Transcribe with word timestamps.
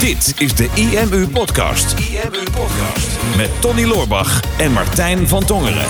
Dit 0.00 0.34
is 0.40 0.54
de 0.54 0.70
IMU 0.74 1.28
Podcast. 1.28 1.98
IMU 1.98 2.42
Podcast. 2.42 3.36
Met 3.36 3.60
Tony 3.60 3.84
Loorbach 3.84 4.58
en 4.58 4.72
Martijn 4.72 5.28
van 5.28 5.44
Tongeren. 5.44 5.88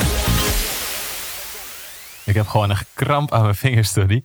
Ik 2.25 2.34
heb 2.34 2.47
gewoon 2.47 2.71
een 2.71 2.76
kramp 2.95 3.33
aan 3.33 3.42
mijn 3.42 3.55
vingers, 3.55 3.92
Tony. 3.92 4.25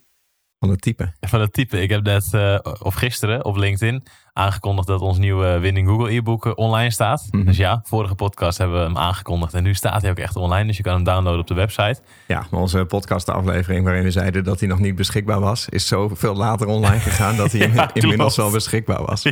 Van 0.60 0.70
het 0.70 0.82
type. 0.82 1.14
Van 1.20 1.42
het 1.42 1.54
type. 1.54 1.82
Ik 1.82 1.90
heb 1.90 2.04
net, 2.04 2.32
uh, 2.32 2.60
of 2.80 2.94
gisteren 2.94 3.46
op 3.46 3.56
LinkedIn, 3.56 4.04
aangekondigd 4.40 4.88
dat 4.88 5.02
ons 5.02 5.18
nieuwe 5.18 5.60
Winning 5.60 5.88
Google 5.88 6.12
e-book 6.14 6.46
eh, 6.46 6.52
online 6.56 6.92
staat. 6.92 7.28
Mhm. 7.32 7.46
Dus 7.46 7.58
ja, 7.58 7.82
vorige 7.84 8.16
podcast 8.16 8.58
hebben 8.58 8.78
we 8.78 8.84
hem 8.84 8.98
aangekondigd. 8.98 9.54
En 9.54 9.64
nu 9.64 9.74
staat 9.74 10.02
hij 10.02 10.12
ook 10.12 10.18
echt 10.18 10.36
online. 10.36 10.68
Dus 10.68 10.78
je 10.78 10.84
kan 10.84 10.94
hem 10.94 11.04
downloaden 11.04 11.40
op 11.40 11.48
de 11.48 11.54
website. 11.54 11.96
Ja, 12.28 12.46
maar 12.52 12.60
onze 12.62 12.86
podcastaflevering 12.86 13.84
waarin 13.86 14.04
we 14.04 14.12
zeiden 14.12 14.44
dat 14.44 14.60
hij 14.60 14.70
nog 14.70 14.80
niet 14.80 14.96
beschikbaar 14.96 15.40
was, 15.40 15.70
is 15.70 15.88
zoveel 15.88 16.36
later 16.36 16.68
online 16.68 17.00
gegaan 17.00 17.36
dat 17.36 17.52
hij 17.52 17.64
Ja, 17.76 17.90
inmiddels 17.94 18.36
wel 18.36 18.52
beschikbaar 18.52 19.06
was. 19.06 19.24
Ja, 19.24 19.32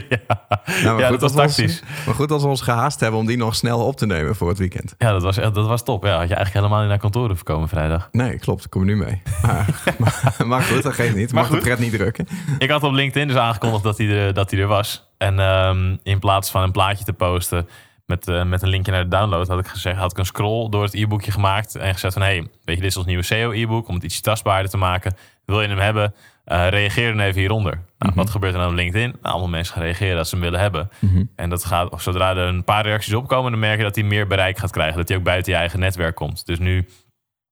Nou, 0.84 1.00
ja 1.00 1.10
dat 1.10 1.22
was 1.22 1.32
ons, 1.32 1.56
tactisch. 1.56 1.84
maar 2.06 2.16
goed 2.16 2.30
dat 2.30 2.42
we 2.42 2.48
ons 2.48 2.62
gehaast 2.62 3.00
hebben 3.00 3.20
om 3.20 3.26
die 3.26 3.38
nog 3.38 3.56
snel 3.56 3.80
op 3.86 3.98
te 3.98 4.06
nemen 4.06 4.36
voor 4.36 4.50
het 4.50 4.58
weekend. 4.58 4.96
Ja, 4.98 5.12
dat 5.12 5.22
was, 5.22 5.38
echt, 5.38 5.54
dat 5.54 5.68
was 5.68 5.84
top. 5.84 6.04
Ja, 6.04 6.10
had 6.10 6.28
je 6.28 6.36
eigenlijk 6.36 6.54
helemaal 6.54 6.80
niet 6.80 6.90
naar 6.90 6.98
kantoor 6.98 7.28
hoeven 7.28 7.46
komen 7.46 7.68
vrijdag. 7.68 8.10
Nee, 8.12 8.38
klopt, 8.40 8.64
ik 8.64 8.70
kom 8.70 8.86
nu 8.86 8.96
mee. 8.96 9.22
Maar, 9.42 9.66
maar, 9.98 10.34
maar 10.48 10.62
goed, 10.62 10.84
dat 10.84 10.94
geeft 10.94 11.16
niet. 11.16 11.34
Maar 11.34 11.44
Mag 11.44 11.52
de 11.52 11.58
pret 11.58 11.80
niet 11.80 11.92
drukken. 11.92 12.28
Ik 12.58 12.70
had 12.70 12.84
op 12.84 12.92
LinkedIn 12.92 13.28
dus 13.28 13.38
aangekondigd 13.38 13.84
dat 13.84 13.98
hij 13.98 14.08
er, 14.08 14.34
dat 14.34 14.52
hij 14.52 14.60
er 14.60 14.68
was. 14.68 14.93
En 15.18 15.40
ehm, 15.40 15.96
in 16.04 16.20
plaats 16.20 16.52
van 16.52 16.64
een 16.64 16.72
plaatje 16.72 17.04
te 17.06 17.14
posten 17.14 17.68
met, 18.06 18.28
eh, 18.28 18.44
met 18.44 18.62
een 18.62 18.70
linkje 18.70 18.92
naar 18.92 19.04
de 19.04 19.10
download, 19.10 19.48
had 19.48 19.60
ik 19.60 19.68
gezegd, 19.68 19.98
had 19.98 20.12
ik 20.12 20.18
een 20.18 20.26
scroll 20.26 20.70
door 20.70 20.84
het 20.84 20.94
e-bookje 20.94 21.32
gemaakt 21.32 21.76
en 21.76 21.94
gezegd 21.94 22.14
van, 22.14 22.22
hey, 22.22 22.40
weet 22.40 22.76
je, 22.76 22.82
dit 22.82 22.84
is 22.84 22.98
ons 22.98 23.06
nieuwe 23.06 23.24
SEO 23.24 23.52
e-book 23.52 23.88
om 23.88 23.96
het 23.96 24.04
iets 24.04 24.22
tastbaarder 24.22 24.72
te 24.72 24.78
maken. 24.78 25.16
Wil 25.46 25.62
je 25.62 25.68
hem 25.68 25.78
hebben? 25.78 26.14
Eh, 26.46 26.68
reageer 26.70 27.12
dan 27.12 27.20
even 27.20 27.40
hieronder. 27.40 27.80
Nou, 27.98 28.14
Wat 28.16 28.30
gebeurt 28.30 28.54
er 28.54 28.60
dan 28.60 28.70
op 28.70 28.76
LinkedIn? 28.76 29.10
Nou, 29.10 29.22
allemaal 29.22 29.50
mensen 29.50 29.74
gaan 29.74 29.84
reageren 29.84 30.16
dat 30.16 30.28
ze 30.28 30.36
hem 30.36 30.44
willen 30.44 30.60
hebben. 30.60 30.90
En 31.36 31.50
dat 31.50 31.66
gaat, 31.66 31.90
of 31.90 32.02
zodra 32.02 32.30
er 32.32 32.38
een 32.38 32.64
paar 32.64 32.84
reacties 32.86 33.14
opkomen, 33.14 33.52
dan 33.52 33.60
merk 33.60 33.78
je 33.78 33.84
dat 33.84 33.96
hij 33.96 34.04
meer 34.04 34.28
bereik 34.28 34.58
gaat 34.58 34.72
krijgen. 34.72 34.98
Dat 34.98 35.08
hij 35.08 35.18
ook 35.18 35.24
buiten 35.24 35.52
je 35.52 35.58
eigen 35.58 35.80
netwerk 35.80 36.16
komt. 36.16 36.46
Dus 36.46 36.60
nu 36.60 36.88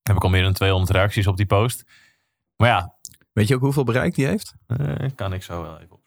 heb 0.03 0.16
ik 0.16 0.23
al 0.23 0.29
meer 0.29 0.44
dan 0.44 0.53
200 0.53 0.91
reacties 0.91 1.27
op 1.27 1.38
die 1.38 1.45
post. 1.45 1.85
Maar 2.57 2.69
ja, 2.69 2.94
Weet 3.33 3.47
je 3.47 3.55
ook 3.55 3.61
hoeveel 3.61 3.83
bereik 3.83 4.16
die 4.16 4.25
heeft? 4.25 4.53
eh, 4.67 5.09
kan 5.16 5.33
ik 5.33 5.44
zo 5.44 5.61
wel 5.61 5.71
even 5.79 5.81
opzoeken. 5.81 6.00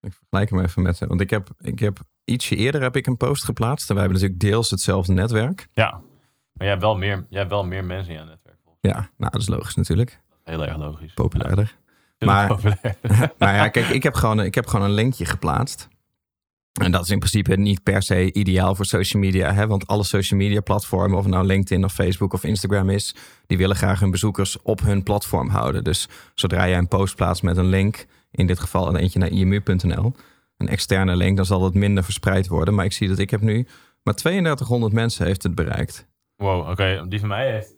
Ik 0.00 0.12
vergelijk 0.12 0.50
hem 0.50 0.60
even 0.60 0.82
met... 0.82 0.98
Want 0.98 1.20
ik 1.20 1.30
heb, 1.30 1.48
ik 1.60 1.78
heb 1.78 1.98
ietsje 2.24 2.56
eerder 2.56 2.82
heb 2.82 2.96
ik 2.96 3.06
een 3.06 3.16
post 3.16 3.44
geplaatst. 3.44 3.88
En 3.88 3.94
wij 3.94 4.04
hebben 4.04 4.22
natuurlijk 4.22 4.50
deels 4.50 4.70
hetzelfde 4.70 5.12
netwerk. 5.12 5.68
Ja, 5.72 5.90
maar 5.90 6.66
jij 6.66 6.68
hebt 6.68 6.82
wel 6.82 6.96
meer, 6.96 7.26
jij 7.28 7.38
hebt 7.38 7.50
wel 7.50 7.64
meer 7.64 7.84
mensen 7.84 8.12
in 8.12 8.18
jouw 8.18 8.28
netwerk. 8.28 8.56
Ja, 8.80 9.10
nou 9.16 9.32
dat 9.32 9.40
is 9.40 9.48
logisch 9.48 9.74
natuurlijk. 9.74 10.20
Heel 10.44 10.66
erg 10.66 10.76
logisch. 10.76 11.12
Populairder. 11.14 11.76
Ja, 12.18 12.26
Maar- 12.26 12.46
populair. 12.46 12.96
Nou 13.38 13.54
ja, 13.56 13.68
kijk, 13.68 13.88
ik 13.88 14.02
heb, 14.02 14.14
gewoon, 14.14 14.40
ik 14.40 14.54
heb 14.54 14.66
gewoon 14.66 14.86
een 14.86 14.94
linkje 14.94 15.24
geplaatst. 15.24 15.88
En 16.80 16.90
dat 16.90 17.02
is 17.02 17.10
in 17.10 17.18
principe 17.18 17.56
niet 17.56 17.82
per 17.82 18.02
se 18.02 18.32
ideaal 18.32 18.74
voor 18.74 18.84
social 18.84 19.22
media. 19.22 19.52
Hè? 19.52 19.66
Want 19.66 19.86
alle 19.86 20.04
social 20.04 20.40
media 20.40 20.60
platformen, 20.60 21.18
of 21.18 21.24
het 21.24 21.32
nou 21.32 21.46
LinkedIn 21.46 21.84
of 21.84 21.92
Facebook 21.92 22.32
of 22.32 22.44
Instagram 22.44 22.90
is, 22.90 23.14
die 23.46 23.58
willen 23.58 23.76
graag 23.76 24.00
hun 24.00 24.10
bezoekers 24.10 24.62
op 24.62 24.80
hun 24.80 25.02
platform 25.02 25.48
houden. 25.48 25.84
Dus 25.84 26.08
zodra 26.34 26.68
jij 26.68 26.78
een 26.78 26.88
post 26.88 27.16
plaatst 27.16 27.42
met 27.42 27.56
een 27.56 27.66
link, 27.66 28.06
in 28.38 28.46
dit 28.46 28.58
geval 28.60 28.88
een 28.88 28.96
eentje 28.96 29.18
naar 29.18 29.28
imu.nl, 29.28 30.14
een 30.56 30.68
externe 30.68 31.16
link, 31.16 31.36
dan 31.36 31.46
zal 31.46 31.64
het 31.64 31.74
minder 31.74 32.04
verspreid 32.04 32.46
worden. 32.48 32.74
Maar 32.74 32.84
ik 32.84 32.92
zie 32.92 33.08
dat 33.08 33.18
ik 33.18 33.30
heb 33.30 33.40
nu 33.40 33.66
maar 34.02 34.14
3200 34.14 34.92
mensen 34.92 35.26
heeft 35.26 35.42
het 35.42 35.54
bereikt. 35.54 36.08
Wow, 36.36 36.68
oké. 36.68 37.04
Die 37.08 37.18
van 37.20 37.28
mij 37.28 37.50
heeft 37.52 37.76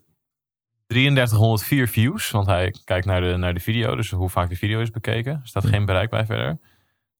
3304 0.87 1.89
views. 1.89 2.31
Want 2.31 2.47
hij 2.47 2.75
kijkt 2.85 3.07
naar 3.07 3.21
de, 3.21 3.37
naar 3.37 3.55
de 3.55 3.61
video. 3.61 3.97
Dus 3.97 4.11
hoe 4.11 4.29
vaak 4.29 4.49
de 4.49 4.57
video 4.57 4.81
is 4.81 4.91
bekeken. 4.91 5.33
Er 5.33 5.41
staat 5.43 5.67
geen 5.67 5.85
bereik 5.85 6.11
bij 6.11 6.27
verder. 6.27 6.59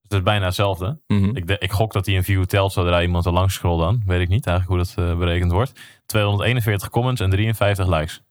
Dus 0.01 0.09
dat 0.09 0.19
is 0.19 0.25
bijna 0.25 0.45
hetzelfde. 0.45 0.99
Mhm. 1.07 1.35
Ik, 1.35 1.47
de- 1.47 1.57
ik 1.59 1.71
gok 1.71 1.93
dat 1.93 2.05
hij 2.05 2.15
een 2.17 2.23
view 2.23 2.43
telt 2.43 2.71
zodra 2.71 3.01
iemand 3.01 3.25
er 3.25 3.31
langs 3.31 3.53
scrolt 3.53 3.79
dan. 3.79 4.01
Weet 4.05 4.21
ik 4.21 4.29
niet 4.29 4.47
eigenlijk 4.47 4.87
hoe 4.87 4.95
dat 5.03 5.09
eh, 5.11 5.17
berekend 5.17 5.51
wordt. 5.51 5.79
241 6.05 6.89
comments 6.89 7.21
en 7.21 7.29
53 7.29 7.87
likes. 7.87 8.21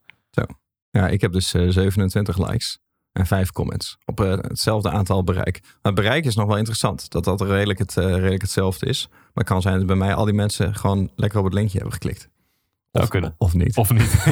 Ja, 0.89 1.07
ik 1.07 1.21
heb 1.21 1.31
dus 1.31 1.53
eh, 1.53 1.65
27 1.69 2.49
likes 2.49 2.79
en 3.13 3.25
5 3.25 3.51
comments 3.51 3.97
op 4.05 4.21
eh, 4.21 4.31
hetzelfde 4.31 4.89
aantal 4.89 5.23
bereik. 5.23 5.59
Maar 5.61 5.91
het 5.91 5.95
bereik 5.95 6.25
is 6.25 6.35
nog 6.35 6.47
wel 6.47 6.57
interessant, 6.57 7.09
dat 7.09 7.23
dat 7.23 7.41
redelijk, 7.41 7.79
het, 7.79 7.97
eh, 7.97 8.05
redelijk 8.05 8.41
hetzelfde 8.41 8.85
is. 8.85 9.07
Maar 9.09 9.29
het 9.33 9.47
kan 9.47 9.61
zijn 9.61 9.77
dat 9.77 9.85
bij 9.85 9.95
mij 9.95 10.13
al 10.13 10.25
die 10.25 10.33
mensen 10.33 10.75
gewoon 10.75 11.11
lekker 11.15 11.39
op 11.39 11.45
het 11.45 11.53
linkje 11.53 11.77
hebben 11.77 11.93
geklikt. 11.93 12.29
Of, 12.91 13.07
kunnen. 13.07 13.35
of 13.37 13.53
niet. 13.53 13.77
Of 13.77 13.89
niet? 13.89 14.23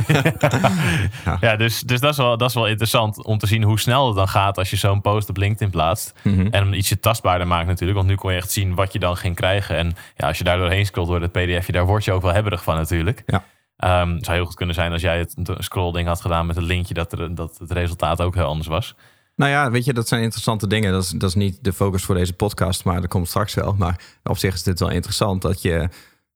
Ja. 1.26 1.38
ja, 1.42 1.56
dus, 1.56 1.82
dus 1.82 2.00
dat, 2.00 2.12
is 2.12 2.18
wel, 2.18 2.38
dat 2.38 2.50
is 2.50 2.56
wel 2.56 2.68
interessant 2.68 3.26
om 3.26 3.38
te 3.38 3.48
zien 3.48 3.64
hoe 3.64 3.80
snel 3.80 4.08
het 4.08 4.16
dan 4.16 4.28
gaat 4.28 4.58
als 4.58 4.70
je 4.70 4.76
zo'n 4.76 5.02
post 5.02 5.30
op 5.30 5.38
LinkedIn 5.38 5.70
plaatst. 5.70 6.14
Mhm. 6.24 6.40
En 6.40 6.64
hem 6.64 6.74
ietsje 6.74 7.00
tastbaarder 7.00 7.48
maakt 7.48 7.68
natuurlijk. 7.68 7.98
Want 7.98 8.10
nu 8.10 8.16
kon 8.16 8.32
je 8.32 8.38
echt 8.38 8.52
zien 8.52 8.76
wat 8.76 8.94
je 8.94 9.00
dan 9.00 9.18
ging 9.18 9.36
krijgen. 9.36 9.78
En 9.78 9.96
ja, 10.16 10.28
als 10.28 10.38
je 10.38 10.44
daar 10.44 10.58
doorheen 10.58 10.86
scrolt 10.86 11.08
door 11.08 11.22
het 11.22 11.32
pdfje, 11.32 11.72
daar 11.72 11.86
word 11.86 12.06
je 12.06 12.12
ook 12.12 12.22
wel 12.22 12.34
hebberig 12.34 12.64
van 12.64 12.76
natuurlijk. 12.76 13.24
Ja. 13.26 13.44
Ehm, 13.80 14.14
het 14.14 14.26
zou 14.26 14.38
heel 14.38 14.46
goed 14.46 14.56
kunnen 14.56 14.76
zijn 14.76 14.92
als 14.92 15.02
jij 15.02 15.18
het 15.18 15.36
scrollding 15.58 16.08
had 16.08 16.22
gedaan 16.22 16.46
met 16.46 16.58
een 16.58 16.64
linkje 16.64 16.94
dat, 16.94 17.12
er, 17.12 17.36
dat 17.36 17.58
het 17.58 17.72
resultaat 17.72 18.22
ook 18.22 18.36
heel 18.36 18.46
anders 18.46 18.68
was. 18.68 18.96
Nou 19.36 19.52
ja, 19.52 19.72
weet 19.72 19.86
je, 19.86 19.94
dat 19.94 20.08
zijn 20.08 20.22
interessante 20.22 20.68
dingen. 20.68 20.92
Dat 20.92 21.04
is, 21.04 21.10
dat 21.10 21.30
is 21.30 21.36
niet 21.36 21.64
de 21.64 21.74
focus 21.74 22.04
voor 22.04 22.16
deze 22.16 22.34
podcast, 22.34 22.84
maar 22.84 23.02
dat 23.02 23.10
komt 23.10 23.28
straks 23.28 23.54
wel. 23.54 23.74
Maar 23.74 24.02
op 24.24 24.38
zich 24.38 24.54
is 24.54 24.64
dit 24.64 24.80
wel 24.80 24.90
interessant 24.90 25.42
dat 25.42 25.62
je... 25.62 25.90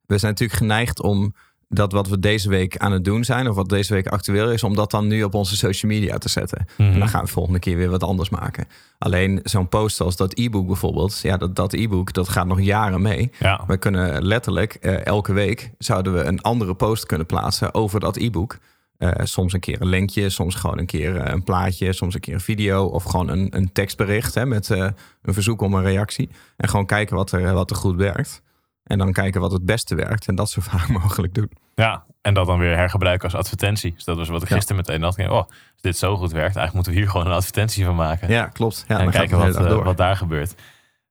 We 0.05 0.17
zijn 0.17 0.31
natuurlijk 0.31 0.59
geneigd 0.59 1.01
om 1.01 1.35
dat 1.73 1.91
wat 1.91 2.07
we 2.07 2.19
deze 2.19 2.49
week 2.49 2.77
aan 2.77 2.91
het 2.91 3.05
doen 3.05 3.23
zijn... 3.23 3.49
of 3.49 3.55
wat 3.55 3.69
deze 3.69 3.93
week 3.93 4.07
actueel 4.07 4.51
is, 4.51 4.63
om 4.63 4.75
dat 4.75 4.91
dan 4.91 5.07
nu 5.07 5.23
op 5.23 5.33
onze 5.33 5.55
social 5.57 5.91
media 5.91 6.17
te 6.17 6.29
zetten. 6.29 6.65
En 6.77 6.99
dan 6.99 7.09
gaan 7.09 7.23
we 7.23 7.29
volgende 7.29 7.59
keer 7.59 7.77
weer 7.77 7.89
wat 7.89 8.03
anders 8.03 8.29
maken. 8.29 8.67
Alleen 8.97 9.39
zo'n 9.43 9.69
post 9.69 10.01
als 10.01 10.15
dat 10.15 10.37
e-book 10.37 10.67
bijvoorbeeld... 10.67 11.19
ja, 11.19 11.37
dat, 11.37 11.55
dat 11.55 11.73
e-book, 11.73 12.13
dat 12.13 12.29
gaat 12.29 12.47
nog 12.47 12.61
jaren 12.61 13.01
mee. 13.01 13.31
Ja, 13.39 13.63
We 13.67 13.77
kunnen 13.77 14.23
letterlijk 14.25 14.73
eh, 14.73 15.05
elke 15.05 15.33
week 15.33 15.71
zouden 15.77 16.13
we 16.13 16.23
een 16.23 16.41
andere 16.41 16.75
post 16.75 17.05
kunnen 17.05 17.27
plaatsen 17.27 17.73
over 17.73 17.99
dat 17.99 18.17
e-book. 18.17 18.57
Eh, 18.97 19.11
soms 19.23 19.53
een 19.53 19.59
keer 19.59 19.81
een 19.81 19.87
linkje, 19.87 20.29
soms 20.29 20.55
gewoon 20.55 20.79
een 20.79 20.85
keer 20.85 21.15
eh, 21.15 21.33
een 21.33 21.43
plaatje, 21.43 21.93
soms 21.93 22.13
een 22.13 22.19
keer 22.19 22.33
een 22.33 22.39
video 22.39 22.85
of 22.85 23.03
gewoon 23.03 23.29
een, 23.29 23.47
een 23.49 23.71
tekstbericht 23.71 24.35
hè, 24.35 24.45
met 24.45 24.69
een 24.69 24.93
verzoek 25.33 25.61
om 25.61 25.73
een 25.73 25.83
reactie. 25.83 26.29
En 26.57 26.69
gewoon 26.69 26.85
kijken 26.85 27.15
wat 27.15 27.31
er, 27.31 27.53
wat 27.53 27.69
er 27.69 27.75
goed 27.75 27.95
werkt. 27.95 28.41
En 28.83 28.97
dan 28.97 29.11
kijken 29.11 29.41
wat 29.41 29.51
het 29.51 29.65
beste 29.65 29.95
werkt 29.95 30.27
en 30.27 30.35
dat 30.35 30.49
zo 30.49 30.61
vaak 30.61 30.87
mogelijk 31.01 31.33
doen. 31.33 31.51
Ja, 31.75 32.05
en 32.21 32.33
dat 32.33 32.45
dan 32.45 32.59
weer 32.59 32.75
hergebruiken 32.75 33.29
als 33.29 33.37
advertentie. 33.37 33.93
Dus 33.93 34.03
dat 34.03 34.17
was 34.17 34.29
wat 34.29 34.41
ik 34.41 34.47
gisteren 34.47 34.75
meteen 34.75 35.01
dacht. 35.01 35.17
ik, 35.17 35.29
Oh, 35.29 35.37
als 35.37 35.81
dit 35.81 35.97
zo 35.97 36.15
goed 36.17 36.31
werkt, 36.31 36.55
eigenlijk 36.55 36.73
moeten 36.73 36.93
we 36.93 36.99
hier 36.99 37.09
gewoon 37.09 37.25
een 37.25 37.33
advertentie 37.33 37.85
van 37.85 37.95
maken. 37.95 38.29
Ja, 38.29 38.45
klopt. 38.45 38.85
Ja, 38.87 38.99
en 38.99 39.09
kijken 39.09 39.37
wat, 39.37 39.55
eh, 39.55 39.83
wat 39.83 39.97
daar 39.97 40.15
gebeurt. 40.15 40.55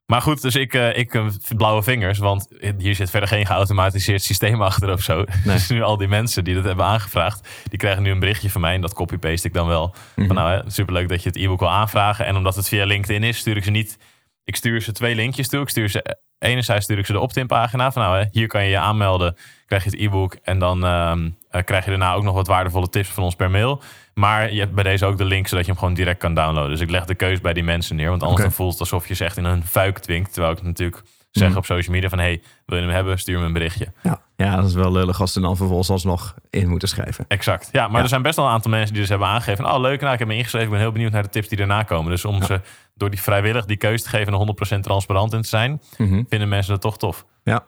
Maar 0.06 0.22
goed, 0.22 0.42
dus 0.42 0.54
ik, 0.54 0.74
eh, 0.74 0.96
ik 0.96 1.14
eh, 1.14 1.26
blauwe 1.56 1.82
vingers, 1.82 2.18
want 2.18 2.48
hier 2.78 2.94
zit 2.94 3.10
verder 3.10 3.28
geen 3.28 3.46
geautomatiseerd 3.46 4.22
systeem 4.22 4.62
achter 4.62 4.92
of 4.92 5.00
zo. 5.00 5.24
Dus 5.44 5.68
nu 5.68 5.82
al 5.82 5.96
die 5.96 6.08
mensen 6.08 6.44
die 6.44 6.54
dat 6.54 6.64
hebben 6.64 6.84
aangevraagd, 6.84 7.48
die 7.68 7.78
krijgen 7.78 8.02
nu 8.02 8.10
een 8.10 8.18
berichtje 8.18 8.50
van 8.50 8.60
mij 8.60 8.74
en 8.74 8.80
dat 8.80 8.94
copy-paste 8.94 9.48
ik 9.48 9.54
dan 9.54 9.66
wel. 9.66 9.94
Mhm. 10.16 10.26
Van 10.26 10.36
nou, 10.36 10.50
hè, 10.50 10.70
superleuk 10.70 11.08
dat 11.08 11.22
je 11.22 11.28
het 11.28 11.38
e-book 11.38 11.60
wil 11.60 11.70
aanvragen. 11.70 12.26
En 12.26 12.36
omdat 12.36 12.56
het 12.56 12.68
via 12.68 12.84
LinkedIn 12.84 13.22
is, 13.22 13.38
stuur 13.38 13.56
ik 13.56 13.64
ze 13.64 13.70
niet, 13.70 13.98
ik 14.44 14.56
stuur 14.56 14.80
ze 14.80 14.92
twee 14.92 15.14
linkjes 15.14 15.48
toe. 15.48 15.60
Ik 15.60 15.68
stuur 15.68 15.88
ze, 15.88 16.16
enerzijds 16.42 16.84
stuur 16.84 16.98
ik 16.98 17.06
ze 17.06 17.12
de 17.12 17.20
opt-in 17.20 17.46
pagina 17.46 17.92
van 17.92 18.02
nou, 18.02 18.18
hè, 18.18 18.24
hier 18.30 18.46
kan 18.46 18.64
je 18.64 18.70
je 18.70 18.78
aanmelden, 18.78 19.36
krijg 19.66 19.84
je 19.84 19.90
het 19.90 19.98
e-book 19.98 20.36
en 20.42 20.58
dan 20.58 20.84
ehm, 20.84 21.30
eh, 21.50 21.62
krijg 21.64 21.84
je 21.84 21.90
daarna 21.90 22.14
ook 22.14 22.22
nog 22.22 22.34
wat 22.34 22.46
waardevolle 22.46 22.88
tips 22.88 23.08
van 23.08 23.24
ons 23.24 23.34
per 23.34 23.50
mail. 23.50 23.82
Maar 24.14 24.52
je 24.52 24.60
hebt 24.60 24.74
bij 24.74 24.84
deze 24.84 25.06
ook 25.06 25.18
de 25.18 25.24
link, 25.24 25.46
zodat 25.46 25.64
je 25.64 25.70
hem 25.70 25.80
gewoon 25.80 25.94
direct 25.94 26.18
kan 26.18 26.34
downloaden. 26.34 26.70
Dus 26.70 26.80
ik 26.80 26.90
leg 26.90 27.04
de 27.04 27.14
keus 27.14 27.40
bij 27.40 27.52
die 27.52 27.62
mensen 27.62 27.96
neer. 27.96 28.08
Want 28.08 28.22
anders 28.22 28.42
dan 28.42 28.52
voelt 28.52 28.70
het 28.70 28.80
alsof 28.80 29.08
je 29.08 29.14
ze 29.14 29.24
echt 29.24 29.36
in 29.36 29.44
een 29.44 29.66
fuik 29.66 29.98
dwingt. 29.98 30.32
Terwijl 30.32 30.54
ik 30.54 30.62
natuurlijk 30.62 31.02
zeg 31.32 31.48
Mhm. 31.48 31.56
op 31.58 31.64
social 31.64 31.94
media 31.94 32.08
van... 32.08 32.18
hey, 32.18 32.42
wil 32.66 32.78
je 32.78 32.84
hem 32.84 32.94
hebben? 32.94 33.18
Stuur 33.18 33.38
me 33.38 33.44
een 33.44 33.52
berichtje. 33.52 33.92
Ja. 34.02 34.22
ja, 34.36 34.56
dat 34.56 34.64
is 34.64 34.74
wel 34.74 34.92
lullig 34.92 35.20
als 35.20 35.32
ze 35.32 35.40
dan 35.40 35.56
vervolgens 35.56 35.90
alsnog 35.90 36.34
in 36.50 36.68
moeten 36.68 36.88
schrijven. 36.88 37.24
Exact. 37.28 37.68
Ja, 37.72 37.86
maar 37.86 37.96
Ja. 37.96 38.02
er 38.02 38.08
zijn 38.08 38.22
best 38.22 38.36
wel 38.36 38.44
een 38.46 38.50
aantal 38.52 38.70
mensen 38.70 38.90
die 38.92 39.00
dus 39.00 39.08
hebben 39.10 39.28
aangegeven... 39.28 39.64
oh 39.74 39.80
leuk, 39.80 40.00
nou, 40.00 40.12
ik 40.12 40.18
heb 40.18 40.28
me 40.28 40.34
ingeschreven. 40.34 40.66
Ik 40.66 40.72
ben 40.72 40.82
heel 40.82 40.92
benieuwd 40.92 41.12
naar 41.12 41.22
de 41.22 41.28
tips 41.28 41.48
die 41.48 41.58
daarna 41.58 41.82
komen. 41.82 42.10
Dus 42.10 42.24
om 42.24 42.42
ze 42.42 42.60
door 42.94 43.10
die 43.10 43.20
vrijwillig 43.20 43.64
die 43.64 43.76
keuze 43.76 44.04
te 44.04 44.08
geven... 44.10 44.32
en 44.32 44.76
100% 44.78 44.80
transparant 44.80 45.32
in 45.32 45.42
te 45.42 45.48
zijn... 45.48 45.80
Mhm. 45.98 46.22
vinden 46.28 46.48
mensen 46.48 46.72
dat 46.72 46.80
toch 46.80 46.98
tof. 46.98 47.26
Ja. 47.44 47.66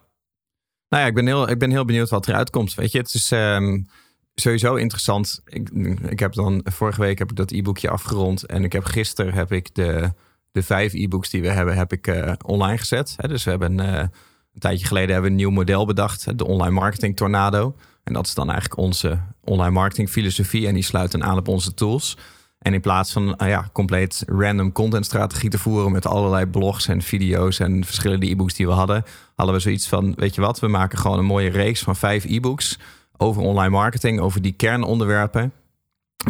Nou 0.89 1.03
ja, 1.03 1.09
ik 1.09 1.15
ben 1.15 1.27
heel, 1.27 1.49
ik 1.51 1.59
ben 1.59 1.71
heel 1.71 1.85
benieuwd 1.85 2.09
wat 2.11 2.29
eruit 2.29 2.51
komt. 2.51 2.75
Weet 2.75 2.93
je, 2.93 2.99
het 2.99 3.15
is 3.15 3.31
ehm, 3.33 3.81
sowieso 4.35 4.75
interessant. 4.75 5.41
Ik, 5.45 5.69
ik 6.09 6.19
heb 6.19 6.33
dan, 6.33 6.61
vorige 6.65 7.01
week 7.01 7.19
heb 7.19 7.31
ik 7.31 7.37
dat 7.37 7.51
e-boekje 7.51 7.91
afgerond. 7.91 8.47
En 8.47 8.65
ik 8.65 8.73
heb 8.73 8.85
gisteren 8.85 9.33
heb 9.35 9.53
ik 9.53 9.75
de, 9.75 10.13
de 10.55 10.63
vijf 10.63 10.93
e-books 10.93 11.31
die 11.31 11.43
we 11.43 11.49
hebben, 11.49 11.77
heb 11.77 11.93
ik 11.93 12.07
eh, 12.07 12.33
online 12.47 12.79
gezet. 12.79 13.15
Hè, 13.17 13.29
dus 13.29 13.45
we 13.45 13.51
hebben 13.51 13.81
eh, 13.81 13.99
een 13.99 14.61
tijdje 14.61 14.87
geleden 14.87 15.13
hebben 15.13 15.31
we 15.31 15.37
een 15.37 15.43
nieuw 15.43 15.51
model 15.51 15.87
bedacht. 15.87 16.39
De 16.39 16.47
online 16.47 16.75
marketing 16.75 17.17
tornado. 17.17 17.77
En 18.05 18.13
dat 18.13 18.27
is 18.27 18.35
dan 18.35 18.51
eigenlijk 18.51 18.81
onze 18.81 19.19
online 19.45 19.71
marketing 19.71 20.09
filosofie. 20.09 20.67
En 20.67 20.75
die 20.75 20.83
sluit 20.83 21.13
dan 21.13 21.25
aan 21.25 21.39
op 21.39 21.49
onze 21.49 21.75
tools. 21.75 22.17
En 22.59 22.75
in 22.75 22.81
plaats 22.81 23.13
van 23.13 23.37
ah 23.37 23.49
ja, 23.49 23.69
compleet 23.73 24.23
random 24.27 24.73
content 24.73 25.07
strategie 25.07 25.51
te 25.51 25.59
voeren 25.59 25.93
met 25.93 26.07
allerlei 26.07 26.47
blogs 26.47 26.89
en 26.89 27.03
video's 27.03 27.59
en 27.59 27.85
verschillende 27.85 28.31
e-books 28.31 28.55
die 28.55 28.67
we 28.67 28.73
hadden, 28.73 29.05
hadden 29.35 29.55
we 29.55 29.61
zoiets 29.61 29.89
van, 29.89 30.15
weet 30.17 30.35
je 30.35 30.41
wat, 30.41 30.61
we 30.61 30.69
maken 30.69 30.99
gewoon 30.99 31.19
een 31.19 31.25
mooie 31.25 31.51
reeks 31.51 31.83
van 31.83 31.97
vijf 31.97 32.25
e-books 32.25 32.79
over 33.17 33.43
online 33.43 33.71
marketing, 33.71 34.21
over 34.21 34.43
die 34.43 34.53
kernonderwerpen, 34.53 35.53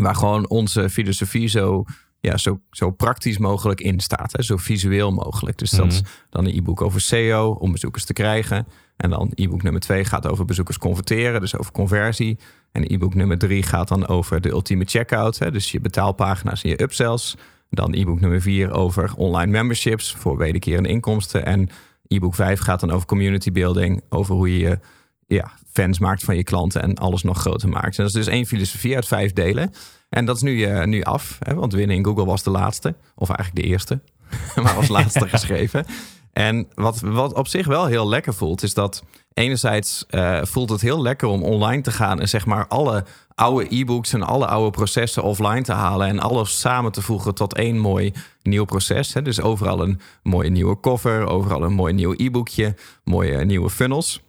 waar 0.01 0.15
gewoon 0.15 0.49
onze 0.49 0.91
filosofie 0.91 1.49
zo 1.49 1.85
ja, 2.25 2.37
zo, 2.37 2.61
zo 2.71 2.91
praktisch 2.91 3.39
mogelijk 3.39 3.81
in 3.81 4.01
staat. 4.01 4.33
Hè? 4.33 4.43
Zo 4.43 4.57
visueel 4.57 5.13
mogelijk. 5.13 5.59
Dus 5.59 5.71
dat 5.71 5.87
is 5.93 6.01
Mhm. 6.01 6.11
dan 6.31 6.45
een 6.47 6.57
e-book 6.57 6.81
over 6.83 7.01
SEO 7.01 7.51
om 7.51 7.73
bezoekers 7.73 8.05
te 8.05 8.13
krijgen. 8.13 8.67
En 8.97 9.11
dan 9.11 9.31
e-book 9.35 9.63
nummer 9.63 9.81
twee 9.81 10.05
gaat 10.05 10.27
over 10.29 10.45
bezoekers 10.45 10.79
converteren, 10.79 11.41
dus 11.41 11.57
over 11.59 11.73
conversie. 11.73 12.39
En 12.73 12.93
e-book 12.93 13.15
nummer 13.15 13.39
drie 13.39 13.63
gaat 13.63 13.89
dan 13.89 14.07
over 14.07 14.41
de 14.41 14.49
ultieme 14.51 14.85
checkout. 14.85 15.39
Hè? 15.39 15.51
Dus 15.51 15.71
je 15.71 15.81
betaalpagina's 15.81 16.63
en 16.63 16.71
je 16.71 16.83
upsells. 16.83 17.37
Dan 17.71 17.93
e-book 17.95 18.21
nummer 18.21 18.41
vier 18.41 18.71
over 18.73 19.13
online 19.17 19.51
memberships 19.51 20.13
voor 20.15 20.37
wederkerende 20.37 20.89
inkomsten. 20.89 21.47
En 21.47 21.69
e-book 22.07 22.35
5 22.35 22.61
gaat 22.61 22.81
dan 22.81 22.91
over 22.91 23.07
community 23.07 23.53
building, 23.53 24.03
over 24.09 24.35
hoe 24.35 24.59
je 24.59 24.69
je 24.69 24.79
ja, 25.27 25.53
fans 25.73 25.99
maakt 25.99 26.25
van 26.25 26.37
je 26.37 26.45
klanten 26.45 26.83
en 26.83 26.95
alles 26.95 27.23
nog 27.23 27.39
groter 27.39 27.69
maakt. 27.69 27.99
En 27.99 28.05
dat 28.05 28.07
is 28.07 28.13
dus 28.25 28.27
één 28.27 28.47
filosofie 28.47 28.95
uit 28.95 29.07
vijf 29.07 29.33
delen. 29.33 29.73
En 30.15 30.25
dat 30.25 30.37
is 30.37 30.43
nu, 30.43 30.63
eh, 30.63 30.85
nu 30.85 31.03
af, 31.03 31.39
hè, 31.41 31.55
want 31.55 31.73
winnen 31.73 31.97
in 31.97 32.05
Google 32.05 32.25
was 32.25 32.43
de 32.43 32.51
laatste, 32.51 32.95
of 33.15 33.29
eigenlijk 33.29 33.67
de 33.67 33.73
eerste, 33.73 34.01
maar 34.63 34.77
als 34.77 34.89
laatste 34.89 35.29
geschreven. 35.37 35.87
En 36.33 36.67
wat, 36.75 37.01
wat 37.01 37.33
op 37.33 37.49
zich 37.49 37.67
wel 37.67 37.87
heel 37.87 38.09
lekker 38.09 38.35
voelt, 38.35 38.63
is 38.63 38.75
dat 38.75 39.05
enerzijds 39.33 40.05
eh, 40.09 40.43
voelt 40.43 40.71
het 40.71 40.81
heel 40.81 41.03
lekker 41.03 41.29
om 41.29 41.43
online 41.43 41.83
te 41.83 41.91
gaan 41.91 42.21
en 42.21 42.29
zeg 42.29 42.47
maar 42.47 42.67
alle 42.67 43.05
oude 43.35 43.67
e-books 43.77 44.13
en 44.13 44.23
alle 44.23 44.47
oude 44.47 44.71
processen 44.71 45.23
offline 45.23 45.63
te 45.63 45.73
halen 45.73 46.09
en 46.09 46.19
alles 46.19 46.61
samen 46.61 46.93
te 46.93 47.03
voegen 47.03 47.35
tot 47.35 47.55
één 47.55 47.79
mooi 47.79 48.13
nieuw 48.43 48.65
proces. 48.65 49.15
Hè. 49.15 49.23
Dus 49.23 49.41
overal 49.41 49.83
een 49.83 50.01
mooie 50.23 50.51
nieuwe 50.51 50.81
cover, 50.81 51.27
overal 51.27 51.63
een 51.63 51.73
mooi 51.73 51.93
nieuw 51.93 52.15
e-boekje, 52.17 52.75
mooie 53.05 53.45
nieuwe 53.45 53.71
funnels. 53.71 54.23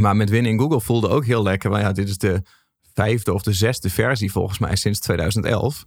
Maar 0.00 0.16
met 0.16 0.30
Winnen 0.30 0.52
in 0.52 0.58
Google 0.58 0.80
voelde 0.80 1.08
ook 1.08 1.24
heel 1.24 1.42
lekker. 1.42 1.70
Want 1.70 1.82
ja, 1.82 1.92
dit 1.92 2.08
is 2.08 2.18
de 2.18 2.42
vijfde 3.04 3.32
of 3.32 3.42
de 3.42 3.52
zesde 3.52 3.90
versie 3.90 4.32
volgens 4.32 4.58
mij 4.58 4.76
sinds 4.76 5.00
2011. 5.00 5.84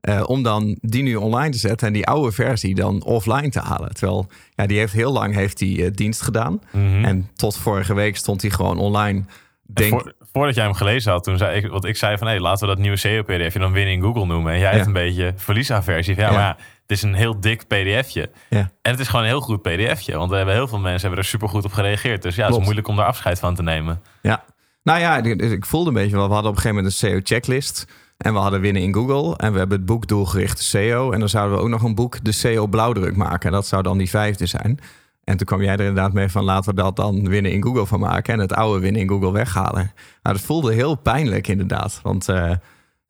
Eh, 0.00 0.22
om 0.26 0.42
dan 0.42 0.78
die 0.80 1.02
nu 1.02 1.14
online 1.16 1.50
te 1.50 1.58
zetten 1.58 1.86
en 1.86 1.92
die 1.92 2.06
oude 2.06 2.32
versie 2.32 2.74
dan 2.74 3.02
offline 3.04 3.48
te 3.48 3.60
halen. 3.60 3.94
Terwijl 3.94 4.26
ja, 4.54 4.66
die 4.66 4.78
heeft 4.78 4.92
heel 4.92 5.12
lang 5.12 5.34
heeft 5.34 5.58
die, 5.58 5.84
eh, 5.84 5.90
dienst 5.94 6.22
gedaan. 6.22 6.60
Mhm. 6.72 7.04
En 7.04 7.30
tot 7.34 7.56
vorige 7.56 7.94
week 7.94 8.16
stond 8.16 8.42
hij 8.42 8.50
gewoon 8.50 8.78
online. 8.78 9.18
En 9.18 9.26
Denk, 9.66 9.90
voor- 9.92 10.12
voordat 10.32 10.54
jij 10.54 10.64
hem 10.64 10.74
gelezen 10.74 11.12
had, 11.12 11.24
toen 11.24 11.38
zei 11.38 11.56
ik, 11.56 11.70
want 11.70 11.84
ik 11.84 11.96
zei 11.96 12.16
van, 12.18 12.26
hé, 12.26 12.38
laten 12.38 12.60
we 12.68 12.74
dat 12.74 12.82
nieuwe 12.82 12.96
SEO-pdfje 12.96 13.58
dan 13.58 13.72
winnen 13.72 13.94
in 13.94 14.02
Google 14.02 14.26
noemen. 14.26 14.52
En 14.52 14.58
jij 14.58 14.72
hebt 14.72 14.86
een 14.86 14.92
beetje 14.92 15.32
verliesaversie. 15.36 16.14
van, 16.14 16.24
Ja, 16.24 16.30
Ja. 16.30 16.36
maar 16.36 16.46
ja, 16.46 16.56
het 16.82 16.90
is 16.90 17.02
een 17.02 17.14
heel 17.14 17.40
dik 17.40 17.66
pdfje. 17.66 18.30
ja. 18.50 18.58
En 18.82 18.90
het 18.90 19.00
is 19.00 19.06
gewoon 19.06 19.22
een 19.24 19.30
heel 19.30 19.40
goed 19.40 19.62
pdfje. 19.62 20.16
Want 20.16 20.30
we 20.30 20.36
hebben 20.36 20.54
heel 20.54 20.68
veel 20.68 20.78
mensen 20.78 21.00
hebben 21.00 21.18
er 21.18 21.24
super 21.30 21.48
goed 21.48 21.64
op 21.64 21.72
gereageerd. 21.72 22.22
Dus 22.22 22.34
ja, 22.34 22.46
het 22.46 22.56
is 22.56 22.62
moeilijk 22.62 22.88
om 22.88 22.96
daar 22.96 23.06
afscheid 23.06 23.38
van 23.38 23.54
te 23.54 23.62
nemen. 23.62 24.00
Ja, 24.22 24.44
nou 24.82 25.00
ja, 25.00 25.16
ik, 25.22 25.66
voelde 25.66 25.88
een 25.88 25.94
beetje 25.94 26.16
wel. 26.16 26.26
We 26.26 26.32
hadden 26.32 26.50
op 26.50 26.56
een 26.56 26.62
gegeven 26.62 26.84
moment 26.84 27.02
een 27.02 27.08
SEO-checklist. 27.08 27.86
En 28.16 28.32
we 28.32 28.38
hadden 28.38 28.60
winnen 28.60 28.82
in 28.82 28.94
Google. 28.94 29.36
En 29.36 29.52
we 29.52 29.58
hebben 29.58 29.76
het 29.76 29.86
boek 29.86 30.06
doelgerichte 30.06 30.62
SEO. 30.62 31.12
En 31.12 31.20
dan 31.20 31.28
zouden 31.28 31.56
we 31.56 31.62
ook 31.62 31.68
nog 31.68 31.82
een 31.82 31.94
boek, 31.94 32.24
de 32.24 32.32
SEO 32.32 32.66
blauwdruk 32.66 33.16
maken. 33.16 33.48
En 33.48 33.52
dat 33.52 33.66
zou 33.66 33.82
dan 33.82 33.98
die 33.98 34.10
vijfde 34.10 34.46
zijn. 34.46 34.78
En 35.24 35.36
toen 35.36 35.46
kwam 35.46 35.62
jij 35.62 35.72
er 35.72 35.80
inderdaad 35.80 36.12
mee 36.12 36.28
van 36.28 36.44
laten 36.44 36.74
we 36.74 36.82
dat 36.82 36.96
dan 36.96 37.28
winnen 37.28 37.52
in 37.52 37.62
Google 37.62 37.86
van 37.86 38.00
maken. 38.00 38.34
En 38.34 38.40
het 38.40 38.52
oude 38.52 38.80
winnen 38.80 39.00
in 39.00 39.08
Google 39.08 39.32
weghalen. 39.32 39.92
Nou, 40.22 40.36
dat 40.36 40.40
voelde 40.40 40.74
heel 40.74 40.94
pijnlijk 40.94 41.48
inderdaad. 41.48 42.00
Want 42.02 42.28
eh, 42.28 42.50
ik 42.50 42.58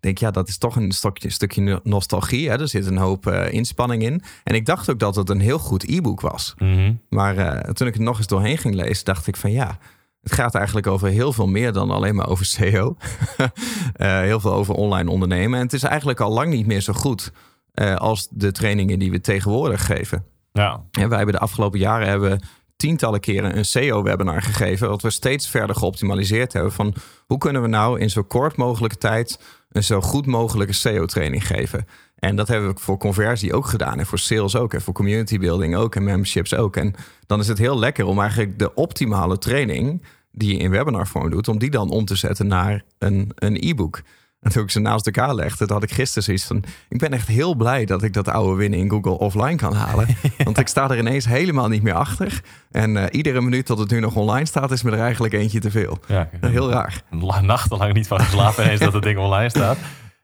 denk, 0.01 0.19
ja, 0.19 0.31
dat 0.31 0.49
is 0.49 0.59
toch 0.59 0.77
een 0.77 0.93
stokje, 0.93 1.31
stukje 1.31 1.81
nostalgie. 1.83 2.49
Hè? 2.49 2.61
Er 2.61 2.69
zit 2.69 2.87
een 2.87 2.97
hoop 2.97 3.27
eh, 3.27 3.53
inspanning 3.53 4.03
in. 4.03 4.23
En 4.45 4.55
ik 4.55 4.67
dacht 4.67 4.91
ook 4.91 4.99
dat 4.99 5.17
het 5.17 5.31
een 5.31 5.41
heel 5.41 5.59
goed 5.59 5.89
e-book 5.89 6.21
was. 6.21 6.55
Mhm. 6.59 6.95
Maar 7.09 7.37
eh, 7.37 7.71
toen 7.71 7.87
ik 7.87 7.95
het 7.95 8.03
nog 8.03 8.19
eens 8.19 8.27
doorheen 8.27 8.59
ging 8.59 8.75
lezen, 8.75 9.05
dacht 9.05 9.27
ik 9.27 9.37
van 9.37 9.53
ja, 9.53 9.79
het 10.23 10.33
gaat 10.33 10.55
eigenlijk 10.55 10.87
over 10.87 11.09
heel 11.09 11.33
veel 11.33 11.47
meer 11.47 11.73
dan 11.73 11.91
alleen 11.91 12.15
maar 12.15 12.29
over 12.29 12.45
SEO. 12.47 12.97
Eh, 13.93 14.21
heel 14.21 14.41
veel 14.41 14.53
over 14.53 14.75
online 14.75 15.11
ondernemen. 15.11 15.59
En 15.59 15.65
het 15.65 15.73
is 15.73 15.83
eigenlijk 15.83 16.21
al 16.21 16.33
lang 16.33 16.53
niet 16.53 16.67
meer 16.67 16.81
zo 16.81 16.93
goed 16.93 17.33
eh, 17.73 17.97
als 17.97 18.29
de 18.31 18.53
trainingen 18.53 18.99
die 18.99 19.11
we 19.11 19.21
tegenwoordig 19.21 19.87
geven. 19.87 20.25
Ja, 20.53 20.85
En 20.91 21.09
wij 21.09 21.17
hebben 21.17 21.35
de 21.35 21.41
afgelopen 21.41 21.79
jaren 21.79 22.09
hebben 22.09 22.41
tientallen 22.77 23.21
keren 23.21 23.57
een 23.57 23.65
SEO-webinar 23.65 24.43
gegeven, 24.43 24.89
wat 24.89 25.03
we 25.03 25.11
steeds 25.11 25.49
verder 25.49 25.77
geoptimaliseerd 25.77 26.53
hebben 26.53 26.73
van 26.73 26.95
hoe 27.27 27.39
kunnen 27.39 27.63
we 27.63 27.69
nou 27.69 28.01
in 28.01 28.11
zo 28.11 28.23
kort 28.23 28.57
mogelijke 28.57 28.97
tijd 28.97 29.41
een 29.71 29.85
zo 29.85 30.01
goed 30.01 30.27
mogelijke 30.27 30.73
SEO-training 30.73 31.47
geven. 31.47 31.87
En 32.25 32.37
dat 32.37 32.49
hebben 32.49 32.75
we 32.75 32.81
voor 32.81 32.99
conversie 32.99 33.55
ook 33.55 33.67
gedaan 33.67 33.99
en 33.99 34.07
voor 34.07 34.19
sales 34.19 34.57
ook 34.57 34.75
en 34.75 34.83
voor 34.83 34.95
community 34.95 35.39
building 35.39 35.77
ook 35.77 35.95
en 35.97 36.05
memberships 36.05 36.55
ook. 36.55 36.77
En 36.77 36.95
dan 37.27 37.41
is 37.41 37.49
het 37.49 37.59
heel 37.59 37.79
lekker 37.79 38.05
om 38.05 38.21
eigenlijk 38.21 38.59
de 38.59 38.75
optimale 38.75 39.39
training 39.39 40.03
die 40.33 40.53
je 40.53 40.59
in 40.59 40.71
webinarvorm 40.71 41.31
doet, 41.31 41.49
om 41.49 41.59
die 41.59 41.71
dan 41.71 41.91
om 41.91 42.05
te 42.05 42.15
zetten 42.17 42.47
naar 42.47 42.83
een, 42.99 43.31
een 43.35 43.57
e-book. 43.61 44.03
En 44.41 44.51
toen 44.53 44.63
ik 44.63 44.71
ze 44.71 44.81
naast 44.81 45.07
elkaar 45.07 45.35
legde, 45.35 45.67
toen 45.67 45.75
had 45.77 45.83
ik 45.83 45.93
gisteren 45.93 46.23
zoiets 46.23 46.45
van... 46.45 46.65
ik 46.89 46.99
ben 46.99 47.13
echt 47.13 47.29
heel 47.29 47.55
blij 47.55 47.85
dat 47.85 48.03
ik 48.03 48.13
dat 48.13 48.29
oude 48.29 48.57
winnen 48.57 48.79
in 48.79 48.91
Google 48.91 49.19
offline 49.19 49.57
kan 49.57 49.75
halen. 49.75 50.07
Want 50.45 50.59
ik 50.59 50.69
sta 50.69 50.91
er 50.91 50.99
ineens 50.99 51.25
helemaal 51.27 51.69
niet 51.69 51.83
meer 51.83 51.95
achter. 51.95 52.41
En 52.71 52.97
eh, 52.97 53.05
iedere 53.11 53.41
minuut 53.41 53.67
dat 53.67 53.79
het 53.79 53.91
nu 53.91 54.01
nog 54.01 54.17
online 54.17 54.47
staat, 54.47 54.71
is 54.71 54.83
me 54.83 54.91
er 54.91 54.99
eigenlijk 55.01 55.35
eentje 55.35 55.61
te 55.61 55.71
veel. 55.71 55.99
ja. 56.07 56.29
Heel 56.41 56.71
raar. 56.71 57.03
La- 57.11 57.41
nachtenlang 57.41 57.93
niet 57.93 58.07
van 58.07 58.21
geslapen 58.21 58.69
eens 58.71 58.81
dat 58.81 58.93
het 58.93 59.03
ding 59.03 59.19
online 59.19 59.49
staat. 59.51 59.79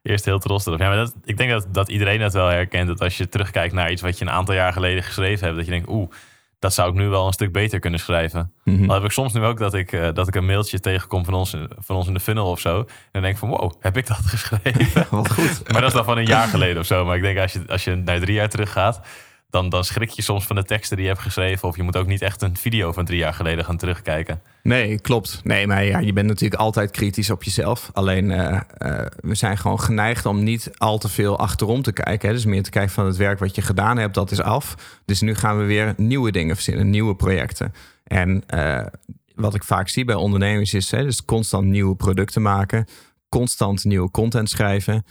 Eerst 0.09 0.25
heel 0.25 0.39
trots 0.39 0.67
erop. 0.67 0.79
Ja, 0.79 0.89
maar 0.89 0.97
dat, 0.97 1.15
ik 1.25 1.37
denk 1.37 1.51
dat, 1.51 1.67
dat 1.73 1.89
iedereen 1.89 2.19
dat 2.19 2.33
wel 2.33 2.47
herkent. 2.47 2.89
Dat 2.89 3.01
als 3.01 3.17
je 3.17 3.29
terugkijkt 3.29 3.75
naar 3.75 3.91
iets 3.91 4.03
wat 4.03 4.19
je 4.19 4.25
een 4.25 4.31
aantal 4.31 4.55
jaar 4.55 4.73
geleden 4.73 5.03
geschreven 5.03 5.45
hebt, 5.45 5.57
dat 5.57 5.65
je 5.65 5.71
denkt, 5.71 5.89
oeh, 5.89 6.11
dat 6.59 6.75
zou 6.75 6.91
ik 6.91 6.95
nu 6.95 7.09
wel 7.09 7.27
een 7.27 7.33
stuk 7.33 7.53
beter 7.53 7.79
kunnen 7.79 8.01
schrijven. 8.01 8.53
Mhm. 8.65 8.87
Dan 8.87 8.95
heb 8.95 9.05
ik 9.05 9.11
soms 9.11 9.33
nu 9.33 9.45
ook 9.45 9.59
dat 9.59 9.75
ik, 9.75 9.93
eh, 9.93 10.09
dat 10.13 10.29
ik 10.29 10.35
een 10.35 10.47
mailtje 10.47 10.81
tegenkom 10.81 11.25
van 11.25 11.35
ons, 11.35 11.57
van 11.79 11.97
ons 11.97 12.07
in 12.07 12.15
de 12.15 12.21
funnel 12.21 12.51
of 12.51 12.61
zo. 12.61 12.79
En 12.79 12.87
dan 13.13 13.23
denk 13.23 13.35
ik 13.35 13.41
van, 13.41 13.49
wow, 13.49 13.73
heb 13.81 13.97
ik 13.97 14.07
dat 14.07 14.17
geschreven? 14.35 15.07
Wat 15.11 15.33
goed. 15.33 15.73
maar 15.73 15.81
dat 15.81 15.91
is 15.91 15.97
dan 15.97 16.05
van 16.05 16.19
een 16.19 16.27
jaar 16.27 16.49
geleden 16.49 16.79
of 16.79 16.87
zo. 16.87 17.05
Maar 17.05 17.17
ik 17.17 17.23
denk 17.23 17.39
als 17.39 17.53
je, 17.53 17.63
als 17.67 17.85
je 17.85 17.95
naar 17.95 18.21
drie 18.21 18.35
jaar 18.35 18.49
terug 18.49 18.73
gaat, 18.73 19.01
dan, 19.51 19.69
dan 19.69 19.85
schrik 19.85 20.11
je 20.11 20.23
soms 20.23 20.47
van 20.47 20.57
de 20.57 20.65
teksten 20.65 20.97
die 20.97 21.07
je 21.07 21.13
hebt 21.13 21.25
geschreven. 21.25 21.69
Of 21.69 21.77
je 21.77 21.83
moet 21.83 21.97
ook 21.97 22.07
niet 22.07 22.23
echt 22.23 22.43
een 22.43 22.57
video 22.57 22.93
van 22.93 23.05
drie 23.05 23.19
jaar 23.19 23.35
geleden 23.35 23.65
gaan 23.65 23.77
terugkijken. 23.77 24.43
Nee, 24.63 25.01
klopt. 25.01 25.41
Nee, 25.45 25.67
maar 25.67 25.85
ja, 25.85 25.99
je 25.99 26.13
bent 26.13 26.27
natuurlijk 26.27 26.61
altijd 26.61 26.91
kritisch 26.91 27.31
op 27.31 27.43
jezelf. 27.43 27.91
Alleen 27.93 28.31
eh, 28.31 28.61
eh, 28.79 29.07
we 29.21 29.35
zijn 29.35 29.59
gewoon 29.59 29.81
geneigd 29.81 30.27
om 30.27 30.43
niet 30.43 30.71
al 30.77 30.99
te 30.99 31.09
veel 31.09 31.39
achterom 31.39 31.83
te 31.83 31.93
kijken. 31.93 32.29
Hè. 32.29 32.35
Dus 32.35 32.45
meer 32.45 32.63
te 32.63 32.71
kijken 32.71 32.93
van 32.93 33.07
het 33.07 33.17
werk 33.17 33.39
wat 33.39 33.55
je 33.55 33.63
gedaan 33.63 33.99
hebt, 33.99 34.15
dat 34.15 34.31
is 34.31 34.41
af. 34.41 34.75
Dus 35.05 35.21
nu 35.21 35.35
gaan 35.35 35.59
we 35.59 35.65
weer 35.65 35.95
nieuwe 35.97 36.33
dingen 36.33 36.55
verzinnen, 36.55 36.91
nieuwe 36.91 37.17
projecten. 37.17 37.73
En 38.05 38.43
eh, 38.47 38.87
wat 39.35 39.55
ik 39.55 39.65
vaak 39.65 39.89
zie 39.89 40.05
bij 40.05 40.15
ondernemers 40.15 40.75
is 40.75 40.91
hè, 40.91 41.03
dus 41.03 41.25
constant 41.25 41.67
nieuwe 41.67 41.97
producten 41.97 42.43
maken, 42.43 42.87
constant 43.29 43.85
nieuwe 43.85 44.11
content 44.11 44.51
schrijven. 44.51 45.05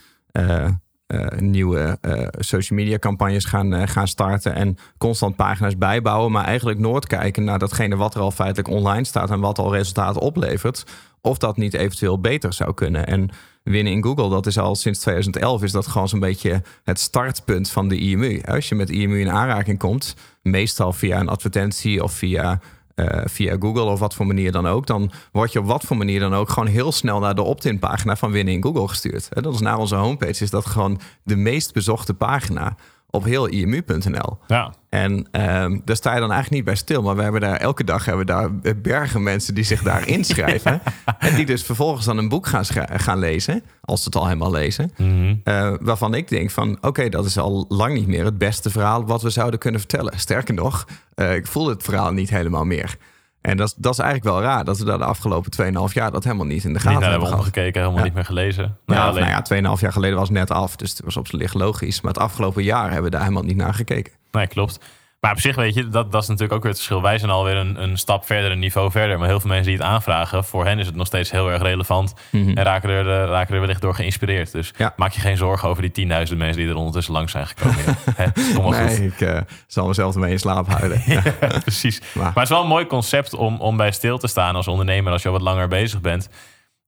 Eh, 1.08 1.38
nieuwe 1.38 1.98
eh, 2.00 2.26
social 2.38 2.78
media 2.78 2.98
campagnes 2.98 3.44
gaan, 3.44 3.74
eh, 3.74 3.86
gaan 3.86 4.08
starten 4.08 4.54
en 4.54 4.76
constant 4.98 5.36
pagina's 5.36 5.78
bijbouwen, 5.78 6.32
maar 6.32 6.44
eigenlijk 6.44 6.78
nooit 6.78 7.06
kijken 7.06 7.44
naar 7.44 7.58
datgene 7.58 7.96
wat 7.96 8.14
er 8.14 8.20
al 8.20 8.30
feitelijk 8.30 8.68
online 8.68 9.04
staat 9.04 9.30
en 9.30 9.40
wat 9.40 9.58
al 9.58 9.74
resultaten 9.74 10.20
oplevert, 10.20 10.84
of 11.20 11.38
dat 11.38 11.56
niet 11.56 11.74
eventueel 11.74 12.20
beter 12.20 12.52
zou 12.52 12.74
kunnen. 12.74 13.06
En 13.06 13.28
winnen 13.62 13.92
in 13.92 14.02
Google, 14.02 14.28
dat 14.28 14.46
is 14.46 14.58
al 14.58 14.74
sinds 14.74 14.98
2011, 14.98 15.62
is 15.62 15.72
dat 15.72 15.86
gewoon 15.86 16.08
zo'n 16.08 16.20
beetje 16.20 16.62
het 16.84 17.00
startpunt 17.00 17.70
van 17.70 17.88
de 17.88 17.98
IMU. 17.98 18.42
Als 18.44 18.68
je 18.68 18.74
met 18.74 18.90
IMU 18.90 19.20
in 19.20 19.30
aanraking 19.30 19.78
komt, 19.78 20.14
meestal 20.42 20.92
via 20.92 21.20
een 21.20 21.28
advertentie 21.28 22.02
of 22.02 22.12
via 22.12 22.60
eh, 22.98 23.22
via 23.24 23.56
Google 23.60 23.82
of 23.82 23.98
wat 23.98 24.14
voor 24.14 24.26
manier 24.26 24.52
dan 24.52 24.66
ook, 24.66 24.86
dan 24.86 25.10
word 25.32 25.52
je 25.52 25.58
op 25.58 25.66
wat 25.66 25.84
voor 25.84 25.96
manier 25.96 26.20
dan 26.20 26.34
ook 26.34 26.48
gewoon 26.48 26.68
heel 26.68 26.92
snel 26.92 27.20
naar 27.20 27.34
de 27.34 27.42
opt-in 27.42 27.78
pagina 27.78 28.16
van 28.16 28.30
Winnen 28.30 28.54
in 28.54 28.62
Google 28.62 28.88
gestuurd. 28.88 29.28
En 29.32 29.42
dat 29.42 29.54
is 29.54 29.60
naar 29.60 29.78
onze 29.78 29.94
homepage, 29.94 30.42
is 30.42 30.50
dat 30.50 30.66
gewoon 30.66 31.00
de 31.22 31.36
meest 31.36 31.72
bezochte 31.72 32.14
pagina 32.14 32.76
op 33.10 33.24
heel 33.24 33.48
imu.nl. 33.48 34.38
Ja, 34.46 34.72
En 34.88 35.28
ehm, 35.30 35.78
daar 35.84 35.96
sta 35.96 36.14
je 36.14 36.20
dan 36.20 36.32
eigenlijk 36.32 36.50
niet 36.50 36.64
bij 36.64 36.74
stil. 36.74 37.02
Maar 37.02 37.16
we 37.16 37.22
hebben 37.22 37.40
daar 37.40 37.56
elke 37.56 37.84
dag 37.84 38.04
hebben 38.04 38.26
we 38.26 38.32
daar 38.32 38.76
bergen 38.76 39.22
mensen 39.22 39.54
die 39.54 39.64
zich 39.64 39.82
daar 39.82 40.08
inschrijven. 40.16 40.80
En 41.18 41.34
die 41.34 41.46
dus 41.46 41.62
vervolgens 41.62 42.06
dan 42.06 42.18
een 42.18 42.28
boek 42.28 42.46
gaan, 42.46 42.64
gaan 42.92 43.18
lezen. 43.18 43.62
Als 43.80 44.00
ze 44.00 44.06
het 44.06 44.16
al 44.16 44.26
helemaal 44.26 44.50
lezen. 44.50 44.92
Mhm. 44.96 45.34
Eh, 45.44 45.74
waarvan 45.80 46.14
ik 46.14 46.28
denk 46.28 46.50
van 46.50 46.78
oké, 46.80 47.08
dat 47.08 47.24
is 47.24 47.38
al 47.38 47.64
lang 47.68 47.94
niet 47.94 48.06
meer 48.06 48.24
het 48.24 48.38
beste 48.38 48.70
verhaal 48.70 49.06
wat 49.06 49.22
we 49.22 49.30
zouden 49.30 49.60
kunnen 49.60 49.80
vertellen. 49.80 50.18
Sterker 50.18 50.54
nog, 50.54 50.86
eh, 51.14 51.34
ik 51.34 51.46
voel 51.46 51.68
het 51.68 51.82
verhaal 51.82 52.12
niet 52.12 52.30
helemaal 52.30 52.64
meer. 52.64 52.96
En 53.40 53.56
dat, 53.56 53.66
is- 53.68 53.74
dat 53.76 53.92
is 53.92 53.98
eigenlijk 53.98 54.30
wel 54.34 54.42
raar 54.42 54.64
dat 54.64 54.78
we 54.78 54.84
daar 54.84 54.98
de 54.98 55.04
afgelopen 55.04 55.50
2,5 55.50 55.94
jaar 55.94 56.10
dat 56.10 56.24
helemaal 56.24 56.46
niet 56.46 56.64
in 56.64 56.68
de 56.68 56.68
niet 56.68 56.78
gaten 56.78 56.90
hebben 56.92 57.10
hebben 57.10 57.28
gehad. 57.28 57.44
omgekeken, 57.44 57.80
helemaal 57.80 57.98
Ja. 57.98 58.04
niet 58.04 58.14
meer 58.14 58.24
gelezen. 58.24 58.64
Ja, 58.86 58.94
Nou, 58.94 59.08
alleen- 59.08 59.20
nou 59.22 59.34
ja, 59.34 59.42
2,5 59.42 59.80
jaar 59.80 59.92
geleden 59.92 60.18
was 60.18 60.28
het 60.28 60.36
net 60.38 60.50
af, 60.50 60.76
dus 60.76 60.90
het 60.90 61.00
was 61.04 61.16
op 61.16 61.26
zijn 61.26 61.40
licht 61.42 61.54
logisch. 61.54 62.00
Maar 62.00 62.12
het 62.12 62.22
afgelopen 62.22 62.62
jaar 62.62 62.84
hebben 62.84 63.02
we 63.04 63.10
daar 63.10 63.20
helemaal 63.20 63.42
niet 63.42 63.56
naar 63.56 63.74
gekeken. 63.74 64.12
Nee, 64.32 64.46
klopt. 64.46 64.78
Maar 65.20 65.32
op 65.32 65.40
zich, 65.40 65.56
weet 65.56 65.74
je, 65.74 65.88
dat, 65.88 66.12
dat 66.12 66.22
is 66.22 66.28
natuurlijk 66.28 66.54
ook 66.56 66.62
weer 66.62 66.72
het 66.72 66.80
verschil. 66.80 67.02
Wij 67.02 67.18
zijn 67.18 67.30
alweer 67.30 67.56
een, 67.56 67.82
een 67.82 67.96
stap 67.96 68.26
verder, 68.26 68.50
een 68.50 68.58
niveau 68.58 68.90
verder. 68.90 69.18
Maar 69.18 69.28
heel 69.28 69.40
veel 69.40 69.48
mensen 69.50 69.66
die 69.68 69.76
het 69.76 69.86
aanvragen, 69.86 70.44
voor 70.44 70.64
hen 70.64 70.78
is 70.78 70.86
het 70.86 70.94
nog 70.94 71.06
steeds 71.06 71.30
heel 71.30 71.50
erg 71.50 71.62
relevant. 71.62 72.14
En 72.32 72.62
raken 72.62 72.90
er, 72.90 73.22
eh, 73.22 73.28
raken 73.28 73.54
er 73.54 73.60
wellicht 73.60 73.80
door 73.80 73.94
geïnspireerd. 73.94 74.52
Dus 74.52 74.72
Ja. 74.76 74.92
maak 74.96 75.12
je 75.12 75.20
geen 75.20 75.36
zorgen 75.36 75.68
over 75.68 75.82
die 75.82 75.90
10.000 75.90 76.38
mensen 76.38 76.56
die 76.62 76.68
er 76.68 76.76
ondertussen 76.76 77.12
langs 77.12 77.32
zijn 77.32 77.46
gekomen. 77.46 77.76
Hè, 78.16 78.54
Kom 78.54 78.70
maar 78.70 78.84
nee, 78.84 78.96
goed. 78.96 79.04
ik 79.06 79.20
eh, 79.20 79.40
zal 79.66 79.86
mezelf 79.86 80.14
ermee 80.14 80.30
in 80.32 80.38
slaap 80.38 80.68
houden. 80.68 81.02
Ja. 81.06 81.22
Precies. 81.60 82.00
Maar- 82.14 82.24
Maar 82.24 82.32
het 82.34 82.42
is 82.42 82.48
wel 82.48 82.62
een 82.62 82.66
mooi 82.68 82.86
concept 82.86 83.34
om, 83.34 83.60
om 83.60 83.76
bij 83.76 83.90
stil 83.92 84.18
te 84.18 84.26
staan 84.26 84.54
als 84.56 84.68
ondernemer, 84.68 85.12
als 85.12 85.22
je 85.22 85.28
al 85.28 85.34
wat 85.34 85.42
langer 85.42 85.68
bezig 85.68 86.00
bent. 86.00 86.28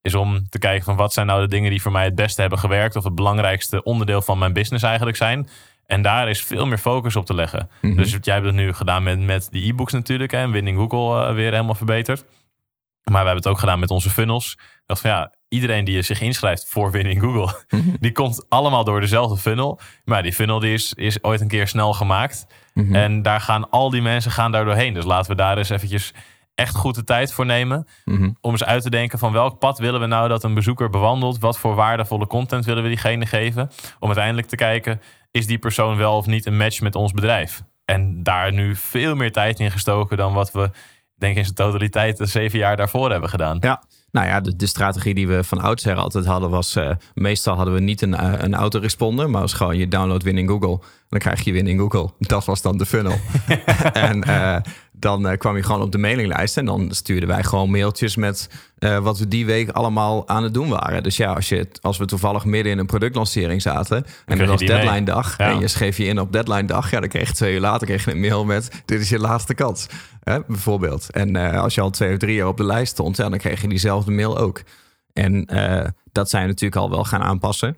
is 0.02 0.14
om 0.14 0.48
te 0.48 0.58
kijken 0.58 0.84
van 0.84 0.96
wat 0.96 1.12
zijn 1.12 1.26
nou 1.26 1.40
de 1.40 1.48
dingen 1.48 1.70
die 1.70 1.82
voor 1.82 1.92
mij 1.92 2.04
het 2.04 2.14
beste 2.14 2.40
hebben 2.40 2.58
gewerkt. 2.58 2.96
Of 2.96 3.04
het 3.04 3.14
belangrijkste 3.14 3.82
onderdeel 3.82 4.22
van 4.22 4.38
mijn 4.38 4.52
business 4.52 4.84
eigenlijk 4.84 5.16
zijn. 5.16 5.48
En 5.90 6.02
daar 6.02 6.28
is 6.28 6.42
veel 6.42 6.66
meer 6.66 6.78
focus 6.78 7.16
op 7.16 7.26
te 7.26 7.34
leggen. 7.34 7.70
Mhm. 7.80 7.96
Dus 7.96 8.16
jij 8.20 8.34
hebt 8.34 8.46
het 8.46 8.54
nu 8.54 8.72
gedaan 8.72 9.02
met, 9.02 9.20
met 9.20 9.48
die 9.50 9.68
e-books 9.72 9.92
natuurlijk. 9.92 10.32
En 10.32 10.50
Winning 10.50 10.78
Google 10.78 11.26
eh, 11.26 11.34
weer 11.34 11.50
helemaal 11.52 11.74
verbeterd. 11.74 12.24
Maar 13.04 13.20
we 13.20 13.26
hebben 13.26 13.36
het 13.36 13.46
ook 13.46 13.58
gedaan 13.58 13.78
met 13.78 13.90
onze 13.90 14.10
funnels. 14.10 14.58
Dat 14.86 15.00
van 15.00 15.10
ja, 15.10 15.34
iedereen 15.48 15.84
die 15.84 16.02
zich 16.02 16.20
inschrijft 16.20 16.68
voor 16.68 16.90
Winning 16.90 17.20
Google, 17.20 17.54
Mhm. 17.78 17.96
die 18.00 18.12
komt 18.12 18.46
allemaal 18.48 18.84
door 18.84 19.00
dezelfde 19.00 19.36
funnel. 19.36 19.80
Maar 20.04 20.22
die 20.22 20.32
funnel 20.32 20.58
die 20.58 20.72
is, 20.72 20.94
is 20.94 21.22
ooit 21.22 21.40
een 21.40 21.48
keer 21.48 21.68
snel 21.68 21.92
gemaakt. 21.92 22.46
Mhm. 22.74 22.94
En 22.94 23.22
daar 23.22 23.40
gaan 23.40 23.70
al 23.70 23.90
die 23.90 24.02
mensen 24.02 24.30
gaan 24.30 24.52
daar 24.52 24.64
doorheen. 24.64 24.94
Dus 24.94 25.04
laten 25.04 25.30
we 25.30 25.36
daar 25.36 25.58
eens 25.58 25.70
eventjes 25.70 26.12
echt 26.54 26.74
goed 26.74 26.94
de 26.94 27.04
tijd 27.04 27.32
voor 27.32 27.46
nemen. 27.46 27.86
Mhm. 28.04 28.30
Om 28.40 28.50
eens 28.50 28.64
uit 28.64 28.82
te 28.82 28.90
denken 28.90 29.18
van 29.18 29.32
welk 29.32 29.58
pad 29.58 29.78
willen 29.78 30.00
we 30.00 30.06
nou 30.06 30.28
dat 30.28 30.44
een 30.44 30.54
bezoeker 30.54 30.90
bewandelt? 30.90 31.38
Wat 31.38 31.58
voor 31.58 31.74
waardevolle 31.74 32.26
content 32.26 32.64
willen 32.64 32.82
we 32.82 32.88
diegene 32.88 33.26
geven? 33.26 33.70
Om 33.98 34.06
uiteindelijk 34.06 34.46
te 34.46 34.56
kijken, 34.56 35.00
is 35.30 35.46
die 35.46 35.58
persoon 35.58 35.96
wel 35.96 36.16
of 36.16 36.26
niet 36.26 36.46
een 36.46 36.56
match 36.56 36.80
met 36.80 36.94
ons 36.94 37.12
bedrijf? 37.12 37.62
En 37.84 38.22
daar 38.22 38.52
nu 38.52 38.76
veel 38.76 39.14
meer 39.14 39.32
tijd 39.32 39.60
in 39.60 39.70
gestoken 39.70 40.16
dan 40.16 40.32
wat 40.32 40.52
we, 40.52 40.70
denk 41.14 41.32
ik, 41.32 41.38
in 41.38 41.44
zijn 41.44 41.56
totaliteit 41.56 42.16
de 42.16 42.26
zeven 42.26 42.58
jaar 42.58 42.76
daarvoor 42.76 43.10
hebben 43.10 43.30
gedaan. 43.30 43.56
Ja, 43.60 43.82
nou 44.10 44.26
ja, 44.26 44.40
de, 44.40 44.56
de 44.56 44.66
strategie 44.66 45.14
die 45.14 45.28
we 45.28 45.44
van 45.44 45.60
oudsher 45.60 45.96
altijd 45.96 46.24
hadden 46.24 46.50
was... 46.50 46.76
eh, 46.76 46.90
meestal 47.14 47.56
hadden 47.56 47.74
we 47.74 47.80
niet 47.80 48.02
een, 48.02 48.14
eh, 48.14 48.32
een 48.36 48.54
autoresponder... 48.54 49.30
maar 49.30 49.40
was 49.40 49.52
gewoon 49.52 49.76
je 49.76 49.88
download 49.88 50.22
win 50.22 50.38
in 50.38 50.48
Google. 50.48 50.72
En 50.72 51.06
dan 51.08 51.18
krijg 51.18 51.44
je 51.44 51.52
win 51.52 51.66
in 51.66 51.78
Google. 51.78 52.10
Dat 52.18 52.44
was 52.44 52.62
dan 52.62 52.78
de 52.78 52.86
funnel. 52.86 53.16
en 53.92 54.22
eh, 54.22 54.56
dan 55.00 55.28
eh, 55.28 55.38
kwam 55.38 55.56
je 55.56 55.62
gewoon 55.62 55.82
op 55.82 55.92
de 55.92 55.98
mailinglijst... 55.98 56.56
en 56.56 56.64
dan 56.64 56.90
stuurden 56.90 57.28
wij 57.28 57.42
gewoon 57.42 57.70
mailtjes 57.70 58.16
met... 58.16 58.48
eh, 58.78 58.98
wat 58.98 59.18
we 59.18 59.28
die 59.28 59.46
week 59.46 59.68
allemaal 59.68 60.28
aan 60.28 60.42
het 60.42 60.54
doen 60.54 60.68
waren. 60.68 61.02
Dus 61.02 61.16
ja, 61.16 61.32
als, 61.32 61.48
je, 61.48 61.68
als 61.80 61.98
we 61.98 62.04
toevallig 62.04 62.44
midden 62.44 62.72
in 62.72 62.78
een 62.78 62.86
productlancering 62.86 63.62
zaten... 63.62 63.96
en 63.96 64.04
het 64.26 64.38
je 64.38 64.46
was 64.46 64.60
deadline 64.60 65.02
dag... 65.02 65.38
Ja. 65.38 65.50
en 65.50 65.60
je 65.60 65.68
schreef 65.68 65.96
je 65.96 66.04
in 66.04 66.20
op 66.20 66.32
deadline 66.32 66.64
dag... 66.64 66.90
ja, 66.90 67.00
dan 67.00 67.08
kreeg 67.08 67.28
je 67.28 67.34
twee 67.34 67.54
uur 67.54 67.60
later 67.60 67.86
kreeg 67.86 68.04
je 68.04 68.10
een 68.10 68.20
mail 68.20 68.44
met... 68.44 68.82
dit 68.84 69.00
is 69.00 69.08
je 69.08 69.18
laatste 69.18 69.54
kans, 69.54 69.86
hè, 70.22 70.38
bijvoorbeeld. 70.46 71.10
En 71.10 71.36
eh, 71.36 71.62
als 71.62 71.74
je 71.74 71.80
al 71.80 71.90
twee 71.90 72.12
of 72.12 72.18
drie 72.18 72.34
jaar 72.34 72.48
op 72.48 72.56
de 72.56 72.64
lijst 72.64 72.92
stond... 72.92 73.16
Ja, 73.16 73.28
dan 73.28 73.38
kreeg 73.38 73.60
je 73.60 73.68
diezelfde 73.68 74.10
mail 74.10 74.38
ook. 74.38 74.62
En 75.12 75.44
dat 76.12 76.30
zijn 76.30 76.42
we 76.42 76.48
natuurlijk 76.48 76.80
al 76.80 76.90
wel 76.90 77.04
gaan 77.04 77.22
aanpassen. 77.22 77.76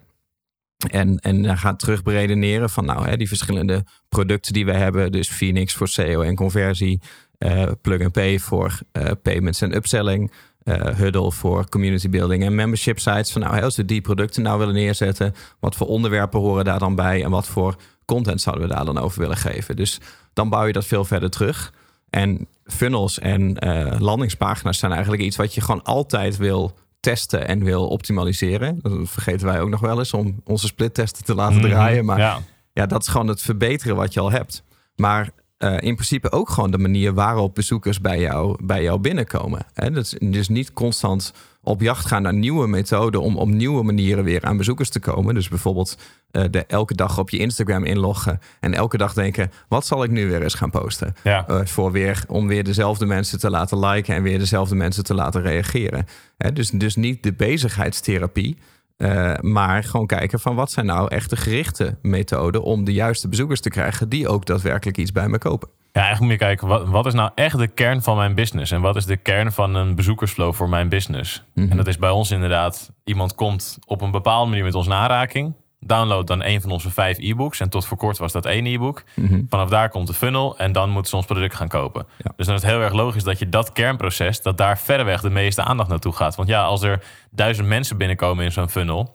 En, 0.90 1.18
en 1.18 1.42
dan 1.42 1.58
gaan 1.58 1.76
terug 1.76 2.02
beredeneren 2.02 2.70
van 2.70 2.84
nou, 2.84 3.08
hè, 3.08 3.16
die 3.16 3.28
verschillende 3.28 3.84
producten 4.08 4.52
die 4.52 4.64
we 4.64 4.72
hebben. 4.72 5.12
Dus 5.12 5.28
Phoenix 5.28 5.74
voor 5.74 5.88
SEO 5.88 6.20
en 6.20 6.34
conversie. 6.34 7.00
eh, 7.38 7.68
Plug 7.80 8.00
and 8.02 8.12
Pay 8.12 8.38
voor 8.38 8.78
eh, 8.92 9.10
payments 9.22 9.60
en 9.60 9.74
upselling. 9.74 10.32
eh 10.64 10.96
Huddle 10.96 11.32
voor 11.32 11.68
community 11.68 12.08
building 12.08 12.44
en 12.44 12.54
membership 12.54 12.98
sites. 12.98 13.32
Van 13.32 13.40
nou, 13.40 13.62
als 13.62 13.76
we 13.76 13.84
die 13.84 14.00
producten 14.00 14.42
nou 14.42 14.58
willen 14.58 14.74
neerzetten. 14.74 15.34
Wat 15.60 15.74
voor 15.76 15.86
onderwerpen 15.86 16.40
horen 16.40 16.64
daar 16.64 16.78
dan 16.78 16.94
bij? 16.94 17.24
En 17.24 17.30
wat 17.30 17.46
voor 17.46 17.76
content 18.04 18.40
zouden 18.40 18.68
we 18.68 18.74
daar 18.74 18.84
dan 18.84 18.98
over 18.98 19.20
willen 19.20 19.36
geven? 19.36 19.76
Dus 19.76 20.00
dan 20.32 20.48
bouw 20.48 20.64
je 20.66 20.72
dat 20.72 20.86
veel 20.86 21.04
verder 21.04 21.30
terug. 21.30 21.72
En 22.10 22.46
funnels 22.64 23.18
en 23.18 23.56
landingspagina's 23.98 24.78
zijn 24.78 24.92
eigenlijk 24.92 25.22
iets 25.22 25.36
wat 25.36 25.54
je 25.54 25.60
gewoon 25.60 25.82
altijd 25.82 26.36
wil 26.36 26.74
testen 27.02 27.49
en 27.49 27.64
wil 27.64 27.88
optimaliseren. 27.88 28.78
Dat 28.82 28.92
vergeten 29.04 29.47
wij 29.47 29.61
ook 29.61 29.68
nog 29.68 29.80
wel 29.80 29.99
eens 29.99 30.12
om 30.14 30.40
onze 30.44 30.66
splittesten 30.66 31.25
te 31.25 31.35
laten 31.35 31.56
Mhm, 31.59 31.68
draaien. 31.68 32.04
Maar 32.04 32.18
ja. 32.18 32.38
ja. 32.73 32.87
dat 32.87 33.00
is 33.02 33.09
gewoon 33.09 33.28
het 33.28 33.42
verbeteren 33.42 33.97
wat 33.97 34.12
je 34.12 34.21
al 34.21 34.30
hebt. 34.30 34.62
Maar 34.97 35.30
eh, 35.59 35.73
in 35.73 35.94
principe 35.94 36.32
ook 36.32 36.50
gewoon 36.50 36.71
de 36.71 36.78
manier 36.78 37.14
waarop 37.14 37.54
bezoekers 37.54 38.00
bij 38.00 38.21
jou, 38.21 38.64
bij 38.64 38.82
jou 38.82 38.99
binnenkomen. 39.00 39.66
Hè? 39.75 39.90
Dat 39.90 40.04
is 40.04 40.16
dus 40.21 40.49
niet 40.49 40.73
constant 40.73 41.32
op 41.62 41.81
jacht 41.81 42.07
gaan 42.07 42.23
naar 42.23 42.35
nieuwe 42.35 42.66
methoden 42.66 43.21
om 43.21 43.37
op 43.37 43.49
nieuwe 43.49 43.83
manieren 43.83 44.25
weer 44.25 44.45
aan 44.45 44.57
bezoekers 44.57 44.88
te 44.88 45.00
komen. 45.00 45.35
Dus 45.35 45.49
bijvoorbeeld 45.49 45.99
eh, 46.31 46.45
de 46.50 46.64
elke 46.66 46.95
dag 46.95 47.19
op 47.19 47.31
je 47.31 47.38
Instagram 47.38 47.85
inloggen 47.85 48.40
en 48.61 48.75
elke 48.75 48.97
dag 48.97 49.12
denken: 49.12 49.50
wat 49.69 49.87
zal 49.87 50.04
ik 50.04 50.11
nu 50.11 50.28
weer 50.28 50.42
eens 50.42 50.54
gaan 50.54 50.71
posten? 50.71 51.14
Ja. 51.25 51.49
Eh, 51.49 51.61
voor 51.64 51.92
weer, 51.92 52.25
om 52.28 52.47
weer 52.47 52.64
dezelfde 52.64 53.07
mensen 53.07 53.38
te 53.38 53.50
laten 53.50 53.78
liken 53.78 54.14
en 54.14 54.23
weer 54.23 54.38
dezelfde 54.38 54.75
mensen 54.75 55.04
te 55.04 55.14
laten 55.14 55.42
reageren. 55.42 56.07
Hè, 56.37 56.52
dus, 56.52 56.71
dus 56.71 56.97
niet 56.97 57.23
de 57.23 57.33
bezigheidstherapie, 57.33 58.57
eh, 59.02 59.35
maar 59.40 59.85
gewoon 59.85 60.06
kijken 60.06 60.40
van 60.40 60.54
wat 60.54 60.71
zijn 60.71 60.87
nou 60.87 61.09
echt 61.09 61.30
de 61.30 61.37
gerichte 61.37 61.97
methoden 62.02 62.62
om 62.62 62.85
de 62.85 62.92
juiste 62.92 63.28
bezoekers 63.28 63.61
te 63.61 63.71
krijgen 63.71 64.09
die 64.09 64.28
ook 64.28 64.47
daadwerkelijk 64.47 64.97
iets 64.97 65.12
bij 65.12 65.28
me 65.28 65.38
kopen. 65.38 65.68
Ja, 65.92 66.00
eigenlijk 66.00 66.21
moet 66.21 66.40
je 66.40 66.47
kijken, 66.47 66.68
wat, 66.68 66.88
wat 66.88 67.06
is 67.06 67.14
nou 67.14 67.30
echt 67.35 67.59
de 67.59 67.68
kern 67.68 68.02
van 68.02 68.16
mijn 68.16 68.35
business? 68.35 68.71
En 68.71 68.80
wat 68.80 68.97
is 68.97 69.06
de 69.06 69.16
kern 69.16 69.52
van 69.52 69.75
een 69.75 69.94
bezoekersflow 69.94 70.54
voor 70.54 70.68
mijn 70.68 70.88
business? 70.88 71.44
En 71.54 71.76
dat 71.76 71.87
is 71.87 71.99
bij 71.99 72.11
ons 72.11 72.30
inderdaad, 72.30 72.92
iemand 73.04 73.35
komt 73.35 73.78
op 73.87 74.00
een 74.00 74.11
bepaalde 74.11 74.50
manier 74.50 74.64
met 74.64 74.75
ons 74.75 74.87
in 74.87 74.92
aanraking. 74.92 75.54
Download 75.84 76.26
dan 76.26 76.42
een 76.42 76.60
van 76.60 76.70
onze 76.70 76.90
vijf 76.90 77.18
e-books. 77.18 77.60
En 77.60 77.68
tot 77.68 77.86
voor 77.86 77.96
kort 77.96 78.18
was 78.18 78.32
dat 78.32 78.46
één 78.46 78.66
e-book. 78.66 79.02
Vanaf 79.48 79.68
daar 79.68 79.88
komt 79.88 80.06
de 80.06 80.14
funnel 80.14 80.58
en 80.58 80.72
dan 80.72 80.90
moeten 80.90 81.10
ze 81.10 81.16
ons 81.16 81.26
product 81.26 81.54
gaan 81.54 81.68
kopen. 81.68 82.06
Ja. 82.18 82.32
Dus 82.36 82.46
dan 82.46 82.54
is 82.54 82.62
het 82.62 82.70
heel 82.70 82.80
erg 82.80 82.92
logisch 82.92 83.24
dat 83.24 83.38
je 83.38 83.48
dat 83.48 83.72
kernproces, 83.72 84.42
dat 84.42 84.58
daar 84.58 84.78
verreweg 84.78 85.20
de 85.20 85.30
meeste 85.30 85.62
aandacht 85.62 85.88
naartoe 85.88 86.12
gaat. 86.12 86.34
Want 86.34 86.48
ja, 86.48 86.62
als 86.62 86.82
er 86.82 87.04
duizend 87.30 87.68
mensen 87.68 87.96
binnenkomen 87.96 88.44
in 88.44 88.52
zo'n 88.52 88.68
funnel. 88.68 89.14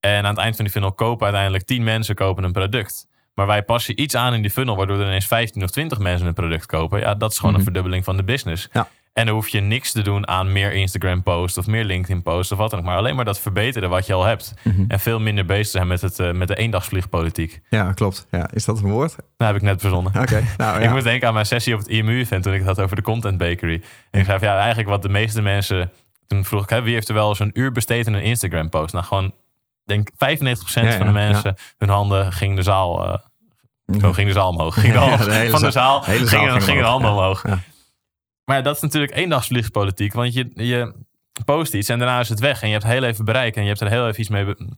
En 0.00 0.24
aan 0.24 0.30
het 0.30 0.38
eind 0.38 0.54
van 0.56 0.64
die 0.64 0.72
funnel 0.72 0.92
kopen 0.92 1.24
uiteindelijk 1.24 1.64
10 1.64 1.84
mensen 1.84 2.14
kopen 2.14 2.44
een 2.44 2.52
product. 2.52 3.06
Maar 3.34 3.46
wij 3.46 3.62
passen 3.62 4.00
iets 4.00 4.14
aan 4.14 4.34
in 4.34 4.42
die 4.42 4.50
funnel, 4.50 4.76
waardoor 4.76 4.98
er 4.98 5.06
ineens 5.06 5.26
15 5.26 5.62
of 5.62 5.70
20 5.70 5.98
mensen 5.98 6.26
een 6.26 6.34
product 6.34 6.66
kopen. 6.66 7.00
Ja, 7.00 7.14
dat 7.14 7.32
is 7.32 7.38
gewoon 7.38 7.54
een 7.54 7.62
verdubbeling 7.62 8.04
van 8.04 8.16
de 8.16 8.24
business. 8.24 8.68
Ja. 8.72 8.88
En 9.14 9.26
dan 9.26 9.34
hoef 9.34 9.48
je 9.48 9.60
niks 9.60 9.92
te 9.92 10.02
doen 10.02 10.28
aan 10.28 10.52
meer 10.52 10.72
Instagram 10.72 11.22
posts 11.22 11.58
of 11.58 11.66
meer 11.66 11.84
LinkedIn 11.84 12.22
posts 12.22 12.52
of 12.52 12.58
wat 12.58 12.70
dan 12.70 12.78
ook. 12.78 12.84
Maar 12.84 12.96
alleen 12.96 13.16
maar 13.16 13.24
dat 13.24 13.40
verbeteren 13.40 13.88
wat 13.90 14.06
je 14.06 14.12
al 14.12 14.24
hebt. 14.24 14.54
En 14.88 15.00
veel 15.00 15.20
minder 15.20 15.44
bezig 15.44 15.66
zijn 15.66 15.86
met, 15.86 16.00
het, 16.00 16.18
eh, 16.18 16.32
met 16.32 16.48
de 16.48 16.54
eendagsvliegpolitiek. 16.56 17.60
Ja, 17.70 17.92
klopt. 17.92 18.26
Ja, 18.30 18.48
is 18.52 18.64
dat 18.64 18.78
een 18.78 18.90
woord? 18.90 19.16
Dat 19.36 19.46
heb 19.46 19.56
ik 19.56 19.62
net 19.62 19.80
verzonnen. 19.80 20.12
Oké. 20.20 20.42
Nou, 20.56 20.80
Ik 20.84 20.90
moet 20.90 21.02
denken 21.02 21.28
aan 21.28 21.34
mijn 21.34 21.46
sessie 21.46 21.72
op 21.74 21.78
het 21.78 21.88
IMU-event 21.88 22.42
toen 22.42 22.52
ik 22.52 22.58
het 22.58 22.68
had 22.68 22.80
over 22.80 22.96
de 22.96 23.02
Content 23.02 23.38
Bakery. 23.38 23.82
En 24.10 24.20
ik 24.20 24.26
zei 24.26 24.38
van 24.38 24.48
ja, 24.48 24.58
eigenlijk 24.58 24.88
wat 24.88 25.02
de 25.02 25.08
meeste 25.08 25.42
mensen... 25.42 25.92
Toen 26.26 26.44
vroeg 26.44 26.62
ik, 26.62 26.68
hè, 26.68 26.82
wie 26.82 26.94
heeft 26.94 27.08
er 27.08 27.14
wel 27.14 27.28
eens 27.28 27.38
een 27.38 27.50
uur 27.54 27.72
besteed 27.72 28.06
in 28.06 28.12
een 28.14 28.22
Instagram-post? 28.22 28.92
Nou, 28.92 29.04
gewoon, 29.04 29.32
denk 29.84 30.10
95% 30.10 30.14
Ja, 30.16 30.96
van 30.96 31.06
de 31.06 31.12
mensen, 31.12 31.54
hun 31.78 31.88
handen 31.88 32.32
ging 32.32 32.56
de 32.56 32.62
zaal... 32.62 33.06
eh, 33.06 33.18
zo 34.00 34.12
ging 34.12 34.26
de 34.28 34.32
zaal 34.34 34.48
omhoog. 34.50 34.80
Ging 34.80 34.92
de 34.92 34.98
van 35.50 35.60
de 35.60 35.70
zaal- 35.70 36.02
zaal, 36.02 36.02
ging 36.60 36.78
de 36.78 36.84
handen 36.84 37.10
Ja. 37.10 37.16
omhoog. 37.16 37.44
Maar 38.44 38.56
ja, 38.56 38.62
dat 38.62 38.76
is 38.76 38.82
natuurlijk 38.82 39.14
eendagsvliegpolitiek. 39.16 40.12
Want 40.12 40.34
je, 40.34 40.50
je 40.54 40.92
post 41.44 41.74
iets 41.74 41.88
en 41.88 41.98
daarna 41.98 42.20
is 42.20 42.28
het 42.28 42.40
weg. 42.40 42.62
En 42.62 42.66
je 42.68 42.72
hebt 42.74 42.86
heel 42.86 43.02
even 43.02 43.24
bereikt. 43.24 43.56
En 43.56 43.62
je 43.62 43.68
hebt 43.68 43.80
er 43.80 43.88
heel 43.88 44.06
even 44.06 44.20
iets 44.20 44.28
mee, 44.28 44.44
be- 44.44 44.68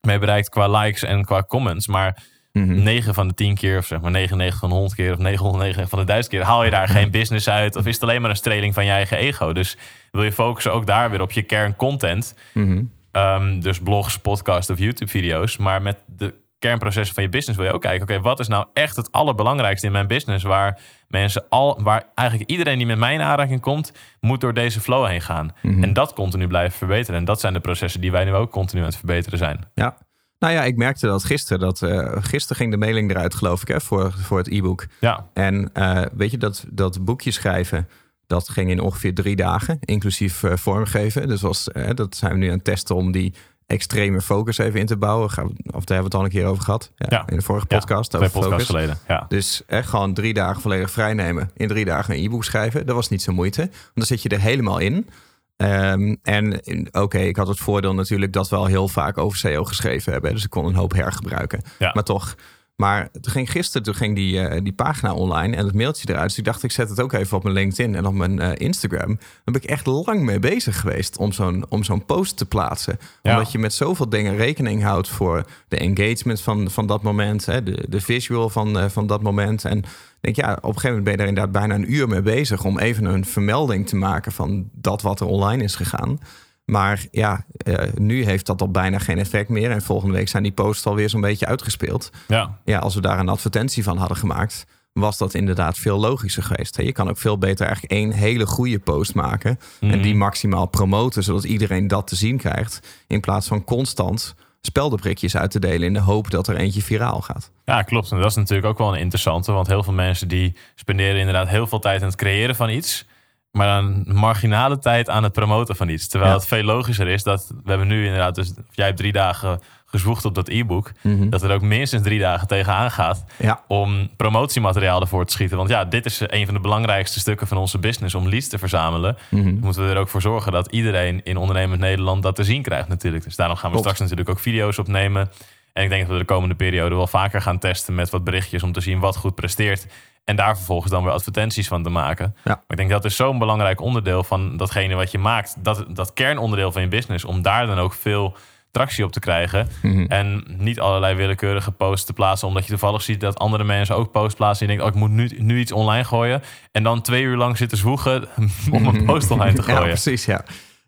mee 0.00 0.18
bereikt 0.18 0.48
qua 0.48 0.68
likes 0.80 1.02
en 1.02 1.24
qua 1.24 1.42
comments. 1.42 1.86
Maar 1.86 2.22
Mhm. 2.52 2.82
9 2.82 3.14
van 3.14 3.28
de 3.28 3.34
10 3.34 3.54
keer, 3.54 3.78
of 3.78 3.86
zeg 3.86 4.00
maar 4.00 4.10
99 4.10 4.58
van 4.60 4.68
de 4.68 4.74
100 4.74 4.94
keer, 4.96 5.12
of 5.12 5.18
909 5.18 5.88
van 5.88 5.98
de 5.98 6.04
1000 6.04 6.34
keer, 6.34 6.42
haal 6.44 6.64
je 6.64 6.70
daar 6.70 6.88
geen 6.88 7.10
business 7.20 7.48
uit. 7.48 7.76
Of 7.76 7.86
is 7.86 7.94
het 7.94 8.02
alleen 8.02 8.20
maar 8.20 8.30
een 8.30 8.36
streling 8.36 8.74
van 8.74 8.84
je 8.84 8.90
eigen 8.90 9.16
ego? 9.16 9.52
Dus 9.52 9.76
wil 10.10 10.22
je 10.22 10.32
focussen 10.32 10.72
ook 10.72 10.86
daar 10.86 11.10
weer 11.10 11.20
op 11.20 11.32
je 11.32 11.42
kerncontent. 11.42 12.34
Mhm. 12.54 12.82
Ehm, 13.12 13.60
dus 13.60 13.78
blogs, 13.80 14.18
podcasts 14.18 14.70
of 14.70 14.78
YouTube-video's. 14.78 15.56
Maar 15.56 15.82
met 15.82 15.96
de 16.06 16.34
kernprocessen 16.62 17.14
van 17.14 17.22
je 17.22 17.28
business 17.28 17.58
wil 17.58 17.68
je 17.68 17.74
ook 17.74 17.80
kijken: 17.80 18.02
oké, 18.02 18.20
wat 18.20 18.40
is 18.40 18.48
nou 18.48 18.66
echt 18.72 18.96
het 18.96 19.12
allerbelangrijkste 19.12 19.86
in 19.86 19.92
mijn 19.92 20.06
business? 20.06 20.44
Waar 20.44 20.80
mensen 21.08 21.44
al, 21.48 21.82
waar 21.82 22.04
eigenlijk 22.14 22.50
iedereen 22.50 22.78
die 22.78 22.86
met 22.86 22.98
mij 22.98 23.14
in 23.14 23.20
aanraking 23.20 23.60
komt, 23.60 23.92
moet 24.20 24.40
door 24.40 24.54
deze 24.54 24.80
flow 24.80 25.06
heen 25.06 25.20
gaan. 25.20 25.54
En 25.62 25.92
dat 25.92 26.12
continu 26.12 26.46
blijven 26.46 26.78
verbeteren. 26.78 27.20
En 27.20 27.24
dat 27.24 27.40
zijn 27.40 27.52
de 27.52 27.60
processen 27.60 28.00
die 28.00 28.10
wij 28.10 28.24
nu 28.24 28.34
ook 28.34 28.50
continu 28.50 28.80
aan 28.80 28.86
het 28.86 28.96
verbeteren 28.96 29.38
zijn. 29.38 29.60
Ja. 29.74 29.96
Nou 30.38 30.54
ja, 30.54 30.64
ik 30.64 30.76
merkte 30.76 31.06
dat 31.06 31.24
gisteren. 31.24 31.60
Dat, 31.60 31.82
eh, 31.82 32.16
gisteren 32.20 32.56
ging 32.56 32.70
de 32.70 32.76
mailing 32.76 33.10
eruit, 33.10 33.34
geloof 33.34 33.62
ik, 33.62 33.68
hè, 33.68 33.80
voor, 33.80 34.12
voor 34.12 34.38
het 34.38 34.48
e-book. 34.48 34.86
Ja, 35.00 35.26
En 35.32 35.70
eh, 35.72 36.02
weet 36.12 36.30
je, 36.30 36.38
dat, 36.38 36.64
dat 36.70 37.04
boekje 37.04 37.30
schrijven, 37.30 37.88
dat 38.26 38.48
ging 38.48 38.70
in 38.70 38.80
ongeveer 38.80 39.14
drie 39.14 39.36
dagen, 39.36 39.78
inclusief 39.80 40.42
eh, 40.42 40.56
vormgeven. 40.56 41.28
Dus 41.28 41.40
was, 41.40 41.68
dat 41.94 42.16
zijn 42.16 42.32
we 42.32 42.38
nu 42.38 42.46
aan 42.46 42.54
het 42.54 42.64
testen 42.64 42.96
om 42.96 43.12
die 43.12 43.34
extreme 43.72 44.20
focus 44.20 44.58
even 44.58 44.80
in 44.80 44.86
te 44.86 44.96
bouwen. 44.96 45.30
Gaan 45.30 45.46
we, 45.46 45.52
of 45.52 45.84
daar 45.84 45.96
hebben 45.96 45.96
we 45.98 46.02
het 46.04 46.14
al 46.14 46.24
een 46.24 46.30
keer 46.30 46.46
over 46.46 46.62
gehad. 46.64 46.92
Ja, 46.96 47.06
Ja. 47.10 47.22
In 47.28 47.36
de 47.36 47.42
vorige 47.42 47.66
Ja, 47.68 47.78
podcast 47.78 48.10
twee 48.10 48.30
podcasts 48.30 48.66
geleden. 48.66 48.98
Ja. 49.08 49.24
Dus 49.28 49.62
echt 49.66 49.88
gewoon 49.88 50.14
drie 50.14 50.34
dagen 50.34 50.62
volledig 50.62 50.90
vrij 50.90 51.14
nemen. 51.14 51.50
In 51.56 51.68
drie 51.68 51.84
dagen 51.84 52.14
een 52.14 52.24
e-book 52.24 52.44
schrijven. 52.44 52.86
Dat 52.86 52.94
was 52.94 53.08
niet 53.08 53.22
zo 53.22 53.32
moeite. 53.32 53.60
Want 53.60 53.72
dan 53.94 54.04
zit 54.06 54.22
je 54.22 54.28
er 54.28 54.40
helemaal 54.40 54.78
in. 54.78 55.08
Ehm, 55.56 56.14
en 56.22 56.60
oké, 56.92 57.18
ik 57.18 57.36
had 57.36 57.48
het 57.48 57.58
voordeel 57.58 57.94
natuurlijk 57.94 58.32
dat 58.32 58.48
we 58.48 58.56
al 58.56 58.66
heel 58.66 58.88
vaak 58.88 59.18
over 59.18 59.38
SEO 59.38 59.64
geschreven 59.64 60.12
hebben. 60.12 60.32
Dus 60.32 60.44
ik 60.44 60.50
kon 60.50 60.66
een 60.66 60.74
hoop 60.74 60.92
hergebruiken. 60.92 61.62
Maar 61.78 62.02
toch. 62.04 62.34
Maar 62.76 63.10
toen 63.10 63.32
ging 63.32 63.50
gisteren 63.50 63.82
toen 63.82 63.94
ging 63.94 64.14
die, 64.14 64.40
eh, 64.40 64.62
die 64.62 64.72
pagina 64.72 65.14
online 65.14 65.56
en 65.56 65.64
het 65.64 65.74
mailtje 65.74 66.08
eruit. 66.08 66.28
Dus 66.28 66.38
ik 66.38 66.44
dacht, 66.44 66.62
ik 66.62 66.72
zet 66.72 66.88
het 66.88 67.00
ook 67.00 67.12
even 67.12 67.36
op 67.36 67.42
mijn 67.42 67.54
LinkedIn 67.54 67.94
en 67.94 68.06
op 68.06 68.14
mijn 68.14 68.38
eh, 68.40 68.50
Instagram. 68.54 69.16
Daar 69.16 69.40
ben 69.44 69.54
ik 69.54 69.64
echt 69.64 69.86
lang 69.86 70.20
mee 70.20 70.38
bezig 70.38 70.80
geweest 70.80 71.16
om 71.16 71.32
zo'n, 71.32 71.64
om 71.68 71.84
zo'n 71.84 72.04
post 72.04 72.36
te 72.36 72.46
plaatsen. 72.46 72.98
Ja. 73.22 73.32
Omdat 73.32 73.52
je 73.52 73.58
met 73.58 73.74
zoveel 73.74 74.08
dingen 74.08 74.36
rekening 74.36 74.82
houdt 74.82 75.08
voor 75.08 75.44
de 75.68 75.76
engagement 75.76 76.40
van, 76.40 76.70
van 76.70 76.86
dat 76.86 77.02
moment. 77.02 77.46
Hè, 77.46 77.62
de, 77.62 77.84
de 77.88 78.00
visual 78.00 78.48
van, 78.48 78.78
eh, 78.78 78.88
van 78.88 79.06
dat 79.06 79.22
moment. 79.22 79.64
En 79.64 79.84
denk, 80.20 80.36
ja, 80.36 80.52
op 80.52 80.62
een 80.62 80.74
gegeven 80.74 80.88
moment 80.88 81.04
ben 81.04 81.12
je 81.12 81.18
daar 81.18 81.28
inderdaad 81.28 81.52
bijna 81.52 81.74
een 81.74 81.92
uur 81.92 82.08
mee 82.08 82.22
bezig 82.22 82.64
om 82.64 82.78
even 82.78 83.04
een 83.04 83.24
vermelding 83.24 83.86
te 83.88 83.96
maken 83.96 84.32
van 84.32 84.70
dat 84.72 85.02
wat 85.02 85.20
er 85.20 85.26
online 85.26 85.62
is 85.62 85.74
gegaan. 85.74 86.18
Maar 86.64 87.06
ja, 87.10 87.44
eh, 87.56 87.88
nu 87.94 88.24
heeft 88.24 88.46
dat 88.46 88.60
al 88.60 88.70
bijna 88.70 88.98
geen 88.98 89.18
effect 89.18 89.48
meer. 89.48 89.70
En 89.70 89.82
volgende 89.82 90.14
week 90.14 90.28
zijn 90.28 90.42
die 90.42 90.52
posts 90.52 90.86
alweer 90.86 91.08
zo'n 91.08 91.20
beetje 91.20 91.46
uitgespeeld. 91.46 92.10
Ja. 92.28 92.58
Ja, 92.64 92.78
als 92.78 92.94
we 92.94 93.00
daar 93.00 93.18
een 93.18 93.28
advertentie 93.28 93.82
van 93.82 93.96
hadden 93.96 94.16
gemaakt, 94.16 94.66
was 94.92 95.18
dat 95.18 95.34
inderdaad 95.34 95.78
veel 95.78 95.98
logischer 95.98 96.42
geweest. 96.42 96.76
Je 96.76 96.92
kan 96.92 97.08
ook 97.08 97.18
veel 97.18 97.38
beter 97.38 97.66
eigenlijk 97.66 97.94
één 97.94 98.12
hele 98.12 98.46
goede 98.46 98.78
post 98.78 99.14
maken. 99.14 99.58
En 99.80 100.02
die 100.02 100.14
maximaal 100.14 100.66
promoten, 100.66 101.22
zodat 101.22 101.44
iedereen 101.44 101.88
dat 101.88 102.06
te 102.06 102.16
zien 102.16 102.36
krijgt. 102.36 103.04
In 103.06 103.20
plaats 103.20 103.46
van 103.46 103.64
constant 103.64 104.34
speldenprikjes 104.60 105.36
uit 105.36 105.50
te 105.50 105.58
delen 105.58 105.86
in 105.86 105.92
de 105.92 106.00
hoop 106.00 106.30
dat 106.30 106.48
er 106.48 106.56
eentje 106.56 106.82
viraal 106.82 107.20
gaat. 107.20 107.50
Ja, 107.64 107.82
klopt. 107.82 108.10
En 108.10 108.20
dat 108.20 108.30
is 108.30 108.36
natuurlijk 108.36 108.66
ook 108.66 108.78
wel 108.78 108.94
een 108.94 109.00
interessante. 109.00 109.52
Want 109.52 109.66
heel 109.66 109.82
veel 109.82 109.92
mensen 109.92 110.28
die 110.28 110.56
spenderen 110.74 111.16
inderdaad 111.16 111.48
heel 111.48 111.66
veel 111.66 111.78
tijd 111.78 112.00
aan 112.00 112.08
het 112.08 112.16
creëren 112.16 112.56
van 112.56 112.70
iets. 112.70 113.06
Maar 113.52 113.78
een 113.78 114.04
marginale 114.06 114.78
tijd 114.78 115.08
aan 115.08 115.22
het 115.22 115.32
promoten 115.32 115.76
van 115.76 115.88
iets. 115.88 116.08
Terwijl 116.08 116.30
Ja. 116.32 116.36
het 116.38 116.46
veel 116.48 116.62
logischer 116.62 117.08
is 117.08 117.22
dat 117.22 117.52
we 117.64 117.68
hebben 117.70 117.88
nu 117.88 118.04
inderdaad, 118.04 118.34
dus 118.34 118.52
jij 118.70 118.86
hebt 118.86 118.98
drie 118.98 119.12
dagen 119.12 119.60
gezwoegd 119.86 120.24
op 120.24 120.34
dat 120.34 120.48
e-book. 120.48 120.92
Dat 121.30 121.42
er 121.42 121.50
ook 121.52 121.60
minstens 121.62 122.02
drie 122.02 122.18
dagen 122.18 122.46
tegenaan 122.48 122.90
gaat 122.90 123.24
Ja. 123.38 123.60
om 123.68 124.08
promotiemateriaal 124.16 125.00
ervoor 125.00 125.26
te 125.26 125.32
schieten. 125.32 125.56
Want 125.56 125.68
ja, 125.68 125.84
dit 125.84 126.04
is 126.06 126.20
een 126.26 126.44
van 126.44 126.54
de 126.54 126.60
belangrijkste 126.60 127.20
stukken 127.20 127.46
van 127.46 127.56
onze 127.56 127.78
business 127.78 128.14
om 128.14 128.28
leads 128.28 128.48
te 128.48 128.58
verzamelen. 128.58 129.16
Dan 129.30 129.58
moeten 129.60 129.84
we 129.86 129.90
er 129.92 129.98
ook 129.98 130.08
voor 130.08 130.20
zorgen 130.22 130.52
dat 130.52 130.72
iedereen 130.72 131.20
in 131.24 131.36
ondernemend 131.36 131.80
Nederland 131.80 132.22
dat 132.22 132.34
te 132.36 132.44
zien 132.44 132.62
krijgt 132.62 132.88
natuurlijk. 132.88 133.24
Dus 133.24 133.36
daarom 133.36 133.56
gaan 133.56 133.72
we 133.72 133.78
straks 133.78 133.98
natuurlijk 134.00 134.28
ook 134.28 134.38
video's 134.40 134.78
opnemen. 134.78 135.30
En 135.72 135.82
ik 135.82 135.88
denk 135.88 136.02
dat 136.02 136.12
we 136.12 136.18
de 136.18 136.24
komende 136.24 136.54
periode 136.54 136.94
wel 136.94 137.06
vaker 137.06 137.42
gaan 137.42 137.58
testen 137.58 137.94
met 137.94 138.10
wat 138.10 138.24
berichtjes 138.24 138.62
om 138.62 138.72
te 138.72 138.80
zien 138.80 138.98
wat 138.98 139.16
goed 139.16 139.34
presteert. 139.34 139.86
En 140.24 140.36
daar 140.36 140.56
vervolgens 140.56 140.92
dan 140.92 141.02
weer 141.02 141.12
advertenties 141.12 141.68
van 141.68 141.82
te 141.82 141.88
maken. 141.90 142.34
Ja. 142.44 142.50
Maar 142.50 142.64
ik 142.68 142.76
denk 142.76 142.90
dat 142.90 143.04
is 143.04 143.16
zo'n 143.16 143.38
belangrijk 143.38 143.80
onderdeel 143.80 144.24
van 144.24 144.56
datgene 144.56 144.94
wat 144.94 145.10
je 145.10 145.18
maakt. 145.18 145.54
Dat, 145.58 145.84
dat 145.88 146.12
kernonderdeel 146.12 146.72
van 146.72 146.82
je 146.82 146.88
business. 146.88 147.24
Om 147.24 147.42
daar 147.42 147.66
dan 147.66 147.78
ook 147.78 147.94
veel 147.94 148.36
tractie 148.70 149.04
op 149.04 149.12
te 149.12 149.20
krijgen. 149.20 149.68
En 150.08 150.44
niet 150.46 150.80
allerlei 150.80 151.14
willekeurige 151.14 151.70
posts 151.70 152.06
te 152.06 152.12
plaatsen. 152.12 152.48
Omdat 152.48 152.62
je 152.64 152.70
toevallig 152.70 153.02
ziet 153.02 153.20
dat 153.20 153.38
andere 153.38 153.64
mensen 153.64 153.96
ook 153.96 154.10
posts 154.12 154.34
plaatsen. 154.34 154.66
En 154.66 154.72
je 154.72 154.78
denkt, 154.78 154.96
oh, 154.96 155.02
ik 155.02 155.08
moet 155.08 155.16
nu, 155.18 155.42
nu 155.42 155.58
iets 155.58 155.72
online 155.72 156.04
gooien. 156.04 156.42
En 156.72 156.82
dan 156.82 157.00
twee 157.00 157.22
uur 157.22 157.36
lang 157.36 157.56
zitten 157.56 157.78
zwoegen 157.78 158.28
om 158.70 158.86
een 158.86 159.04
post 159.04 159.30
online 159.30 159.54
te 159.54 159.62
Ja, 159.66 159.72
gooien. 159.72 159.88
precies, 159.88 160.24
ja. 160.24 160.44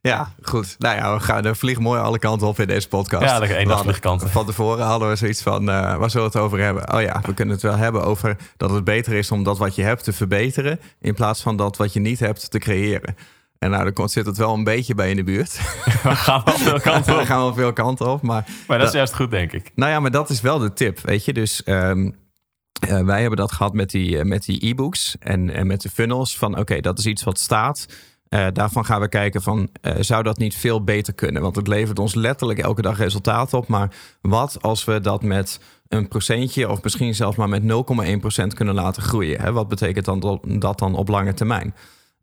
Ja, 0.08 0.32
goed. 0.42 0.74
Nou 0.78 0.96
ja, 0.96 1.14
we 1.14 1.20
gaan 1.20 1.44
er 1.44 1.56
vliegen 1.56 1.82
mooi 1.82 2.00
alle 2.00 2.18
kanten 2.18 2.46
op 2.46 2.58
in 2.60 2.66
deze 2.66 2.88
podcast. 2.88 3.24
Ja, 3.24 3.38
lekker 3.38 3.56
één 3.56 3.66
We 3.66 3.72
dag 3.72 3.82
vliegkanten. 3.82 4.30
Van 4.30 4.46
tevoren 4.46 4.84
hadden 4.84 5.08
we 5.08 5.16
zoiets 5.16 5.42
van, 5.42 5.68
eh, 5.70 5.96
waar 5.96 6.10
zullen 6.10 6.30
we 6.30 6.38
het 6.38 6.46
over 6.46 6.58
hebben? 6.58 6.92
Oh 6.92 7.00
ja, 7.00 7.20
we 7.26 7.34
kunnen 7.34 7.54
het 7.54 7.62
wel 7.62 7.76
hebben 7.76 8.04
over 8.04 8.36
dat 8.56 8.70
het 8.70 8.84
beter 8.84 9.12
is 9.12 9.30
om 9.30 9.42
dat 9.42 9.58
wat 9.58 9.74
je 9.74 9.82
hebt 9.82 10.04
te 10.04 10.12
verbeteren... 10.12 10.80
in 11.00 11.14
plaats 11.14 11.42
van 11.42 11.56
dat 11.56 11.76
wat 11.76 11.92
je 11.92 12.00
niet 12.00 12.20
hebt 12.20 12.50
te 12.50 12.58
creëren. 12.58 13.16
En 13.58 13.70
nou, 13.70 13.92
dan 13.92 14.08
zit 14.08 14.26
het 14.26 14.36
wel 14.36 14.54
een 14.54 14.64
beetje 14.64 14.94
bij 14.94 15.10
in 15.10 15.16
de 15.16 15.24
buurt. 15.24 15.52
We 16.02 16.16
gaan 16.16 16.42
wel 16.44 16.54
veel 16.54 16.80
kanten 16.90 17.14
We 17.14 17.20
op. 17.20 17.26
gaan 17.26 17.38
wel 17.38 17.54
veel 17.54 17.72
kanten 17.72 18.06
op, 18.06 18.22
maar... 18.22 18.44
Maar 18.66 18.78
dat 18.78 18.86
is 18.88 18.94
juist 18.94 19.14
goed, 19.14 19.30
denk 19.30 19.52
ik. 19.52 19.70
Nou 19.74 19.90
ja, 19.90 20.00
maar 20.00 20.10
dat 20.10 20.30
is 20.30 20.40
wel 20.40 20.58
de 20.58 20.72
tip, 20.72 21.00
weet 21.00 21.24
je. 21.24 21.32
Dus 21.32 21.62
ehm, 21.62 22.10
eh, 22.88 23.00
wij 23.00 23.20
hebben 23.20 23.38
dat 23.38 23.52
gehad 23.52 23.72
met 23.72 23.90
die 23.90 24.18
eh, 24.18 24.24
met 24.24 24.44
die 24.44 24.66
e-books 24.68 25.16
en, 25.18 25.50
en 25.50 25.66
met 25.66 25.80
de 25.82 25.88
funnels. 25.90 26.38
Van 26.38 26.58
oké, 26.58 26.80
dat 26.80 26.98
is 26.98 27.06
iets 27.06 27.22
wat 27.24 27.38
staat. 27.38 27.86
Eh, 28.34 28.46
daarvan 28.52 28.84
gaan 28.84 29.00
we 29.00 29.08
kijken 29.08 29.42
van, 29.42 29.68
eh, 29.80 29.92
zou 30.00 30.22
dat 30.22 30.38
niet 30.38 30.54
veel 30.54 30.84
beter 30.84 31.14
kunnen? 31.14 31.42
Want 31.42 31.56
het 31.56 31.66
levert 31.66 31.98
ons 31.98 32.14
letterlijk 32.14 32.58
elke 32.58 32.82
dag 32.82 32.98
resultaten 32.98 33.58
op. 33.58 33.68
Maar 33.68 33.94
wat 34.20 34.58
als 34.60 34.84
we 34.84 35.00
dat 35.00 35.22
met 35.22 35.60
een 35.88 36.08
procentje 36.08 36.70
of 36.70 36.82
misschien 36.82 37.14
zelfs 37.14 37.36
maar 37.36 37.48
met 37.48 37.62
0,1% 37.62 38.54
kunnen 38.54 38.74
laten 38.74 39.02
groeien? 39.02 39.40
Hè? 39.40 39.52
Wat 39.52 39.68
betekent 39.68 40.04
dan 40.04 40.20
dat, 40.20 40.40
dat 40.48 40.78
dan 40.78 40.94
op 40.94 41.08
lange 41.08 41.34
termijn? 41.34 41.74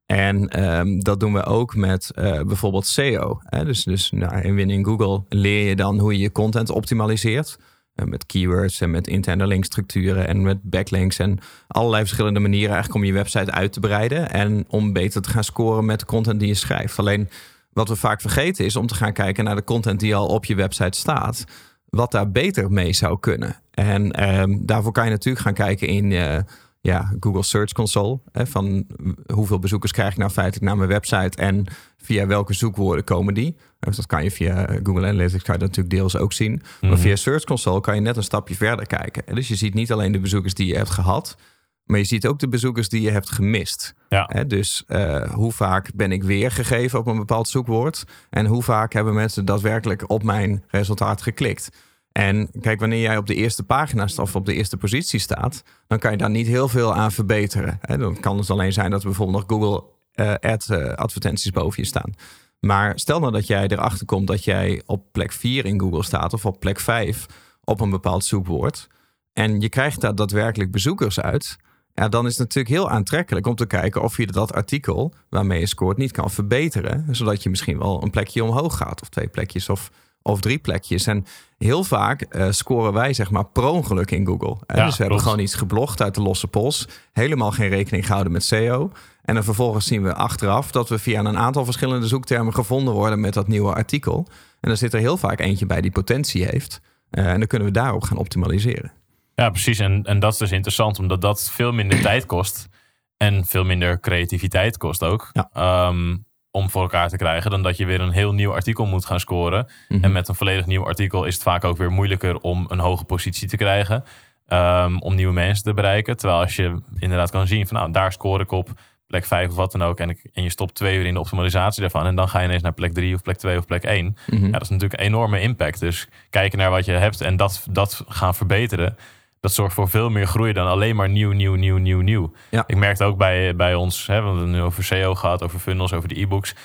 En 0.06 0.48
ehm, 0.50 1.00
dat 1.00 1.20
doen 1.20 1.34
we 1.34 1.44
ook 1.44 1.76
met 1.76 2.12
eh, 2.16 2.42
bijvoorbeeld 2.42 2.88
SEO. 2.88 3.40
Hè? 3.44 3.66
Dus, 3.66 3.84
dus 3.84 4.12
nou, 4.12 4.42
in 4.42 4.56
Winning 4.56 4.86
Google 4.86 5.24
leer 5.30 5.68
je 5.68 5.76
dan 5.76 6.00
hoe 6.00 6.14
je 6.14 6.20
je 6.20 6.32
content 6.32 6.70
optimaliseert. 6.70 7.58
Eh, 8.02 8.08
met 8.08 8.26
keywords 8.26 8.82
en 8.82 8.92
met 8.92 9.08
interne 9.08 9.48
linkstructuren 9.48 10.28
en 10.28 10.42
met 10.42 10.58
backlinks 10.62 11.20
en 11.20 11.40
allerlei 11.68 12.02
verschillende 12.02 12.40
manieren 12.40 12.74
eigenlijk 12.74 12.96
om 12.96 13.04
je 13.06 13.14
website 13.14 13.52
uit 13.52 13.74
te 13.74 13.80
breiden. 13.80 14.32
En 14.32 14.66
om 14.68 14.94
beter 14.94 15.22
te 15.22 15.30
gaan 15.30 15.44
scoren 15.44 15.86
met 15.86 16.00
de 16.00 16.06
content 16.06 16.40
die 16.40 16.48
je 16.48 16.54
schrijft. 16.54 17.00
Alleen 17.00 17.30
wat 17.74 17.88
we 17.88 17.96
vaak 17.96 18.22
vergeten 18.22 18.66
is 18.66 18.76
om 18.76 18.88
te 18.88 18.96
gaan 18.96 19.14
kijken 19.14 19.44
naar 19.44 19.56
de 19.56 19.64
content 19.64 20.00
die 20.00 20.16
al 20.16 20.28
op 20.28 20.46
je 20.46 20.56
website 20.56 20.98
staat. 20.98 21.44
Wat 21.90 22.12
daar 22.12 22.32
beter 22.32 22.72
mee 22.72 22.94
zou 22.94 23.20
kunnen. 23.20 23.56
En 23.72 24.12
ehm, 24.12 24.58
daarvoor 24.60 24.92
kan 24.92 25.06
je 25.06 25.12
natuurlijk 25.12 25.46
gaan 25.46 25.54
kijken 25.54 25.88
in 25.88 26.12
eh, 26.12 26.38
ja, 26.82 27.14
Google 27.20 27.44
Search 27.44 27.72
Console. 27.72 28.20
Hè, 28.32 28.48
van 28.48 28.88
hoeveel 29.34 29.60
bezoekers 29.60 29.92
krijg 29.92 30.12
ik 30.12 30.18
nou 30.18 30.32
feitelijk 30.32 30.66
naar 30.66 30.78
mijn 30.78 30.90
website 30.90 31.38
en 31.38 31.66
via 31.98 32.28
welke 32.28 32.54
zoekwoorden 32.54 33.04
komen 33.04 33.34
die. 33.34 33.58
Dus 33.80 33.96
dat 33.96 34.06
kan 34.06 34.24
je 34.24 34.32
via 34.32 34.66
Google 34.84 35.08
Analytics 35.08 35.44
kan 35.44 35.54
je 35.54 35.60
dat 35.60 35.70
natuurlijk 35.70 35.96
deels 35.96 36.18
ook 36.18 36.34
zien. 36.34 36.62
Maar 36.82 36.98
via 36.98 37.16
Search 37.16 37.44
Console 37.44 37.82
kan 37.82 37.96
je 37.96 38.02
net 38.02 38.18
een 38.18 38.24
stapje 38.24 38.56
verder 38.56 38.88
kijken. 38.88 39.28
En 39.28 39.36
dus 39.36 39.48
je 39.48 39.56
ziet 39.56 39.74
niet 39.74 39.92
alleen 39.92 40.12
de 40.12 40.20
bezoekers 40.20 40.54
die 40.54 40.68
je 40.68 40.76
hebt 40.76 40.90
gehad, 40.90 41.38
maar 41.86 42.00
je 42.00 42.06
ziet 42.06 42.28
ook 42.28 42.40
de 42.40 42.48
bezoekers 42.48 42.90
die 42.90 43.02
je 43.02 43.12
hebt 43.12 43.32
gemist. 43.32 43.94
Ja. 44.10 44.30
Hè, 44.32 44.48
dus 44.48 44.84
eh, 44.88 45.32
hoe 45.32 45.52
vaak 45.52 45.92
ben 45.96 46.12
ik 46.12 46.24
weergegeven 46.24 47.00
op 47.00 47.08
een 47.08 47.18
bepaald 47.18 47.48
zoekwoord? 47.48 48.04
En 48.30 48.46
hoe 48.46 48.64
vaak 48.64 48.94
hebben 48.94 49.14
mensen 49.14 49.46
daadwerkelijk 49.46 50.10
op 50.10 50.24
mijn 50.24 50.64
resultaat 50.68 51.22
geklikt? 51.22 51.70
En 52.12 52.50
kijk, 52.62 52.80
wanneer 52.80 53.02
jij 53.02 53.18
op 53.18 53.28
de 53.28 53.36
eerste 53.36 53.64
pagina 53.64 54.08
of 54.16 54.36
op 54.36 54.46
de 54.46 54.54
eerste 54.54 54.78
positie 54.78 55.20
staat, 55.20 55.64
dan 55.88 56.00
kan 56.00 56.12
je 56.12 56.18
daar 56.18 56.30
niet 56.30 56.48
heel 56.48 56.68
veel 56.68 56.96
aan 56.96 57.12
verbeteren. 57.12 57.78
Hè, 57.82 57.98
dan 57.98 58.20
kan 58.20 58.38
het 58.38 58.50
alleen 58.50 58.74
zijn 58.74 58.92
dat 58.92 59.04
bijvoorbeeld 59.04 59.38
nog 59.38 59.60
Google 59.60 59.84
eh, 60.12 60.52
Ad 60.52 60.70
eh, 60.70 60.94
advertenties 60.94 61.52
boven 61.52 61.82
je 61.82 61.88
staan. 61.88 62.14
Maar 62.60 63.00
stel 63.00 63.20
nou 63.20 63.32
dat 63.32 63.48
jij 63.48 63.68
erachter 63.68 64.06
komt 64.06 64.28
dat 64.28 64.44
jij 64.44 64.82
op 64.86 65.06
plek 65.12 65.32
4 65.32 65.66
in 65.66 65.80
Google 65.80 66.04
staat 66.04 66.34
of 66.34 66.46
op 66.46 66.60
plek 66.60 66.80
5 66.80 67.26
op 67.64 67.82
een 67.82 67.90
bepaald 67.90 68.26
zoekwoord. 68.26 68.88
En 69.34 69.62
je 69.62 69.70
krijgt 69.70 70.02
daar 70.02 70.16
daadwerkelijk 70.16 70.72
bezoekers 70.72 71.20
uit. 71.20 71.58
Ja, 71.94 72.10
dan 72.10 72.26
is 72.26 72.32
het 72.32 72.40
natuurlijk 72.40 72.76
heel 72.76 72.90
aantrekkelijk 72.90 73.48
om 73.48 73.56
te 73.56 73.66
kijken 73.66 74.02
of 74.02 74.18
je 74.18 74.28
dat 74.28 74.54
artikel 74.54 75.14
waarmee 75.30 75.60
je 75.60 75.66
scoort 75.66 75.98
niet 75.98 76.12
kan 76.12 76.32
verbeteren. 76.32 77.06
Zodat 77.12 77.44
je 77.44 77.50
misschien 77.50 77.78
wel 77.78 78.04
een 78.04 78.10
plekje 78.10 78.44
omhoog 78.44 78.78
gaat, 78.78 79.02
of 79.02 79.10
twee 79.10 79.28
plekjes 79.28 79.70
of, 79.70 79.92
of 80.22 80.42
drie 80.42 80.58
plekjes. 80.58 81.08
En 81.08 81.26
heel 81.58 81.84
vaak 81.84 82.22
eh, 82.22 82.48
scoren 82.50 82.94
wij 82.94 83.14
zeg 83.14 83.32
maar 83.32 83.46
per 83.46 83.64
ongeluk 83.64 84.12
in 84.12 84.26
Google. 84.26 84.58
Hè? 84.66 84.78
Ja, 84.78 84.86
dus 84.86 84.98
we 84.98 85.04
hebben 85.04 85.22
gewoon 85.22 85.40
iets 85.40 85.56
geblogd 85.56 86.02
uit 86.02 86.16
de 86.16 86.22
losse 86.22 86.48
pols. 86.48 86.88
Helemaal 87.14 87.52
geen 87.52 87.70
rekening 87.70 88.06
gehouden 88.06 88.34
met 88.34 88.44
SEO. 88.44 88.92
En 89.24 89.34
dan 89.34 89.44
vervolgens 89.44 89.86
zien 89.86 90.04
we 90.04 90.14
achteraf 90.14 90.72
dat 90.72 90.90
we 90.90 91.00
via 91.00 91.20
een 91.20 91.38
aantal 91.38 91.66
verschillende 91.66 92.08
zoektermen 92.08 92.54
gevonden 92.54 92.94
worden 92.94 93.20
met 93.20 93.34
dat 93.34 93.48
nieuwe 93.48 93.74
artikel. 93.74 94.26
En 94.60 94.70
dan 94.70 94.78
zit 94.78 94.94
er 94.94 95.00
heel 95.00 95.18
vaak 95.18 95.40
eentje 95.40 95.66
bij 95.66 95.82
die 95.82 95.92
potentie 95.92 96.46
heeft. 96.46 96.82
Eh, 97.10 97.32
en 97.32 97.38
dan 97.38 97.48
kunnen 97.48 97.68
we 97.68 97.74
daarop 97.74 98.04
gaan 98.04 98.18
optimaliseren. 98.18 98.92
Ja, 99.36 99.50
precies. 99.50 99.80
En, 99.80 100.04
en 100.04 100.20
dat 100.20 100.34
is 100.34 100.40
dus 100.40 100.52
interessant, 100.52 101.00
omdat 101.00 101.22
dat 101.22 101.50
veel 101.52 101.72
minder 101.72 102.02
tijd 102.02 102.26
kost. 102.26 102.70
En 103.18 103.46
veel 103.46 103.64
minder 103.64 104.00
creativiteit 104.00 104.78
kost 104.78 105.04
ook. 105.04 105.30
Ja. 105.34 105.50
ehm, 105.54 106.18
om 106.52 106.70
voor 106.70 106.82
elkaar 106.82 107.10
te 107.10 107.18
krijgen. 107.18 107.52
Dan 107.52 107.64
dat 107.64 107.78
je 107.78 107.86
weer 107.86 108.02
een 108.02 108.12
heel 108.12 108.34
nieuw 108.34 108.54
artikel 108.54 108.86
moet 108.86 109.06
gaan 109.06 109.20
scoren. 109.20 109.68
Mhm. 109.88 110.04
En 110.04 110.12
met 110.12 110.28
een 110.28 110.36
volledig 110.36 110.66
nieuw 110.66 110.86
artikel 110.86 111.24
is 111.26 111.34
het 111.34 111.44
vaak 111.44 111.64
ook 111.64 111.78
weer 111.78 111.92
moeilijker 111.92 112.38
om 112.40 112.66
een 112.70 112.80
hoge 112.80 113.04
positie 113.04 113.48
te 113.48 113.58
krijgen. 113.58 114.04
ehm, 114.48 114.98
om 114.98 115.16
nieuwe 115.16 115.34
mensen 115.34 115.64
te 115.64 115.74
bereiken. 115.74 116.18
Terwijl 116.18 116.40
als 116.42 116.56
je 116.56 116.82
inderdaad 117.00 117.32
kan 117.32 117.48
zien 117.48 117.68
van 117.68 117.78
nou, 117.78 117.92
daar 117.92 118.12
score 118.12 118.44
ik 118.44 118.52
op 118.52 118.70
plek 119.08 119.26
5 119.26 119.50
of 119.50 119.56
wat 119.56 119.72
dan 119.72 119.82
ook. 119.84 120.00
En, 120.00 120.10
ik- 120.10 120.30
en 120.34 120.44
je 120.44 120.50
stopt 120.50 120.76
twee 120.76 120.98
uur 120.98 121.06
in 121.06 121.14
de 121.14 121.20
optimalisatie 121.20 121.82
daarvan. 121.82 122.06
En 122.06 122.16
dan 122.16 122.30
ga 122.30 122.40
je 122.40 122.46
ineens 122.48 122.62
naar 122.62 122.74
plek 122.74 122.94
3 122.94 123.16
of 123.16 123.22
plek 123.22 123.38
2 123.38 123.58
of 123.58 123.66
plek 123.66 123.84
1. 123.84 124.18
Mhm. 124.28 124.46
Ja, 124.46 124.52
dat 124.52 124.62
is 124.62 124.70
natuurlijk 124.70 125.00
een 125.00 125.06
enorme 125.08 125.42
impact. 125.42 125.80
Dus 125.80 126.08
kijken 126.30 126.58
naar 126.58 126.70
wat 126.70 126.86
je 126.86 126.92
hebt 126.92 127.22
en 127.22 127.36
dat, 127.38 127.68
dat 127.72 128.04
gaan 128.08 128.36
verbeteren. 128.36 128.96
Dat 129.42 129.54
zorgt 129.54 129.74
voor 129.74 129.90
veel 129.90 130.10
meer 130.10 130.28
groei 130.28 130.54
dan 130.54 130.68
alleen 130.68 130.96
maar 130.96 131.10
nieuw, 131.10 131.32
nieuw, 131.32 131.56
nieuw, 131.56 131.78
nieuw, 131.78 132.02
nieuw. 132.02 132.32
Ja. 132.50 132.64
Ik 132.68 132.76
merkte 132.76 133.04
ook 133.04 133.18
bij, 133.18 133.56
bij 133.56 133.76
ons, 133.76 134.08
hè, 134.08 134.20
we 134.20 134.26
hebben 134.26 134.42
het 134.42 134.52
nu 134.52 134.62
over 134.62 134.84
SEO 134.84 135.16
gehad, 135.16 135.44
over 135.44 135.60
funnels, 135.60 135.94
over 135.94 136.10
de 136.10 136.20
e-books. 136.20 136.56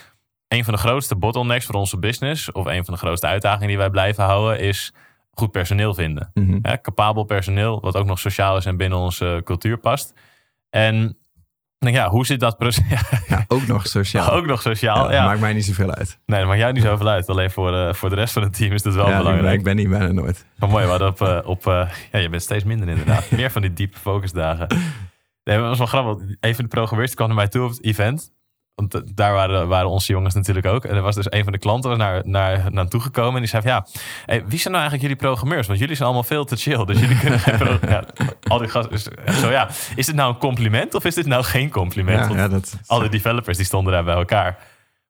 Een 0.48 0.64
van 0.64 0.74
de 0.74 0.80
grootste 0.80 1.16
bottlenecks 1.16 1.64
voor 1.64 1.74
onze 1.74 1.98
business, 1.98 2.52
of 2.52 2.66
een 2.66 2.84
van 2.84 2.94
de 2.94 3.00
grootste 3.00 3.26
uitdagingen 3.26 3.68
die 3.68 3.76
wij 3.76 3.90
blijven 3.90 4.24
houden, 4.24 4.60
is 4.60 4.94
goed 5.30 5.50
personeel 5.50 5.94
vinden. 5.94 6.30
Hè, 6.62 6.80
capabel 6.80 7.24
personeel, 7.24 7.80
wat 7.80 7.96
ook 7.96 8.06
nog 8.06 8.18
sociaal 8.18 8.56
is 8.56 8.66
en 8.66 8.76
binnen 8.76 8.98
onze 8.98 9.40
cultuur 9.44 9.78
past. 9.78 10.14
En 10.70 11.18
denk, 11.78 11.96
ja, 11.96 12.08
hoe 12.08 12.26
zit 12.26 12.40
dat 12.40 12.58
proces? 12.58 12.84
Ja, 13.28 13.44
ook 13.48 13.66
nog 13.66 13.86
sociaal. 13.86 14.30
ook 14.30 14.46
nog 14.46 14.62
sociaal. 14.62 15.12
Ja, 15.12 15.24
Maakt 15.24 15.40
mij 15.40 15.52
niet 15.52 15.64
zoveel 15.64 15.90
uit. 15.94 16.18
Nee, 16.26 16.38
dat 16.38 16.48
maakt 16.48 16.60
jou 16.60 16.72
niet 16.72 16.82
zoveel 16.82 17.08
uit. 17.08 17.28
Alleen 17.28 17.50
voor, 17.50 17.74
eh, 17.74 17.94
voor 17.94 18.08
de 18.08 18.14
rest 18.14 18.32
van 18.32 18.42
het 18.42 18.56
team 18.56 18.72
is 18.72 18.82
dat 18.82 18.94
wel 18.94 19.16
belangrijk. 19.16 19.58
Ik 19.58 19.64
ben 19.64 19.76
niet 19.76 19.88
bijna 19.88 20.12
nooit. 20.12 20.46
Wel 20.56 20.68
mooi, 20.68 20.86
hadden 20.86 21.08
op, 21.08 21.20
eh, 21.20 21.38
op 21.44 21.66
eh, 21.66 21.88
ja, 22.12 22.18
je 22.18 22.28
bent 22.28 22.42
steeds 22.42 22.64
minder 22.64 22.88
inderdaad. 22.88 23.30
Meer 23.36 23.50
van 23.50 23.62
die 23.62 23.72
diepe 23.72 23.98
focusdagen. 23.98 24.66
Nee, 24.68 25.58
maar 25.58 25.68
dat 25.68 25.78
was 25.78 25.90
wel 25.90 26.02
grappig. 26.02 26.36
Een 26.40 26.54
van 26.54 26.64
de 26.64 26.70
programmeurs 26.70 27.14
kwam 27.14 27.26
naar 27.26 27.36
mij 27.36 27.48
toe 27.48 27.62
op 27.64 27.70
het 27.70 27.84
event. 27.84 28.32
Want 28.76 29.16
daar 29.16 29.32
waren, 29.32 29.68
waren 29.68 29.88
onze 29.88 30.12
jongens 30.12 30.34
natuurlijk 30.34 30.66
ook. 30.66 30.84
En 30.84 30.96
er 30.96 31.02
was 31.02 31.14
dus 31.14 31.26
een 31.30 31.42
van 31.42 31.52
de 31.52 31.58
klanten 31.58 31.90
was 31.90 31.98
naar, 31.98 32.22
naar, 32.24 32.72
naar 32.72 32.88
toe 32.88 33.00
gekomen. 33.00 33.34
En 33.34 33.40
die 33.40 33.48
zei 33.48 33.62
van, 33.62 33.70
ja, 33.70 33.86
hey, 34.26 34.38
wie 34.46 34.58
zijn 34.58 34.74
nou 34.74 34.86
eigenlijk 34.86 35.02
jullie 35.02 35.16
programmeurs? 35.16 35.66
Want 35.66 35.78
jullie 35.78 35.94
zijn 35.94 36.08
allemaal 36.08 36.26
veel 36.26 36.44
te 36.44 36.56
chill. 36.56 36.84
Dus 36.84 37.00
jullie 37.00 37.18
kunnen 37.18 37.40
geen 37.40 37.78
ja, 37.88 38.04
al 38.42 38.58
die 38.58 38.68
gasten. 38.68 38.90
dus 39.24 39.40
Zo 39.40 39.50
ja, 39.50 39.68
is 39.94 40.06
dit 40.06 40.14
nou 40.14 40.32
een 40.32 40.38
compliment 40.38 40.94
of 40.94 41.04
is 41.04 41.14
dit 41.14 41.26
nou 41.26 41.44
geen 41.44 41.70
compliment? 41.70 42.32
Ja, 42.32 42.48
dat, 42.48 42.78
al 42.86 43.00
die 43.00 43.08
developers 43.08 43.56
die 43.56 43.66
stonden 43.66 43.92
daar 43.92 44.04
bij 44.04 44.14
elkaar. 44.14 44.56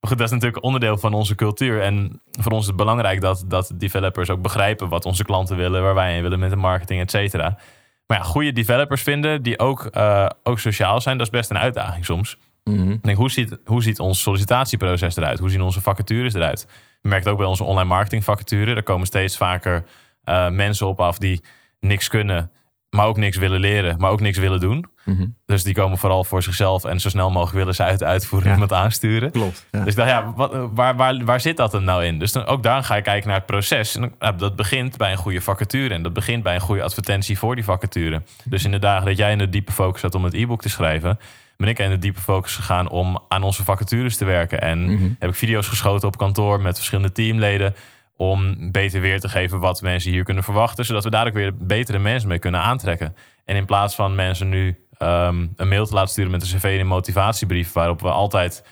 Maar 0.01 0.11
goed, 0.11 0.19
dat 0.19 0.27
is 0.27 0.33
natuurlijk 0.33 0.65
onderdeel 0.65 0.99
van 0.99 1.15
onze 1.15 1.35
cultuur. 1.35 1.83
En 1.83 2.23
voor 2.41 2.53
ons 2.53 2.61
is 2.61 2.67
het 2.67 2.77
belangrijk 2.77 3.21
dat, 3.21 3.45
dat 3.47 3.73
developers 3.75 4.31
ook 4.31 4.43
begrijpen 4.43 4.89
wat 4.89 5.05
onze 5.05 5.25
klanten 5.25 5.57
willen, 5.57 5.83
waar 5.83 5.95
wij 5.95 6.17
in 6.17 6.23
willen 6.23 6.39
met 6.39 6.51
de 6.51 6.57
marketing, 6.57 7.01
et 7.01 7.11
cetera. 7.11 7.59
Maar 8.07 8.19
ja, 8.19 8.25
goede 8.25 8.53
developers 8.53 9.03
vinden 9.03 9.43
die 9.43 9.59
ook, 9.59 9.85
eh, 9.85 10.27
ook 10.43 10.59
sociaal 10.59 11.01
zijn, 11.01 11.19
dat 11.19 11.27
is 11.27 11.33
best 11.33 11.51
een 11.51 11.59
uitdaging 11.59 12.05
soms. 12.05 12.39
Ik 12.73 13.03
denk, 13.03 13.17
hoe, 13.17 13.31
ziet, 13.31 13.59
hoe 13.65 13.83
ziet 13.83 13.99
ons 13.99 14.23
sollicitatieproces 14.23 15.17
eruit? 15.17 15.39
Hoe 15.39 15.51
zien 15.51 15.63
onze 15.63 15.81
vacatures 15.81 16.35
eruit? 16.35 16.67
Je 17.03 17.09
merkt 17.09 17.29
ook 17.29 17.39
bij 17.39 17.47
onze 17.47 17.65
online 17.65 17.89
marketing 17.89 18.25
vacature. 18.25 18.75
Er 18.75 18.83
komen 18.83 19.07
steeds 19.07 19.37
vaker 19.37 19.85
eh, 20.25 20.49
mensen 20.49 20.87
op 20.87 21.01
af 21.01 21.19
die 21.19 21.41
niks 21.81 22.09
kunnen, 22.09 22.51
maar 22.91 23.07
ook 23.07 23.17
niks 23.17 23.37
willen 23.37 23.61
leren, 23.61 23.99
maar 23.99 24.11
ook 24.11 24.21
niks 24.21 24.39
willen 24.39 24.61
doen. 24.61 24.87
Mhm. 25.05 25.27
Dus 25.45 25.63
die 25.63 25.75
komen 25.75 25.99
vooral 25.99 26.25
voor 26.25 26.43
zichzelf 26.43 26.85
en 26.85 27.01
zo 27.01 27.09
snel 27.09 27.31
mogelijk 27.31 27.57
willen 27.57 27.75
ze 27.75 27.83
uit 27.83 28.03
uitvoeren 28.03 28.59
Ja. 28.59 28.63
en 28.63 28.71
aansturen. 28.71 29.31
Klopt. 29.31 29.67
Ja. 29.71 29.81
Dus 29.81 29.89
ik 29.89 29.97
dacht, 29.97 30.11
ja, 30.11 30.33
wat, 30.37 30.69
waar, 30.73 30.97
waar, 30.97 31.25
waar 31.25 31.41
zit 31.41 31.57
dat 31.57 31.71
dan 31.71 31.85
nou 31.85 32.05
in? 32.05 32.19
Dus 32.19 32.33
dan, 32.33 32.45
ook 32.45 32.63
daar 32.63 32.85
ga 32.85 32.95
je 32.95 33.03
kijken 33.03 33.29
naar 33.29 33.37
het 33.37 33.47
proces. 33.47 33.97
En 33.97 34.13
nou, 34.19 34.37
dat 34.37 34.57
begint 34.57 34.97
bij 34.97 35.11
een 35.11 35.17
goede 35.17 35.41
vacature. 35.41 35.95
En 35.95 36.03
dat 36.03 36.13
begint 36.13 36.43
bij 36.43 36.55
een 36.55 36.61
goede 36.61 36.83
advertentie 36.83 37.39
voor 37.39 37.55
die 37.55 37.65
vacature. 37.65 38.23
Dus 38.45 38.65
in 38.65 38.71
de 38.71 38.79
dagen 38.79 39.07
dat 39.07 39.17
jij 39.17 39.33
in 39.33 39.39
de 39.39 39.49
diepe 39.49 39.73
focus 39.73 40.01
zat 40.01 40.15
om 40.15 40.25
het 40.25 40.35
e-book 40.35 40.63
te 40.63 40.69
schrijven... 40.69 41.19
ben 41.57 41.69
ik 41.69 41.79
in 41.79 41.91
de 41.91 41.99
diepe 41.99 42.21
focus 42.21 42.55
gegaan 42.57 42.89
om 42.89 43.19
aan 43.29 43.43
onze 43.43 43.65
vacatures 43.65 44.17
te 44.17 44.25
werken. 44.25 44.61
En 44.61 44.85
Mhm. 44.85 45.09
heb 45.19 45.31
ik 45.31 45.37
video's 45.37 45.69
geschoten 45.69 46.09
op 46.09 46.17
kantoor 46.19 46.61
met 46.61 46.77
verschillende 46.77 47.13
teamleden... 47.13 47.75
om 48.17 48.71
beter 48.73 49.01
weer 49.01 49.21
te 49.21 49.29
geven 49.29 49.59
wat 49.61 49.83
mensen 49.83 50.11
hier 50.11 50.25
kunnen 50.25 50.45
verwachten... 50.45 50.85
zodat 50.85 51.05
we 51.05 51.11
daar 51.11 51.27
ook 51.27 51.35
weer 51.35 51.57
betere 51.57 51.99
mensen 51.99 52.29
mee 52.29 52.39
kunnen 52.39 52.61
aantrekken. 52.61 53.17
En 53.45 53.57
in 53.57 53.65
plaats 53.65 53.95
van 53.95 54.15
mensen 54.15 54.49
nu 54.49 54.79
ehm, 54.99 55.47
een 55.57 55.69
mail 55.69 55.87
te 55.87 55.95
laten 55.95 56.11
sturen 56.11 56.31
met 56.31 56.43
een 56.43 56.59
cv 56.59 56.65
en 56.65 56.81
een 56.81 56.87
motivatiebrief... 56.87 57.73
waarop 57.73 58.01
we 58.01 58.11
altijd 58.11 58.65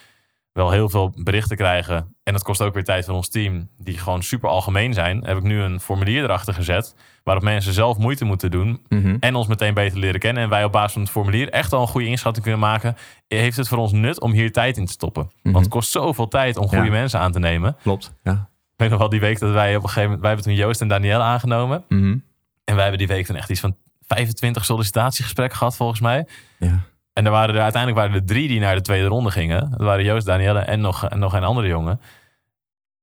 wel 0.55 0.71
heel 0.71 0.89
veel 0.89 1.13
berichten 1.15 1.57
krijgen. 1.57 2.15
En 2.23 2.33
dat 2.33 2.43
kost 2.43 2.61
ook 2.61 2.73
weer 2.73 2.83
tijd 2.83 3.05
van 3.05 3.15
ons 3.15 3.29
team, 3.29 3.69
die 3.77 3.97
gewoon 3.97 4.23
super 4.23 4.49
algemeen 4.49 4.93
zijn. 4.93 5.23
Heb 5.25 5.37
ik 5.37 5.43
nu 5.43 5.61
een 5.61 5.79
formulier 5.79 6.23
erachter 6.23 6.53
gezet, 6.53 6.95
waarop 7.23 7.43
mensen 7.43 7.73
zelf 7.73 7.97
moeite 7.97 8.25
moeten 8.25 8.51
doen. 8.51 8.81
Mhm. 8.89 9.17
En 9.19 9.35
ons 9.35 9.47
meteen 9.47 9.73
beter 9.73 9.99
leren 9.99 10.19
kennen. 10.19 10.43
En 10.43 10.49
wij 10.49 10.63
op 10.63 10.71
basis 10.71 10.91
van 10.93 11.01
het 11.01 11.11
formulier 11.11 11.49
echt 11.49 11.73
al 11.73 11.81
een 11.81 11.87
goede 11.87 12.07
inschatting 12.07 12.43
kunnen 12.43 12.61
maken. 12.61 12.95
Heeft 13.27 13.57
het 13.57 13.67
voor 13.67 13.77
ons 13.77 13.91
nut 13.91 14.19
om 14.21 14.31
hier 14.31 14.51
tijd 14.51 14.77
in 14.77 14.85
te 14.85 14.91
stoppen? 14.91 15.31
Want 15.43 15.55
het 15.65 15.67
kost 15.67 15.91
zoveel 15.91 16.27
tijd 16.27 16.57
om 16.57 16.67
goede 16.67 16.83
Ja. 16.85 16.91
mensen 16.91 17.19
aan 17.19 17.31
te 17.31 17.39
nemen. 17.39 17.75
Klopt. 17.81 18.13
Ja. 18.23 18.31
Ik 18.73 18.81
weet 18.81 18.89
nog 18.89 18.99
wel 18.99 19.09
die 19.09 19.19
week 19.19 19.39
dat 19.39 19.51
wij 19.53 19.75
op 19.75 19.81
een 19.83 19.89
gegeven 19.89 20.03
moment... 20.03 20.21
Wij 20.21 20.29
hebben 20.31 20.47
toen 20.47 20.55
Joost 20.65 20.81
en 20.81 20.87
Danielle 20.87 21.23
aangenomen. 21.23 21.83
Mhm. 21.89 22.17
En 22.63 22.73
wij 22.75 22.81
hebben 22.81 22.97
die 22.97 23.07
week 23.07 23.27
dan 23.27 23.35
echt 23.35 23.49
iets 23.49 23.59
van 23.59 23.75
25 24.07 24.65
sollicitatiegesprekken 24.65 25.57
gehad 25.57 25.75
volgens 25.75 25.99
mij. 25.99 26.27
ja. 26.59 26.79
En 27.15 27.25
er 27.25 27.31
waren 27.31 27.55
er 27.55 27.61
uiteindelijk 27.61 28.01
waren 28.01 28.19
er 28.21 28.25
drie 28.25 28.47
die 28.47 28.59
naar 28.59 28.75
de 28.75 28.81
tweede 28.81 29.07
ronde 29.07 29.31
gingen. 29.31 29.69
Dat 29.69 29.79
waren 29.79 30.03
Joost, 30.03 30.25
Danielle 30.25 30.59
en 30.59 30.81
nog, 30.81 31.09
en 31.09 31.19
nog 31.19 31.33
een 31.33 31.43
andere 31.43 31.67
jongen. 31.67 31.97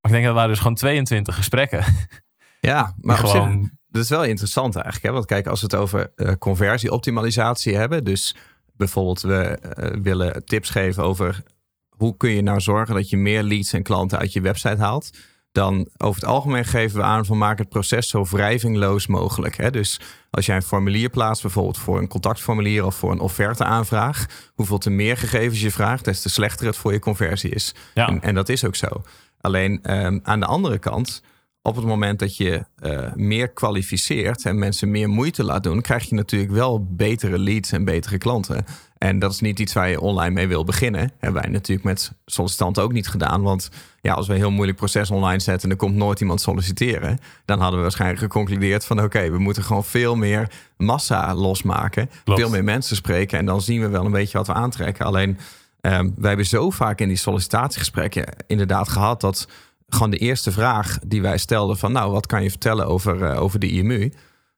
Maar 0.00 0.10
ik 0.10 0.10
denk 0.10 0.24
dat 0.24 0.34
waren 0.34 0.50
dus 0.50 0.58
gewoon 0.58 0.74
22 0.74 1.34
gesprekken. 1.34 1.84
Ja, 2.60 2.94
maar 3.00 3.18
op 3.18 3.26
zich, 3.26 3.40
gewoon, 3.40 3.70
dat 3.88 4.02
is 4.02 4.08
wel 4.08 4.24
interessant 4.24 4.74
eigenlijk. 4.74 5.04
Hè? 5.04 5.12
Want 5.12 5.26
kijk, 5.26 5.46
als 5.46 5.60
we 5.60 5.66
het 5.66 5.74
over 5.74 6.12
eh, 6.16 6.32
conversieoptimalisatie 6.38 7.76
hebben. 7.76 8.04
Dus 8.04 8.36
bijvoorbeeld 8.76 9.20
we 9.20 9.42
eh, 9.42 10.00
willen 10.02 10.44
tips 10.44 10.70
geven 10.70 11.02
over 11.02 11.42
hoe 11.88 12.16
kun 12.16 12.30
je 12.30 12.42
nou 12.42 12.60
zorgen 12.60 12.94
dat 12.94 13.10
je 13.10 13.16
meer 13.16 13.42
leads 13.42 13.72
en 13.72 13.82
klanten 13.82 14.18
uit 14.18 14.32
je 14.32 14.40
website 14.40 14.82
haalt. 14.82 15.10
Dan 15.52 15.88
over 15.96 16.20
het 16.20 16.30
algemeen 16.30 16.64
geven 16.64 16.98
we 16.98 17.04
aan 17.04 17.24
van 17.24 17.38
maak 17.38 17.58
het 17.58 17.68
proces 17.68 18.08
zo 18.08 18.24
wrijvingloos 18.24 19.06
mogelijk. 19.06 19.56
Hè? 19.56 19.70
Dus 19.70 20.00
als 20.30 20.46
jij 20.46 20.56
een 20.56 20.62
formulier 20.62 21.10
plaatst, 21.10 21.42
bijvoorbeeld 21.42 21.78
voor 21.78 21.98
een 21.98 22.08
contactformulier 22.08 22.84
of 22.84 22.94
voor 22.94 23.10
een 23.10 23.20
offerteaanvraag, 23.20 24.26
hoeveel 24.54 24.78
te 24.78 24.90
meer 24.90 25.16
gegevens 25.16 25.60
je 25.60 25.70
vraagt, 25.70 26.04
des 26.04 26.20
te 26.20 26.28
slechter 26.28 26.66
het 26.66 26.76
voor 26.76 26.92
je 26.92 26.98
conversie 26.98 27.50
is. 27.50 27.74
ja, 27.94 28.08
En, 28.08 28.22
en 28.22 28.34
dat 28.34 28.48
is 28.48 28.64
ook 28.64 28.76
zo. 28.76 29.02
Alleen 29.40 29.82
ehm, 29.82 30.18
aan 30.22 30.40
de 30.40 30.46
andere 30.46 30.78
kant, 30.78 31.22
op 31.62 31.76
het 31.76 31.84
moment 31.84 32.18
dat 32.18 32.36
je 32.36 32.64
eh, 32.76 33.12
meer 33.14 33.48
kwalificeert 33.48 34.44
en 34.44 34.58
mensen 34.58 34.90
meer 34.90 35.08
moeite 35.08 35.44
laat 35.44 35.62
doen, 35.62 35.80
krijg 35.80 36.08
je 36.08 36.14
natuurlijk 36.14 36.52
wel 36.52 36.86
betere 36.90 37.38
leads 37.38 37.72
en 37.72 37.84
betere 37.84 38.18
klanten. 38.18 38.64
En 39.02 39.18
dat 39.18 39.32
is 39.32 39.40
niet 39.40 39.58
iets 39.58 39.72
waar 39.72 39.88
je 39.88 40.00
online 40.00 40.34
mee 40.34 40.48
wil 40.48 40.64
beginnen. 40.64 41.12
Hebben 41.18 41.42
wij 41.42 41.50
natuurlijk 41.50 41.86
met 41.86 42.12
sollicitanten 42.26 42.82
ook 42.82 42.92
niet 42.92 43.08
gedaan. 43.08 43.42
Want 43.42 43.70
ja, 44.00 44.14
als 44.14 44.26
we 44.26 44.32
een 44.32 44.38
heel 44.38 44.50
moeilijk 44.50 44.78
proces 44.78 45.10
online 45.10 45.40
zetten 45.40 45.64
en 45.64 45.70
er 45.70 45.80
komt 45.80 45.94
nooit 45.94 46.20
iemand 46.20 46.40
solliciteren, 46.40 47.18
dan 47.44 47.58
hadden 47.58 47.76
we 47.76 47.82
waarschijnlijk 47.82 48.20
geconcludeerd 48.20 48.84
van 48.84 49.02
oké, 49.02 49.30
we 49.30 49.38
moeten 49.38 49.62
gewoon 49.62 49.84
veel 49.84 50.16
meer 50.16 50.50
massa 50.76 51.34
losmaken. 51.34 52.10
Klopt. 52.24 52.40
Veel 52.40 52.50
meer 52.50 52.64
mensen 52.64 52.96
spreken 52.96 53.38
en 53.38 53.46
dan 53.46 53.62
zien 53.62 53.80
we 53.80 53.88
wel 53.88 54.04
een 54.04 54.12
beetje 54.12 54.38
wat 54.38 54.46
we 54.46 54.52
aantrekken. 54.52 55.06
Alleen 55.06 55.38
Ehm, 55.82 56.10
wij 56.16 56.28
hebben 56.28 56.46
zo 56.46 56.70
vaak 56.70 57.00
in 57.00 57.08
die 57.08 57.16
sollicitatiegesprekken 57.16 58.24
inderdaad 58.46 58.88
gehad 58.88 59.20
dat 59.20 59.48
gewoon 59.88 60.10
de 60.10 60.16
eerste 60.16 60.52
vraag 60.52 60.98
die 61.06 61.22
wij 61.22 61.38
stelden 61.38 61.78
van 61.78 61.92
nou, 61.92 62.12
wat 62.12 62.26
kan 62.26 62.42
je 62.42 62.50
vertellen 62.50 62.86
over, 62.86 63.24
eh, 63.24 63.42
over 63.42 63.58
de 63.58 63.70
IMU? 63.70 64.12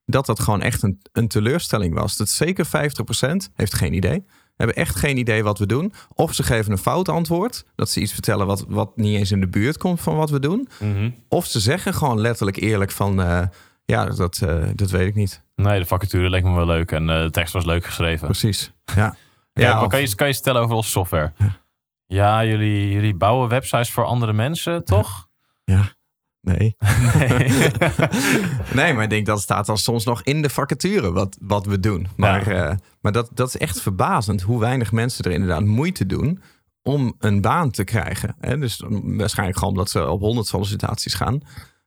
Dat 0.07 0.27
dat 0.27 0.41
gewoon 0.41 0.63
echt 0.63 0.83
een, 0.83 1.01
een 1.13 1.29
teleurstelling 1.29 1.95
was. 1.95 2.17
Dat 2.17 2.29
zeker 2.29 2.67
50% 2.67 2.71
heeft 3.55 3.75
geen 3.75 3.93
idee. 3.93 4.25
Hebben 4.57 4.77
echt 4.77 4.97
geen 4.97 5.17
idee 5.17 5.43
wat 5.45 5.59
we 5.59 5.67
doen. 5.67 5.93
Of 6.15 6.35
ze 6.35 6.43
geven 6.43 6.73
een 6.73 6.79
fout 6.79 7.09
antwoord. 7.09 7.65
Dat 7.75 7.91
ze 7.91 8.01
iets 8.01 8.13
vertellen 8.13 8.47
wat, 8.47 8.65
wat 8.69 8.97
niet 8.97 9.19
eens 9.19 9.31
in 9.31 9.41
de 9.41 9.49
buurt 9.49 9.77
komt 9.79 10.01
van 10.01 10.17
wat 10.17 10.31
we 10.31 10.41
doen. 10.41 10.69
mhm. 10.81 11.11
Of 11.29 11.47
ze 11.47 11.61
zeggen 11.61 11.95
gewoon 11.95 12.21
letterlijk 12.21 12.57
eerlijk 12.57 12.91
van 12.91 13.23
eh, 13.23 13.47
ja, 13.85 14.05
dat, 14.07 14.41
eh, 14.43 14.63
dat 14.75 14.91
weet 14.91 15.07
ik 15.09 15.15
niet. 15.15 15.43
Nee, 15.57 15.79
de 15.79 15.87
vacature 15.87 16.31
leek 16.31 16.43
me 16.45 16.55
wel 16.55 16.67
leuk 16.67 16.93
en 16.93 17.11
eh, 17.11 17.23
de 17.23 17.31
tekst 17.31 17.53
was 17.53 17.65
leuk 17.65 17.85
geschreven. 17.85 18.27
Precies. 18.27 18.73
Ja. 18.95 19.17
Ja, 19.53 19.75
maar 19.75 19.83
of- 19.85 19.89
kan 19.91 20.01
je, 20.01 20.15
kan 20.15 20.27
je 20.27 20.33
stellen 20.33 20.63
over 20.63 20.75
onze 20.77 20.91
software? 20.91 21.33
Ja, 22.07 22.45
jullie, 22.45 22.91
jullie 22.91 23.15
bouwen 23.15 23.49
websites 23.49 23.91
voor 23.91 24.05
andere 24.05 24.33
mensen, 24.33 24.85
toch? 24.85 25.29
ja. 25.65 25.93
Nee. 26.45 26.77
Nee. 27.19 27.49
Nee, 28.75 28.93
maar 28.93 29.03
ik 29.03 29.11
denk 29.11 29.27
dat 29.27 29.41
staat 29.41 29.67
dan 29.67 29.79
soms 29.79 30.05
nog 30.05 30.23
in 30.23 30.43
de 30.43 30.51
vacature 30.51 31.13
wat, 31.13 31.37
wat 31.41 31.67
we 31.67 31.81
doen. 31.81 32.09
Maar, 32.17 32.47
eh, 32.47 32.77
maar 33.01 33.13
dat, 33.13 33.31
dat 33.35 33.49
is 33.49 33.57
echt 33.57 33.81
verbazend 33.81 34.43
hoe 34.43 34.61
weinig 34.61 34.93
mensen 34.93 35.25
er 35.25 35.31
inderdaad 35.31 35.65
moeite 35.65 36.07
doen 36.07 36.43
om 36.83 37.15
een 37.19 37.41
baan 37.41 37.71
te 37.71 37.85
krijgen. 37.85 38.37
Hè? 38.41 38.59
Dus 38.59 38.85
waarschijnlijk 38.89 39.59
gewoon 39.59 39.75
omdat 39.75 39.91
ze 39.91 40.09
op 40.09 40.21
100 40.21 40.47
sollicitaties 40.47 41.15
gaan. 41.15 41.41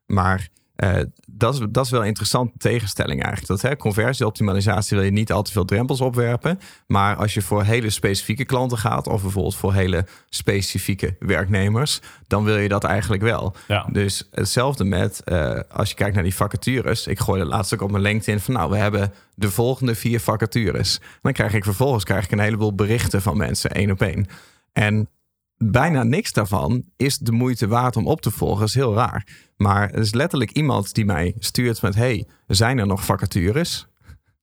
Maar 0.05 0.49
eh, 0.77 0.99
dat, 1.27 1.53
is, 1.53 1.59
dat 1.69 1.85
is 1.85 1.91
wel 1.91 2.01
een 2.01 2.07
interessante 2.07 2.53
tegenstelling 2.57 3.23
eigenlijk. 3.23 3.47
Dat 3.47 3.71
hè, 3.71 3.77
conversieoptimalisatie 3.77 4.97
wil 4.97 5.05
je 5.05 5.11
niet 5.11 5.31
al 5.31 5.41
te 5.41 5.51
veel 5.51 5.65
drempels 5.65 6.01
opwerpen. 6.01 6.59
Maar 6.87 7.15
als 7.15 7.33
je 7.33 7.41
voor 7.41 7.63
hele 7.63 7.89
specifieke 7.89 8.45
klanten 8.45 8.77
gaat, 8.77 9.07
of 9.07 9.21
bijvoorbeeld 9.21 9.55
voor 9.55 9.73
hele 9.73 10.05
specifieke 10.29 11.15
werknemers, 11.19 12.01
dan 12.27 12.43
wil 12.43 12.57
je 12.57 12.67
dat 12.67 12.83
eigenlijk 12.83 13.23
wel. 13.23 13.55
Ja. 13.67 13.87
Dus 13.91 14.27
hetzelfde 14.31 14.83
met 14.83 15.21
eh, 15.23 15.59
als 15.71 15.89
je 15.89 15.95
kijkt 15.95 16.13
naar 16.13 16.23
die 16.23 16.35
vacatures. 16.35 17.07
Ik 17.07 17.19
gooi 17.19 17.43
laatst 17.43 17.73
ook 17.73 17.81
op 17.81 17.91
mijn 17.91 18.03
LinkedIn 18.03 18.39
van 18.39 18.53
nou, 18.53 18.69
we 18.69 18.77
hebben 18.77 19.13
de 19.35 19.51
volgende 19.51 19.95
vier 19.95 20.19
vacatures. 20.19 20.99
Dan 21.21 21.33
krijg 21.33 21.53
ik 21.53 21.63
vervolgens 21.63 22.03
krijg 22.03 22.23
ik 22.23 22.31
een 22.31 22.39
heleboel 22.39 22.75
berichten 22.75 23.21
van 23.21 23.37
mensen, 23.37 23.71
één 23.71 23.91
op 23.91 24.01
één. 24.01 24.27
En 24.73 25.09
bijna 25.57 26.03
niks 26.03 26.33
daarvan 26.33 26.83
is 26.95 27.17
de 27.17 27.31
moeite 27.31 27.67
waard 27.67 27.95
om 27.95 28.07
op 28.07 28.21
te 28.21 28.31
volgen. 28.31 28.59
Dat 28.59 28.67
is 28.67 28.75
heel 28.75 28.95
raar. 28.95 29.27
Maar 29.57 29.89
er 29.89 29.99
is 29.99 30.13
letterlijk 30.13 30.51
iemand 30.51 30.93
die 30.93 31.05
mij 31.05 31.35
stuurt 31.39 31.81
met... 31.81 31.95
hey, 31.95 32.27
zijn 32.47 32.77
er 32.77 32.87
nog 32.87 33.05
vacatures? 33.05 33.87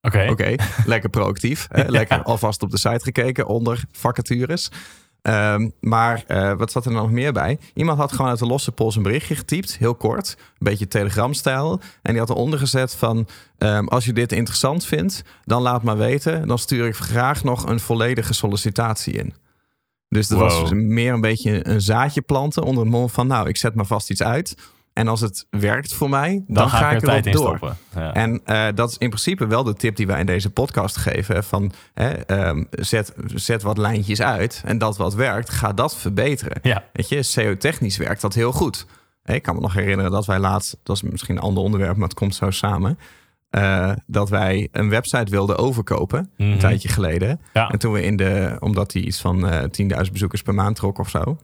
Oké. 0.00 0.26
Oké, 0.30 0.54
lekker 0.86 1.10
proactief. 1.10 1.66
Hè? 1.70 1.84
Lekker 1.88 2.22
alvast 2.22 2.62
op 2.62 2.70
de 2.70 2.78
site 2.78 3.04
gekeken 3.04 3.46
onder 3.46 3.84
vacatures. 3.92 4.70
Ehm, 5.22 5.68
maar 5.80 6.24
eh, 6.26 6.52
wat 6.56 6.72
zat 6.72 6.86
er 6.86 6.92
nog 6.92 7.10
meer 7.10 7.32
bij? 7.32 7.58
Iemand 7.74 7.98
had 7.98 8.12
gewoon 8.12 8.30
uit 8.30 8.38
de 8.38 8.46
losse 8.46 8.72
pols 8.72 8.96
een 8.96 9.02
berichtje 9.02 9.36
getypt, 9.36 9.78
heel 9.78 9.94
kort, 9.94 10.34
een 10.38 10.54
beetje 10.58 10.88
telegramstijl. 10.88 11.80
En 12.02 12.10
die 12.10 12.18
had 12.20 12.30
eronder 12.30 12.58
gezet 12.58 12.94
van, 12.94 13.26
ehm, 13.58 13.86
als 13.86 14.04
je 14.04 14.12
dit 14.12 14.32
interessant 14.32 14.86
vindt, 14.86 15.22
dan 15.44 15.62
laat 15.62 15.82
maar 15.82 15.96
weten. 15.96 16.48
Dan 16.48 16.58
stuur 16.58 16.86
ik 16.86 16.94
graag 16.94 17.44
nog 17.44 17.68
een 17.68 17.80
volledige 17.80 18.34
sollicitatie 18.34 19.12
in. 19.12 19.34
Dus 20.14 20.30
er 20.30 20.36
was 20.38 20.58
Wow. 20.60 20.72
meer 20.72 21.12
een 21.12 21.20
beetje 21.20 21.68
een 21.68 21.80
zaadje 21.80 22.20
planten 22.20 22.62
onder 22.62 22.82
het 22.82 22.92
mond 22.92 23.12
van, 23.12 23.26
nou, 23.26 23.48
ik 23.48 23.56
zet 23.56 23.74
maar 23.74 23.86
vast 23.86 24.10
iets 24.10 24.22
uit. 24.22 24.56
En 24.92 25.08
als 25.08 25.20
het 25.20 25.46
werkt 25.50 25.94
voor 25.94 26.08
mij, 26.08 26.30
dan, 26.46 26.54
Dan, 26.54 26.70
ga 26.70 26.90
ik 26.90 27.00
er 27.02 27.08
tijd 27.08 27.26
in 27.26 27.32
door. 27.32 27.46
stoppen. 27.56 27.76
Ja. 27.94 28.12
En 28.12 28.40
eh, 28.44 28.66
dat 28.74 28.90
is 28.90 28.98
in 28.98 29.08
principe 29.08 29.46
wel 29.46 29.64
de 29.64 29.74
tip 29.74 29.96
die 29.96 30.06
wij 30.06 30.20
in 30.20 30.26
deze 30.26 30.50
podcast 30.50 30.96
geven. 30.96 31.44
Van 31.44 31.72
hè, 31.94 32.08
ehm, 32.10 32.64
zet, 32.70 33.12
zet 33.34 33.62
wat 33.62 33.78
lijntjes 33.78 34.20
uit. 34.22 34.62
En 34.64 34.78
dat 34.78 34.96
wat 34.96 35.14
werkt, 35.14 35.50
ga 35.50 35.72
dat 35.72 35.96
verbeteren. 35.96 36.58
ja. 36.62 36.84
Weet 36.92 37.08
je, 37.08 37.22
SEO-technisch 37.22 37.96
werkt 37.96 38.20
dat 38.20 38.34
heel 38.34 38.52
goed. 38.52 38.86
Ik 39.24 39.42
kan 39.42 39.54
me 39.54 39.60
nog 39.60 39.74
herinneren 39.74 40.10
dat 40.12 40.26
wij 40.26 40.38
laatst, 40.38 40.76
dat 40.82 40.96
is 40.96 41.02
misschien 41.02 41.36
een 41.36 41.42
ander 41.42 41.62
onderwerp, 41.62 41.96
maar 41.96 42.08
het 42.08 42.16
komt 42.18 42.34
zo 42.34 42.50
samen. 42.50 42.98
Eh, 43.54 43.92
dat 44.06 44.28
wij 44.28 44.68
een 44.72 44.88
website 44.88 45.30
wilden 45.30 45.56
overkopen, 45.58 46.30
Mhm. 46.36 46.50
een 46.50 46.58
tijdje 46.58 46.88
geleden. 46.88 47.40
Ja. 47.52 47.68
En 47.70 47.78
toen 47.78 47.92
we 47.92 48.02
in 48.02 48.16
de, 48.16 48.56
omdat 48.60 48.90
die 48.90 49.04
iets 49.06 49.20
van 49.20 49.48
eh 49.48 49.62
10.000 49.70 50.12
bezoekers 50.12 50.42
per 50.42 50.54
maand 50.54 50.76
trok 50.76 50.98
of 50.98 51.08
zo. 51.10 51.38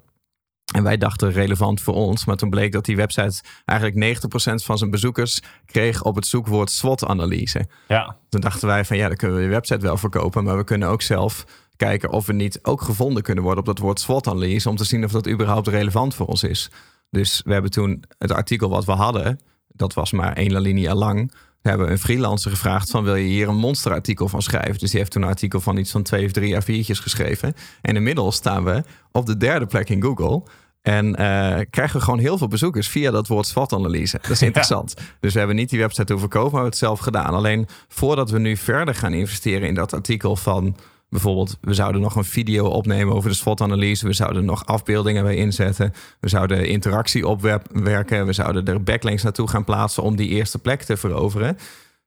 En 0.74 0.82
wij 0.82 0.96
dachten 0.96 1.32
relevant 1.32 1.80
voor 1.80 1.94
ons, 1.94 2.24
maar 2.24 2.36
toen 2.36 2.50
bleek 2.50 2.72
dat 2.72 2.84
die 2.84 2.96
website 2.96 3.42
eigenlijk 3.64 3.98
90% 3.98 4.64
van 4.64 4.78
zijn 4.78 4.90
bezoekers 4.90 5.40
kreeg 5.66 6.02
op 6.02 6.14
het 6.14 6.26
zoekwoord 6.26 6.70
SWOT-analyse. 6.70 7.66
ja. 7.88 8.16
Toen 8.28 8.40
dachten 8.40 8.68
wij 8.68 8.84
van 8.84 8.96
ja, 8.96 9.06
dan 9.08 9.16
kunnen 9.16 9.36
we 9.36 9.42
de 9.42 9.48
website 9.48 9.80
wel 9.80 9.96
verkopen, 9.96 10.44
maar 10.44 10.56
we 10.56 10.64
kunnen 10.64 10.88
ook 10.88 11.02
zelf 11.02 11.44
kijken 11.76 12.10
of 12.10 12.26
we 12.26 12.32
niet 12.32 12.58
ook 12.62 12.80
gevonden 12.82 13.22
kunnen 13.22 13.44
worden 13.44 13.60
op 13.60 13.66
dat 13.66 13.78
woord 13.78 14.00
SWOT-analyse. 14.00 14.68
Om 14.68 14.76
te 14.76 14.84
zien 14.84 15.04
of 15.04 15.10
dat 15.12 15.28
überhaupt 15.28 15.68
relevant 15.68 16.14
voor 16.14 16.26
ons 16.26 16.42
is. 16.42 16.70
Dus 17.10 17.40
we 17.44 17.52
hebben 17.52 17.70
toen 17.70 18.04
het 18.18 18.32
artikel 18.32 18.68
wat 18.68 18.84
we 18.84 18.92
hadden, 18.92 19.40
dat 19.68 19.94
was 19.94 20.12
maar 20.12 20.32
één 20.32 20.56
alinea 20.56 20.94
lang. 20.94 21.32
We 21.62 21.68
hebben 21.68 21.90
een 21.90 21.98
freelancer 21.98 22.50
gevraagd 22.50 22.90
van 22.90 23.04
wil 23.04 23.14
je 23.14 23.26
hier 23.26 23.48
een 23.48 23.56
monsterartikel 23.56 24.28
van 24.28 24.42
schrijven. 24.42 24.78
Dus 24.78 24.90
die 24.90 24.98
heeft 24.98 25.12
toen 25.12 25.22
een 25.22 25.28
artikel 25.28 25.60
van 25.60 25.76
iets 25.76 25.90
van 25.90 26.02
twee 26.02 26.24
of 26.24 26.32
drie 26.32 26.54
A4'tjes 26.54 27.02
geschreven. 27.02 27.54
En 27.82 27.96
inmiddels 27.96 28.36
staan 28.36 28.64
we 28.64 28.84
op 29.12 29.26
de 29.26 29.36
derde 29.36 29.66
plek 29.66 29.88
in 29.88 30.02
Google. 30.02 30.42
En 30.82 31.16
eh, 31.16 31.60
krijgen 31.70 31.98
we 31.98 32.04
gewoon 32.04 32.18
heel 32.18 32.38
veel 32.38 32.48
bezoekers 32.48 32.88
via 32.88 33.10
dat 33.10 33.26
woord 33.26 33.46
SWOT-analyse. 33.46 34.18
Dat 34.22 34.30
is 34.30 34.42
interessant. 34.50 34.94
Dus 35.20 35.32
we 35.32 35.38
hebben 35.38 35.56
niet 35.56 35.70
die 35.70 35.78
website 35.78 36.12
hoeven 36.12 36.30
kopen, 36.30 36.52
maar 36.52 36.62
we 36.62 36.68
hebben 36.68 36.78
het 36.78 36.88
zelf 36.88 36.98
gedaan. 36.98 37.34
Alleen 37.34 37.68
voordat 37.88 38.30
we 38.30 38.38
nu 38.38 38.56
verder 38.56 38.94
gaan 38.94 39.12
investeren 39.12 39.68
in 39.68 39.74
dat 39.74 39.92
artikel 39.92 40.36
van 40.36 40.76
bijvoorbeeld, 41.10 41.58
we 41.60 41.74
zouden 41.74 42.00
nog 42.00 42.16
een 42.16 42.24
video 42.24 42.66
opnemen 42.66 43.14
over 43.14 43.30
de 43.30 43.36
SWOT-analyse. 43.36 44.06
We 44.06 44.12
zouden 44.12 44.44
nog 44.44 44.66
afbeeldingen 44.66 45.22
bij 45.22 45.36
inzetten. 45.36 45.92
We 46.20 46.28
zouden 46.28 46.68
interactie 46.68 47.26
opwerken. 47.28 48.26
We 48.26 48.32
zouden 48.32 48.64
er 48.64 48.82
backlinks 48.82 49.22
naartoe 49.22 49.48
gaan 49.48 49.64
plaatsen 49.64 50.02
om 50.02 50.16
die 50.16 50.28
eerste 50.28 50.58
plek 50.58 50.82
te 50.82 50.96
veroveren. 50.96 51.58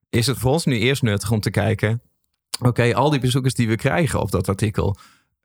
Is 0.09 0.27
het 0.27 0.37
voor 0.37 0.51
ons 0.51 0.65
nu 0.65 0.77
eerst 0.79 1.01
nuttig 1.01 1.31
om 1.31 1.39
te 1.39 1.49
kijken, 1.51 2.01
oké, 2.59 2.95
al 2.95 3.09
die 3.09 3.19
bezoekers 3.19 3.53
die 3.53 3.67
we 3.67 3.75
krijgen 3.75 4.19
op 4.19 4.31
dat 4.31 4.49
artikel, 4.49 4.97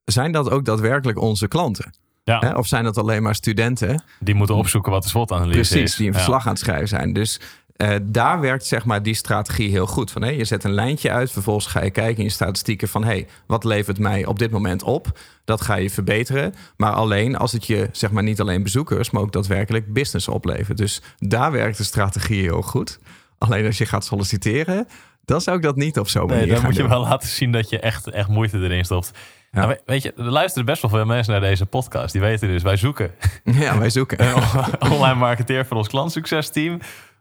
zijn 0.05 0.33
dat 0.33 0.51
ook 0.51 0.65
daadwerkelijk 0.65 1.19
onze 1.21 1.49
klanten? 1.49 1.95
Ja. 2.25 2.39
Hè? 2.39 2.55
Of 2.55 2.67
zijn 2.67 2.85
dat 2.85 2.99
alleen 2.99 3.23
maar 3.23 3.35
studenten? 3.35 4.03
Die 4.21 4.35
moeten 4.35 4.55
opzoeken 4.55 4.93
wat 4.93 5.03
de 5.03 5.09
SWOT-analyse 5.09 5.59
is. 5.61 5.69
Precies, 5.69 5.97
die 5.97 6.07
een 6.07 6.13
Ja. 6.13 6.19
verslag 6.19 6.45
aan 6.47 6.53
het 6.53 6.61
schrijven 6.61 6.89
zijn. 6.89 7.13
Dus 7.13 7.41
eh, 7.79 7.95
daar 8.03 8.41
werkt 8.41 8.67
zeg 8.67 8.85
maar 8.85 9.03
die 9.03 9.15
strategie 9.15 9.71
heel 9.71 9.87
goed. 9.87 10.11
Van, 10.11 10.23
hé, 10.23 10.29
je 10.31 10.45
zet 10.45 10.65
een 10.65 10.73
lijntje 10.73 11.11
uit, 11.11 11.31
vervolgens 11.33 11.67
ga 11.67 11.83
je 11.85 11.91
kijken 11.91 12.17
in 12.19 12.25
je 12.25 12.31
statistieken 12.31 12.89
van... 12.89 13.05
hé, 13.05 13.25
wat 13.47 13.65
levert 13.65 13.99
mij 13.99 14.27
op 14.27 14.39
dit 14.39 14.51
moment 14.51 14.83
op? 14.83 15.19
Dat 15.45 15.61
ga 15.61 15.75
je 15.75 15.91
verbeteren. 15.91 16.55
Maar 16.77 16.93
alleen 16.93 17.37
als 17.37 17.53
het 17.53 17.67
je 17.67 17.89
zeg 17.93 18.11
maar 18.11 18.23
niet 18.23 18.41
alleen 18.41 18.63
bezoekers... 18.63 19.11
maar 19.11 19.23
ook 19.23 19.33
daadwerkelijk 19.33 19.93
business 19.93 20.29
oplevert. 20.29 20.79
Dus 20.79 21.03
daar 21.19 21.53
werkt 21.53 21.77
de 21.77 21.85
strategie 21.85 22.43
heel 22.43 22.63
goed. 22.63 22.99
Alleen 23.39 23.67
als 23.67 23.79
je 23.79 23.87
gaat 23.87 24.05
solliciteren... 24.05 24.89
dan 25.25 25.41
zou 25.41 25.57
ik 25.57 25.63
dat 25.63 25.77
niet 25.77 25.99
op 25.99 26.09
zo'n 26.09 26.27
manier 26.27 26.47
Nee, 26.47 26.55
dan 26.55 26.65
moet 26.65 26.77
je 26.77 26.89
wel 26.89 27.01
laten 27.01 27.29
zien 27.29 27.53
dat 27.53 27.71
je 27.71 27.81
echt, 27.81 28.07
echt 28.11 28.29
moeite 28.29 28.59
erin 28.59 28.85
stopt. 28.85 29.11
Ja. 29.53 29.59
Nou, 29.61 29.69
we- 29.73 29.81
weet 29.87 30.03
je, 30.03 30.13
er 30.17 30.23
luisteren 30.31 30.67
best 30.67 30.83
wel 30.83 30.91
veel 30.91 31.05
mensen 31.05 31.33
naar 31.33 31.41
deze 31.41 31.67
podcast. 31.67 32.13
Die 32.13 32.21
weten 32.21 32.49
dus, 32.49 32.63
wij 32.63 32.77
zoeken 32.77 33.11
Ja, 33.45 33.79
wij 33.79 33.91
zoeken. 33.91 34.27
een 34.27 34.91
online 34.91 35.15
marketeer 35.15 35.67
voor 35.67 35.77
ons 35.77 35.89
klantsuccesteam. 35.89 36.79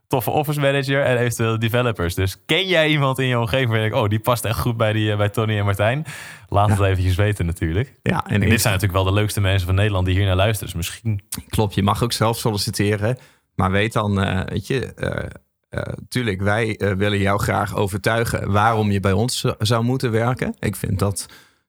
Toffe 0.08 0.30
office 0.30 0.60
manager 0.60 1.04
en 1.04 1.16
eventueel 1.16 1.58
developers. 1.58 2.14
Dus 2.14 2.36
ken 2.46 2.66
jij 2.66 2.88
iemand 2.88 3.18
in 3.18 3.26
je 3.26 3.38
omgeving 3.38 3.68
waar 3.68 3.78
je 3.78 3.88
denkt... 3.88 4.04
oh, 4.04 4.08
die 4.08 4.20
past 4.20 4.44
echt 4.44 4.58
goed 4.58 4.76
bij, 4.76 4.92
die, 4.92 5.10
eh, 5.10 5.16
bij 5.16 5.28
Tony 5.28 5.58
en 5.58 5.64
Martijn? 5.64 6.04
Laat 6.48 6.68
het 6.68 6.80
eventjes 6.80 7.14
weten 7.14 7.46
natuurlijk. 7.46 7.94
Ja, 8.02 8.26
en 8.26 8.40
dit 8.40 8.60
zijn 8.60 8.74
natuurlijk 8.74 9.02
wel 9.02 9.12
de 9.12 9.20
leukste 9.20 9.40
mensen 9.40 9.66
van 9.66 9.74
Nederland 9.74 10.06
die 10.06 10.14
hier 10.14 10.26
naar 10.26 10.36
luisteren. 10.36 10.74
Dus 10.74 10.76
misschien... 10.76 11.20
Klopt, 11.48 11.74
je 11.74 11.82
mag 11.82 12.02
ook 12.02 12.12
zelf 12.12 12.38
solliciteren. 12.38 13.18
Maar 13.54 13.70
weet 13.70 13.92
dan, 13.92 14.20
eh, 14.20 14.46
weet 14.46 14.66
je, 14.66 14.94
eh, 14.94 15.82
tuurlijk, 16.08 16.40
wij 16.40 16.80
willen 16.96 17.18
jou 17.18 17.40
graag 17.40 17.76
overtuigen 17.76 18.52
waarom 18.52 18.90
je 18.90 19.00
bij 19.00 19.12
ons 19.12 19.44
zou 19.58 19.84
moeten 19.84 20.10
werken. 20.10 20.56
Ik 20.58 20.76
vind 20.76 20.98
dat 20.98 21.26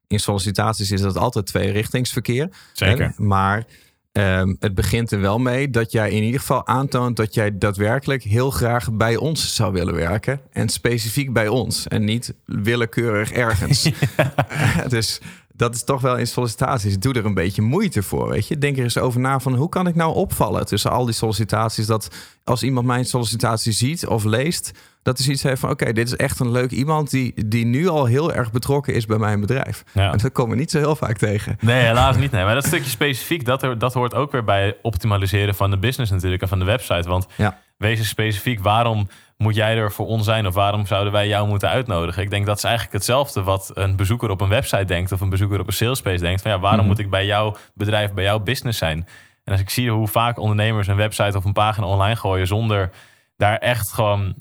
in 0.10 0.20
sollicitaties 0.20 0.92
is 0.92 1.02
dat 1.02 1.18
altijd 1.18 1.46
tweerichtingsverkeer. 1.46 2.50
Zeker. 2.74 3.14
Maar 3.18 3.66
ehm, 4.12 4.56
het 4.60 4.76
begint 4.76 5.12
er 5.12 5.22
wel 5.22 5.40
mee 5.40 5.70
dat 5.70 5.92
jij 5.92 6.12
in 6.12 6.24
ieder 6.24 6.40
geval 6.40 6.68
aantoont 6.68 7.18
dat 7.18 7.34
jij 7.34 7.58
daadwerkelijk 7.58 8.24
heel 8.24 8.52
graag 8.52 8.94
bij 8.94 9.16
ons 9.16 9.56
zou 9.56 9.74
willen 9.74 9.96
werken. 9.96 10.42
En 10.52 10.70
specifiek 10.70 11.34
bij 11.34 11.48
ons 11.48 11.88
en 11.88 12.04
niet 12.04 12.34
willekeurig 12.46 13.32
ergens. 13.32 13.90
dus 14.88 15.22
dat 15.60 15.76
is 15.76 15.84
toch 15.84 16.02
wel 16.02 16.18
in 16.18 16.28
sollicitaties. 16.28 17.00
Doe 17.00 17.14
er 17.14 17.26
een 17.26 17.34
beetje 17.34 17.62
moeite 17.62 18.04
voor, 18.04 18.30
weet 18.30 18.48
je. 18.48 18.58
Denk 18.58 18.78
er 18.78 18.84
eens 18.84 18.98
over 18.98 19.20
na 19.20 19.40
van 19.40 19.56
hoe 19.56 19.70
kan 19.70 19.88
ik 19.88 19.96
nou 19.96 20.14
opvallen 20.16 20.66
tussen 20.66 20.92
al 20.92 21.06
die 21.06 21.14
sollicitaties. 21.14 21.86
Dat 21.86 22.08
als 22.44 22.64
iemand 22.64 22.86
mijn 22.88 23.06
sollicitatie 23.06 23.72
ziet 23.72 24.08
of 24.08 24.24
leest, 24.24 24.72
dat 25.04 25.20
is 25.20 25.28
iets 25.30 25.44
heeft 25.44 25.60
van 25.60 25.70
oké, 25.70 25.94
dit 25.94 26.08
is 26.08 26.16
echt 26.16 26.40
een 26.40 26.52
leuk 26.52 26.72
iemand 26.72 27.10
die, 27.10 27.48
die 27.48 27.66
nu 27.66 27.88
al 27.88 28.06
heel 28.06 28.34
erg 28.34 28.52
betrokken 28.52 28.94
is 28.94 29.06
bij 29.06 29.18
mijn 29.18 29.40
bedrijf. 29.40 29.84
Ja. 29.94 30.12
En 30.12 30.18
dat 30.18 30.32
komen 30.32 30.52
we 30.54 30.60
niet 30.60 30.72
zo 30.72 30.78
heel 30.78 30.96
vaak 30.96 31.18
tegen. 31.18 31.58
Nee, 31.62 31.84
helaas 31.86 32.18
niet. 32.18 32.32
Nee. 32.32 32.44
Maar 32.44 32.54
dat 32.56 32.66
stukje 32.66 32.90
specifiek, 32.90 33.46
dat, 33.46 33.64
er- 33.64 33.78
dat 33.78 33.94
hoort 33.94 34.14
ook 34.14 34.32
weer 34.32 34.44
bij 34.44 34.78
optimaliseren 34.82 35.56
van 35.56 35.70
de 35.70 35.78
business 35.78 36.12
natuurlijk 36.12 36.42
en 36.42 36.48
van 36.48 36.60
de 36.60 36.66
website. 36.66 37.10
Want 37.10 37.26
Ja. 37.38 37.60
wees 37.78 38.08
specifiek, 38.08 38.60
waarom 38.60 39.08
moet 39.44 39.56
jij 39.56 39.78
er 39.78 39.92
voor 39.92 40.06
ons 40.08 40.26
zijn 40.26 40.48
of 40.48 40.54
waarom 40.54 40.86
zouden 40.86 41.14
wij 41.14 41.28
jou 41.28 41.48
moeten 41.48 41.70
uitnodigen? 41.70 42.24
Ik 42.24 42.30
denk 42.30 42.46
dat 42.46 42.58
is 42.58 42.64
eigenlijk 42.64 42.94
hetzelfde 42.94 43.44
wat 43.44 43.72
een 43.74 43.96
bezoeker 43.96 44.30
op 44.30 44.42
een 44.42 44.50
website 44.50 44.86
denkt 44.86 45.12
of 45.12 45.22
een 45.22 45.30
bezoeker 45.30 45.60
op 45.60 45.68
een 45.68 45.74
salespace 45.74 46.24
denkt. 46.24 46.42
Van 46.42 46.52
ja, 46.52 46.60
waarom 46.60 46.80
Mhm. 46.80 46.88
moet 46.88 47.00
ik 47.00 47.10
bij 47.10 47.26
jouw 47.26 47.56
bedrijf, 47.74 48.14
bij 48.14 48.24
jouw 48.24 48.40
business 48.40 48.78
zijn? 48.78 49.08
En 49.44 49.52
als 49.52 49.62
ik 49.62 49.70
zie 49.70 49.92
hoe 49.92 50.08
vaak 50.08 50.40
ondernemers 50.40 50.88
een 50.88 50.96
website 50.96 51.38
of 51.38 51.46
een 51.46 51.54
pagina 51.54 51.88
online 51.88 52.16
gooien 52.16 52.48
zonder 52.48 52.90
daar 53.38 53.58
echt 53.58 53.92
gewoon 53.92 54.36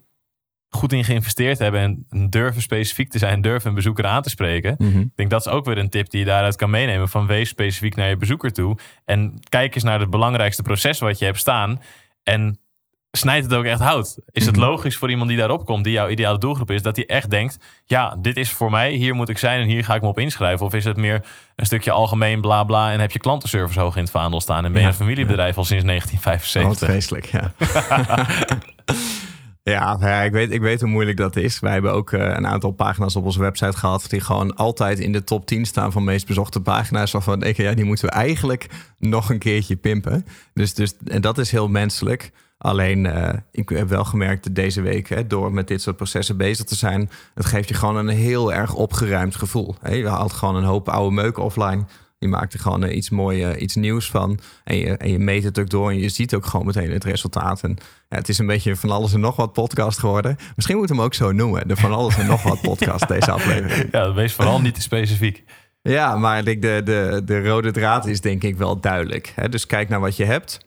goed 0.69 0.93
in 0.93 1.05
geïnvesteerd 1.05 1.59
hebben 1.59 1.81
en 2.11 2.31
durven 2.31 2.63
specifiek 2.63 3.11
te 3.11 3.19
zijn, 3.19 3.41
durven 3.41 3.69
een 3.69 3.75
bezoeker 3.75 4.07
aan 4.07 4.23
te 4.23 4.29
spreken. 4.31 4.77
Ik 5.01 5.11
denk 5.17 5.31
dat 5.31 5.47
is 5.47 5.53
ook 5.53 5.65
weer 5.65 5.79
een 5.79 5.89
tip 5.91 6.11
die 6.11 6.21
je 6.21 6.27
daaruit 6.27 6.57
kan 6.57 6.71
meenemen. 6.71 7.09
Van 7.09 7.27
wees 7.27 7.49
specifiek 7.49 7.95
naar 7.97 8.09
je 8.09 8.17
bezoeker 8.17 8.53
toe. 8.53 8.79
En 9.05 9.41
kijk 9.49 9.75
eens 9.75 9.85
naar 9.85 10.01
het 10.01 10.11
belangrijkste 10.11 10.63
proces 10.63 10.99
wat 10.99 11.19
je 11.19 11.25
hebt 11.25 11.39
staan. 11.39 11.81
En 12.23 12.59
snijd 13.19 13.45
het 13.45 13.55
ook 13.55 13.65
echt 13.65 13.81
hout. 13.81 14.19
Is 14.31 14.47
het 14.47 14.57
Mhm. 14.57 14.65
logisch 14.65 14.97
voor 14.97 15.11
iemand 15.11 15.29
die 15.29 15.39
daarop 15.39 15.65
komt, 15.65 15.85
die 15.85 15.93
jouw 15.93 16.09
ideale 16.09 16.39
doelgroep 16.39 16.71
is, 16.71 16.83
dat 16.83 16.97
hij 16.97 17.07
echt 17.07 17.31
denkt: 17.31 17.59
ja, 17.85 18.17
dit 18.21 18.37
is 18.37 18.51
voor 18.51 18.71
mij, 18.71 18.93
hier 18.93 19.15
moet 19.15 19.29
ik 19.29 19.39
zijn 19.39 19.61
en 19.61 19.67
hier 19.67 19.85
ga 19.85 19.95
ik 19.95 20.03
me 20.03 20.09
op 20.09 20.19
inschrijven? 20.19 20.67
Of 20.67 20.75
is 20.75 20.85
het 20.85 20.97
meer 20.97 21.25
een 21.57 21.67
stukje 21.67 21.91
algemeen 21.91 22.41
bla 22.41 22.65
bla 22.65 22.93
en 22.93 23.01
heb 23.01 23.11
je 23.11 23.19
klantenservice 23.19 23.81
hoog 23.81 23.97
in 23.97 24.03
het 24.03 24.11
vaandel 24.11 24.41
staan 24.41 24.65
en 24.65 24.73
ben 24.73 24.81
je 24.81 24.87
Ja, 24.87 24.93
een 24.93 24.99
familiebedrijf 24.99 25.57
al 25.59 25.65
sinds 25.65 25.85
Wat 25.85 25.93
1975? 25.93 26.89
vreselijk, 26.89 27.25
ja. 27.27 27.53
ja, 29.73 29.97
nou 29.97 30.11
ja 30.11 30.23
ik, 30.23 30.33
weet, 30.33 30.51
ik 30.53 30.61
weet 30.61 30.81
hoe 30.81 30.91
moeilijk 30.91 31.17
dat 31.17 31.37
is. 31.37 31.61
Wij 31.61 31.73
hebben 31.73 31.93
ook 31.93 32.13
eh, 32.13 32.21
een 32.21 32.47
aantal 32.47 32.71
pagina's 32.71 33.17
op 33.17 33.25
onze 33.25 33.41
website 33.41 33.77
gehad... 33.77 34.11
die 34.11 34.21
gewoon 34.21 34.55
altijd 34.57 34.99
in 34.99 35.13
de 35.13 35.25
top 35.25 35.47
10 35.47 35.65
staan 35.67 35.93
van 35.93 36.05
meest 36.05 36.27
bezochte 36.27 36.61
pagina's. 36.61 37.13
Waarvan 37.13 37.41
denken, 37.41 37.65
ja, 37.65 37.75
die 37.75 37.85
moeten 37.85 38.05
we 38.07 38.11
eigenlijk 38.13 38.67
nog 38.99 39.31
een 39.31 39.39
keertje 39.39 39.77
pimpen. 39.77 40.27
Dus, 40.55 40.75
dus 40.75 40.95
en 41.07 41.21
dat 41.21 41.39
is 41.39 41.51
heel 41.51 41.69
menselijk. 41.69 42.31
Alleen, 42.59 43.07
eh, 43.07 43.39
ik 43.53 43.69
heb 43.69 43.89
wel 43.89 44.05
gemerkt 44.05 44.55
deze 44.55 44.81
week, 44.81 45.09
hè, 45.09 45.27
door 45.27 45.53
met 45.53 45.69
dit 45.69 45.83
soort 45.83 45.97
processen 45.97 46.37
bezig 46.37 46.65
te 46.65 46.75
zijn... 46.75 47.11
het 47.35 47.47
geeft 47.47 47.69
je 47.69 47.75
gewoon 47.75 47.97
een 47.97 48.09
heel 48.09 48.53
erg 48.53 48.75
opgeruimd 48.75 49.37
gevoel. 49.37 49.75
Hè? 49.81 49.95
Je 49.95 50.09
haalt 50.09 50.33
gewoon 50.33 50.57
een 50.57 50.65
hoop 50.65 50.89
oude 50.89 51.15
meuk 51.15 51.39
offline... 51.39 51.85
Je 52.19 52.29
maakt 52.29 52.53
er 52.53 52.61
gewoon 52.61 52.85
eh, 52.85 52.97
iets 52.97 53.11
moois, 53.11 53.43
eh, 53.43 53.63
iets 53.63 53.75
nieuws 53.75 54.11
van. 54.11 54.39
En 54.65 54.77
je, 54.77 54.97
en 54.97 55.11
je 55.11 55.19
meet 55.19 55.45
het 55.45 55.59
ook 55.59 55.71
door 55.71 55.91
en 55.91 55.99
je 55.99 56.09
ziet 56.09 56.35
ook 56.35 56.47
gewoon 56.47 56.67
meteen 56.67 56.91
het 56.91 57.05
resultaat. 57.05 57.63
En 57.63 57.77
ja, 58.09 58.17
het 58.17 58.29
is 58.29 58.39
een 58.39 58.47
beetje 58.47 58.77
van 58.77 58.91
alles 58.91 59.13
en 59.13 59.21
nog 59.21 59.37
wat 59.37 59.53
podcast 59.53 59.99
geworden. 59.99 60.37
Misschien 60.57 60.77
moeten 60.77 60.97
we 60.97 61.03
hem 61.03 61.11
ook 61.11 61.17
zo 61.17 61.33
noemen. 61.33 61.69
De 61.69 61.77
van 61.77 61.93
alles 61.93 62.17
en 62.17 62.27
nog 62.27 62.43
wat 62.43 62.61
podcast, 62.61 63.09
deze 63.19 63.31
aflevering. 63.31 63.89
Ja, 63.93 64.13
wees 64.13 64.33
vooral 64.33 64.61
niet 64.61 64.75
te 64.75 64.81
specifiek. 64.81 65.45
Ja, 65.83 66.17
maar 66.17 66.45
de, 66.45 66.59
de, 66.59 66.81
de, 66.85 67.23
de 67.25 67.43
rode 67.43 67.71
draad 67.71 68.07
is 68.07 68.21
denk 68.21 68.43
ik 68.43 68.57
wel 68.57 68.81
duidelijk. 68.81 69.33
Hè? 69.35 69.49
Dus 69.49 69.67
kijk 69.67 69.89
naar 69.89 70.01
wat 70.01 70.17
je 70.17 70.25
hebt. 70.25 70.67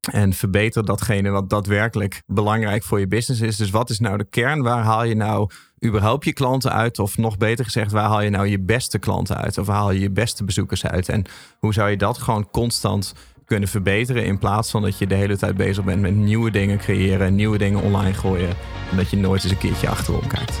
En 0.00 0.32
verbeter 0.32 0.84
datgene 0.84 1.30
wat 1.30 1.50
daadwerkelijk 1.50 2.22
belangrijk 2.26 2.82
voor 2.82 3.00
je 3.00 3.08
business 3.08 3.40
is. 3.40 3.56
Dus 3.56 3.70
wat 3.70 3.90
is 3.90 3.98
nou 3.98 4.16
de 4.16 4.24
kern? 4.24 4.62
Waar 4.62 4.82
haal 4.82 5.04
je 5.04 5.14
nou 5.14 5.50
überhaupt 5.84 6.24
je 6.24 6.32
klanten 6.32 6.72
uit? 6.72 6.98
Of 6.98 7.16
nog 7.16 7.36
beter 7.36 7.64
gezegd, 7.64 7.92
waar 7.92 8.08
haal 8.08 8.20
je 8.20 8.30
nou 8.30 8.46
je 8.46 8.60
beste 8.60 8.98
klanten 8.98 9.36
uit? 9.36 9.58
Of 9.58 9.66
waar 9.66 9.76
haal 9.76 9.90
je 9.90 10.00
je 10.00 10.10
beste 10.10 10.44
bezoekers 10.44 10.86
uit? 10.86 11.08
En 11.08 11.24
hoe 11.58 11.72
zou 11.72 11.90
je 11.90 11.96
dat 11.96 12.18
gewoon 12.18 12.50
constant 12.50 13.14
kunnen 13.44 13.68
verbeteren... 13.68 14.24
in 14.24 14.38
plaats 14.38 14.70
van 14.70 14.82
dat 14.82 14.98
je 14.98 15.06
de 15.06 15.14
hele 15.14 15.36
tijd 15.36 15.56
bezig 15.56 15.84
bent 15.84 16.00
met 16.00 16.14
nieuwe 16.14 16.50
dingen 16.50 16.78
creëren... 16.78 17.34
nieuwe 17.34 17.58
dingen 17.58 17.82
online 17.82 18.14
gooien... 18.14 18.54
en 18.90 18.96
dat 18.96 19.10
je 19.10 19.16
nooit 19.16 19.42
eens 19.42 19.52
een 19.52 19.58
keertje 19.58 19.88
achterom 19.88 20.26
kijkt. 20.26 20.60